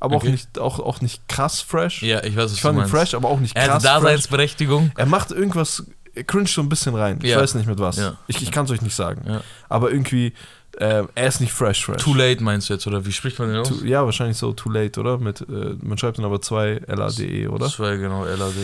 aber 0.00 0.16
Okay. 0.16 0.26
auch 0.26 0.30
nicht 0.30 0.58
auch, 0.58 0.78
auch 0.80 1.00
nicht 1.00 1.28
krass 1.28 1.60
fresh. 1.60 2.02
ja, 2.02 2.22
ich 2.24 2.36
weiß, 2.36 2.44
was 2.44 2.52
ich 2.54 2.60
fand 2.62 2.78
du 2.78 2.82
ihn 2.82 2.88
fresh, 2.88 3.14
aber 3.14 3.28
auch 3.28 3.40
nicht 3.40 3.56
Er 3.56 3.66
krass 3.68 3.84
hat 3.84 3.92
fresh. 3.92 4.02
Daseinsberechtigung. 4.02 4.92
Er 4.96 5.06
macht 5.06 5.30
irgendwas, 5.30 5.84
er 6.14 6.24
cringe 6.24 6.46
so 6.48 6.60
ein 6.62 6.68
bisschen 6.68 6.94
rein. 6.94 7.18
Ich 7.22 7.30
Ja. 7.30 7.40
weiß 7.40 7.54
nicht 7.54 7.66
mit 7.66 7.78
was. 7.78 7.96
Ja. 7.96 8.16
Ich, 8.28 8.40
ich 8.42 8.50
kann 8.50 8.64
es 8.64 8.70
euch 8.70 8.82
nicht 8.82 8.94
sagen. 8.96 9.40
Aber 9.68 9.90
irgendwie, 9.90 10.32
äh, 10.78 11.04
er 11.14 11.26
ist 11.28 11.40
nicht 11.40 11.52
fresh 11.52 11.84
fresh. 11.84 12.02
Too 12.02 12.14
late 12.14 12.42
meinst 12.42 12.68
du 12.68 12.74
jetzt, 12.74 12.86
oder 12.86 13.04
wie 13.04 13.12
spricht 13.12 13.38
man 13.40 13.48
den 13.48 13.58
aus? 13.58 13.68
Too- 13.68 13.84
ja, 13.84 14.04
wahrscheinlich 14.04 14.36
so 14.36 14.52
too 14.52 14.70
late, 14.70 14.98
oder? 15.00 15.18
Mit, 15.18 15.40
äh, 15.42 15.74
man 15.82 15.98
schreibt 15.98 16.18
dann 16.18 16.24
aber 16.24 16.40
zwei 16.40 16.80
LADE, 16.86 17.48
oder? 17.50 17.66
War 17.78 17.96
genau 17.96 18.24
LAD. 18.24 18.54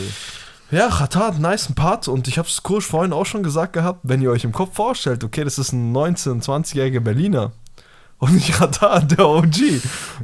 Ja, 0.71 0.89
Chata 0.91 1.21
hat 1.21 1.35
einen 1.35 1.43
nice 1.43 1.69
Part 1.75 2.09
und 2.09 2.27
ich 2.27 2.39
habe 2.39 2.49
es 2.49 2.63
kurz 2.63 2.85
vorhin 2.87 3.13
auch 3.13 3.27
schon 3.27 3.43
gesagt 3.43 3.75
gehabt, 3.75 4.01
wenn 4.03 4.23
ihr 4.23 4.31
euch 4.31 4.45
im 4.45 4.53
Kopf 4.53 4.75
vorstellt, 4.75 5.23
okay, 5.23 5.45
das 5.45 5.59
ist 5.59 5.73
ein 5.73 5.95
19-, 5.95 6.43
20-jähriger 6.43 7.01
Berliner 7.01 7.53
und 8.19 8.35
nicht 8.35 8.53
Chata, 8.55 9.01
der 9.01 9.29
OG, 9.29 9.57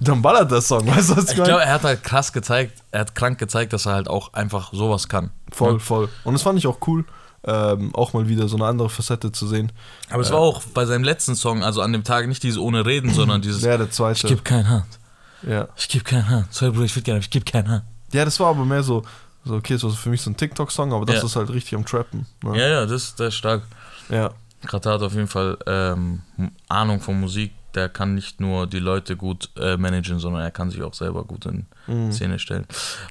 dann 0.01 0.23
ballert 0.23 0.51
der 0.51 0.61
Song, 0.63 0.87
weißt 0.87 1.11
du, 1.11 1.17
was 1.17 1.25
ich 1.25 1.31
Ich 1.33 1.37
meine? 1.37 1.51
glaube, 1.51 1.65
er 1.65 1.75
hat 1.75 1.85
halt 1.85 2.03
krass 2.03 2.33
gezeigt, 2.33 2.83
er 2.91 3.01
hat 3.01 3.15
krank 3.15 3.39
gezeigt, 3.39 3.73
dass 3.73 3.87
er 3.87 3.93
halt 3.93 4.09
auch 4.09 4.33
einfach 4.33 4.73
sowas 4.73 5.09
kann. 5.09 5.31
Voll, 5.53 5.75
Ja. 5.75 5.79
voll. 5.79 6.09
Und 6.25 6.33
das 6.33 6.43
fand 6.43 6.59
ich 6.59 6.67
auch 6.67 6.79
cool, 6.87 7.05
ähm, 7.45 7.95
auch 7.95 8.13
mal 8.13 8.27
wieder 8.29 8.49
so 8.49 8.57
eine 8.57 8.67
andere 8.67 8.89
Facette 8.89 9.33
zu 9.33 9.47
sehen. 9.47 9.71
Aber 10.09 10.23
es 10.23 10.31
war 10.33 10.39
auch 10.41 10.63
bei 10.75 10.85
seinem 10.87 11.05
letzten 11.05 11.37
Song, 11.37 11.63
also 11.63 11.81
an 11.83 11.93
dem 11.93 12.03
Tag 12.05 12.27
nicht 12.27 12.43
dieses 12.43 12.59
ohne 12.59 12.87
Reden, 12.87 13.13
sondern 13.13 13.41
dieses 13.43 13.63
Ja, 13.63 13.77
der 13.77 13.87
Ich 13.87 13.93
zweite. 13.93 14.27
geb 14.27 14.45
kein 14.45 14.69
Hand. 14.69 14.99
Ja. 15.47 15.69
Ich 15.77 15.89
geb 15.89 16.05
kein 16.05 16.29
Hand. 16.29 16.47
Sorry, 16.53 16.73
Bruder, 16.73 16.85
ich 16.87 16.97
will 16.97 17.03
gerne, 17.03 17.21
ich 17.21 17.31
geb 17.31 17.47
kein 17.47 17.69
Hand. 17.69 17.85
ja, 18.13 18.25
das 18.25 18.41
war 18.41 18.49
aber 18.49 18.65
mehr 18.65 18.83
so, 18.83 19.03
so 19.45 19.55
okay, 19.55 19.75
es 19.75 19.85
war 19.85 19.91
für 19.91 20.11
mich 20.11 20.23
so 20.23 20.31
ein 20.31 20.37
TikTok-Song, 20.37 20.93
aber 20.93 21.07
das 21.07 21.17
Ja. 21.17 21.25
ist 21.25 21.37
halt 21.37 21.51
richtig 21.51 21.75
am 21.75 21.85
Trappen. 21.87 22.27
Ne? 22.43 22.59
Ja, 22.59 22.69
ja, 22.69 22.87
das, 22.87 23.15
das 23.15 23.29
ist 23.29 23.35
stark. 23.37 23.63
ja. 24.09 24.31
Krata 24.67 24.93
hat 24.93 25.03
auf 25.03 25.15
jeden 25.15 25.27
Fall 25.29 25.57
ähm, 25.67 26.21
Ahnung 26.69 27.01
von 27.01 27.19
Musik. 27.19 27.53
Der 27.75 27.89
kann 27.89 28.15
nicht 28.15 28.41
nur 28.41 28.67
die 28.67 28.81
Leute 28.81 29.17
gut 29.17 29.49
äh, 29.57 29.77
managen, 29.79 30.19
sondern 30.19 30.43
er 30.43 30.51
kann 30.51 30.71
sich 30.71 30.83
auch 30.83 30.93
selber 30.93 31.25
gut 31.25 31.47
in 31.47 31.67
Mhm. 31.87 32.13
Szene 32.13 32.39
stellen. 32.39 32.67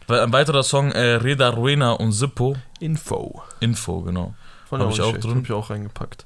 Ein 0.07 0.31
weiterer 0.31 0.61
Song, 0.63 0.91
äh, 0.91 1.15
Reda 1.15 1.49
Ruena 1.49 1.93
und 1.93 2.11
Zippo, 2.11 2.55
Info. 2.79 3.41
Info, 3.61 4.01
genau. 4.01 4.35
Fand 4.69 4.83
Hab 4.83 4.91
ich 4.91 4.97
ich 4.97 5.01
auch 5.01 5.09
schlecht, 5.09 5.23
drin. 5.23 5.37
Hab 5.37 5.43
ich 5.45 5.51
auch 5.53 5.69
reingepackt. 5.71 6.25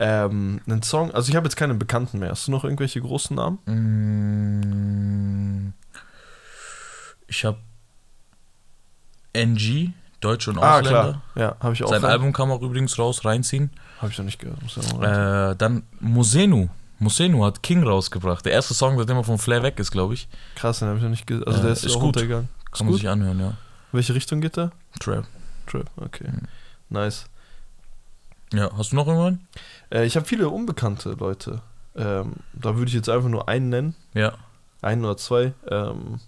Ähm, 0.00 0.60
einen 0.66 0.82
Song, 0.82 1.12
also 1.12 1.30
ich 1.30 1.36
habe 1.36 1.46
jetzt 1.46 1.56
keine 1.56 1.74
Bekannten 1.74 2.18
mehr. 2.18 2.30
Hast 2.30 2.46
du 2.46 2.50
noch 2.52 2.64
irgendwelche 2.64 3.00
großen 3.00 3.34
Namen? 3.36 3.58
Mm, 3.64 5.72
Ich 7.26 7.44
habe 7.44 7.58
NG, 9.38 9.90
Deutsch 10.20 10.48
und 10.48 10.58
Ah, 10.58 10.78
Ausländer. 10.78 11.02
klar. 11.02 11.22
Ja, 11.36 11.56
habe 11.60 11.74
ich 11.74 11.84
auch. 11.84 11.88
Sein 11.90 12.02
rein- 12.02 12.10
Album 12.12 12.32
kam 12.32 12.50
auch 12.50 12.60
übrigens 12.62 12.98
raus, 12.98 13.24
reinziehen. 13.24 13.70
Habe 14.00 14.10
ich 14.12 14.18
noch 14.18 14.24
nicht 14.24 14.38
gehört. 14.38 14.58
Ja. 15.00 15.50
Äh, 15.50 15.56
dann 15.56 15.82
Musenu. 16.00 16.68
Musenu 17.00 17.44
hat 17.44 17.62
King 17.62 17.84
rausgebracht. 17.84 18.44
Der 18.44 18.52
erste 18.52 18.74
Song, 18.74 18.98
seitdem 18.98 19.16
er 19.16 19.24
von 19.24 19.38
Flair 19.38 19.62
weg 19.62 19.78
ist, 19.78 19.90
glaube 19.92 20.14
ich. 20.14 20.28
Krass, 20.56 20.80
den 20.80 20.88
habe 20.88 20.98
ich 20.98 21.02
noch 21.04 21.10
nicht 21.10 21.26
gehört. 21.26 21.46
Also 21.46 21.60
äh, 21.60 21.62
der 21.62 21.72
ist, 21.72 21.84
ist 21.84 21.94
gut. 21.94 22.04
untergegangen. 22.16 22.48
Kann 22.72 22.86
man 22.86 22.94
sich 22.96 23.08
anhören, 23.08 23.38
ja. 23.40 23.52
Welche 23.92 24.14
Richtung 24.14 24.40
geht 24.40 24.56
der? 24.56 24.72
Trap. 25.00 25.24
Trap, 25.66 25.88
okay. 25.96 26.28
Mhm. 26.30 26.48
Nice. 26.90 27.26
Ja, 28.52 28.70
hast 28.76 28.92
du 28.92 28.96
noch 28.96 29.06
irgendwann? 29.06 29.46
Äh, 29.90 30.04
ich 30.06 30.16
habe 30.16 30.26
viele 30.26 30.48
unbekannte 30.48 31.10
Leute. 31.10 31.60
Ähm, 31.96 32.34
da 32.54 32.76
würde 32.76 32.88
ich 32.88 32.94
jetzt 32.94 33.08
einfach 33.08 33.28
nur 33.28 33.48
einen 33.48 33.68
nennen. 33.68 33.94
Ja. 34.14 34.32
Einen 34.82 35.04
oder 35.04 35.16
zwei. 35.16 35.52
Ähm, 35.70 36.20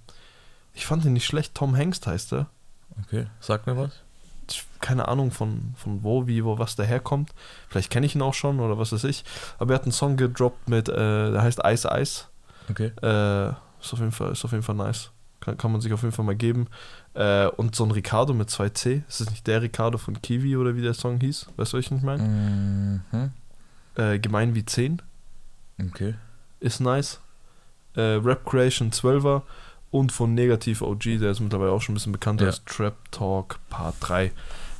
ich 0.74 0.86
fand 0.86 1.04
den 1.04 1.12
nicht 1.14 1.26
schlecht. 1.26 1.54
Tom 1.54 1.74
Hengst 1.74 2.06
heißt 2.06 2.32
er. 2.32 2.46
Okay, 3.06 3.26
sag 3.40 3.66
mir 3.66 3.76
was. 3.76 3.90
Ich- 4.50 4.64
Keine 4.80 5.08
Ahnung 5.08 5.30
von, 5.30 5.74
von 5.76 6.02
wo, 6.02 6.26
wie, 6.26 6.44
wo, 6.44 6.58
was 6.58 6.74
daherkommt. 6.74 7.30
Vielleicht 7.68 7.90
kenne 7.90 8.06
ich 8.06 8.14
ihn 8.14 8.22
auch 8.22 8.34
schon 8.34 8.58
oder 8.60 8.78
was 8.78 8.92
weiß 8.92 9.04
ich. 9.04 9.24
Aber 9.58 9.72
er 9.72 9.76
hat 9.76 9.82
einen 9.84 9.92
Song 9.92 10.16
gedroppt 10.16 10.68
mit, 10.68 10.88
äh, 10.88 10.92
der 11.32 11.42
heißt 11.42 11.60
Ice 11.64 11.88
Ice. 11.92 12.24
Okay. 12.70 12.86
Äh, 13.02 13.48
ist, 13.80 13.92
auf 13.92 13.98
jeden 14.00 14.12
Fall, 14.12 14.32
ist 14.32 14.44
auf 14.44 14.52
jeden 14.52 14.62
Fall 14.64 14.74
nice. 14.74 15.10
Kann, 15.40 15.56
kann 15.56 15.72
man 15.72 15.80
sich 15.80 15.92
auf 15.92 16.02
jeden 16.02 16.12
Fall 16.12 16.24
mal 16.24 16.34
geben. 16.34 16.66
Äh, 17.14 17.46
und 17.46 17.74
so 17.76 17.84
ein 17.84 17.90
Ricardo 17.92 18.34
mit 18.34 18.48
2C. 18.50 19.02
Ist 19.08 19.20
das 19.20 19.30
nicht 19.30 19.46
der 19.46 19.62
Ricardo 19.62 19.98
von 19.98 20.20
Kiwi 20.20 20.56
oder 20.56 20.74
wie 20.76 20.82
der 20.82 20.94
Song 20.94 21.20
hieß? 21.20 21.46
Weißt 21.56 21.72
du, 21.72 21.76
was 21.78 21.84
ich 21.84 21.90
nicht 21.90 22.02
meine? 22.04 22.22
Mhm. 23.12 23.30
Äh, 23.96 24.18
Gemein 24.18 24.54
wie 24.54 24.64
10 24.64 25.00
Okay. 25.88 26.14
ist 26.60 26.80
nice. 26.80 27.20
Äh, 27.96 28.00
Rap 28.22 28.44
Creation 28.46 28.90
12er 28.90 29.42
und 29.90 30.12
von 30.12 30.34
Negativ 30.34 30.82
OG, 30.82 31.18
der 31.18 31.30
ist 31.32 31.40
mittlerweile 31.40 31.72
auch 31.72 31.82
schon 31.82 31.92
ein 31.92 31.96
bisschen 31.96 32.12
bekannter, 32.12 32.44
Ja. 32.44 32.50
ist 32.50 32.64
Trap 32.66 32.94
Talk 33.10 33.58
Part 33.70 33.94
3. 34.00 34.30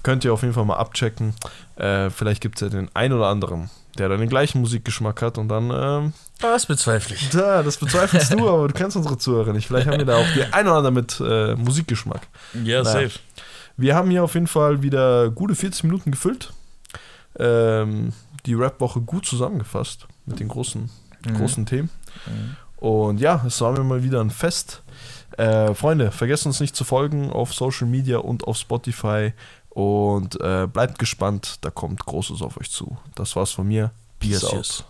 Könnt 0.02 0.24
ihr 0.24 0.32
auf 0.32 0.42
jeden 0.42 0.54
Fall 0.54 0.64
mal 0.64 0.76
abchecken. 0.76 1.34
Äh, 1.76 2.08
vielleicht 2.10 2.40
gibt 2.40 2.56
es 2.56 2.60
ja 2.62 2.68
den 2.68 2.88
ein 2.94 3.12
oder 3.12 3.26
anderen, 3.26 3.68
der 3.98 4.08
dann 4.08 4.20
den 4.20 4.28
gleichen 4.30 4.60
Musikgeschmack 4.60 5.20
hat 5.20 5.36
und 5.36 5.48
dann, 5.48 5.70
ähm, 5.70 6.12
Das 6.40 6.64
bezweifle 6.66 7.16
ich. 7.16 7.28
da, 7.30 7.62
das 7.62 7.76
bezweifelst 7.76 8.32
du, 8.32 8.48
aber 8.48 8.68
du 8.68 8.72
kennst 8.74 8.96
unsere 8.96 9.18
Zuhörer 9.18 9.52
nicht. 9.52 9.66
Vielleicht 9.66 9.88
haben 9.88 9.98
wir 9.98 10.06
da 10.06 10.16
auch 10.16 10.26
die 10.34 10.44
ein 10.44 10.66
oder 10.66 10.76
andere 10.76 10.92
mit 10.92 11.20
äh, 11.20 11.54
Musikgeschmack. 11.54 12.28
Ja, 12.64 12.82
Naja. 12.82 13.08
safe. 13.08 13.18
Wir 13.76 13.94
haben 13.94 14.10
hier 14.10 14.24
auf 14.24 14.34
jeden 14.34 14.46
Fall 14.46 14.82
wieder 14.82 15.30
gute 15.30 15.54
40 15.54 15.84
Minuten 15.84 16.10
gefüllt. 16.12 16.52
Ähm, 17.38 18.12
die 18.46 18.54
Rap-Woche 18.54 19.00
gut 19.00 19.26
zusammengefasst 19.26 20.06
mit 20.26 20.40
den 20.40 20.48
großen, 20.48 20.88
Mhm. 21.26 21.34
großen 21.36 21.66
Themen. 21.66 21.90
Mhm. 22.26 22.56
Und 22.76 23.20
ja, 23.20 23.42
es 23.46 23.60
war 23.60 23.72
mir 23.72 23.84
mal 23.84 24.02
wieder 24.02 24.20
ein 24.22 24.30
Fest. 24.30 24.82
Äh, 25.40 25.74
Freunde, 25.74 26.10
vergesst 26.10 26.44
uns 26.44 26.60
nicht 26.60 26.76
zu 26.76 26.84
folgen 26.84 27.30
auf 27.32 27.54
Social 27.54 27.86
Media 27.86 28.18
und 28.18 28.44
auf 28.46 28.56
Spotify. 28.58 29.32
Und 29.70 30.38
äh, 30.40 30.66
bleibt 30.66 30.98
gespannt, 30.98 31.58
da 31.60 31.70
kommt 31.70 32.04
Großes 32.04 32.42
auf 32.42 32.58
euch 32.58 32.70
zu. 32.70 32.98
Das 33.14 33.36
war's 33.36 33.52
von 33.52 33.66
mir. 33.68 33.92
Peace 34.18 34.42
Yes, 34.42 34.44
out. 34.44 34.54
yes. 34.54 34.84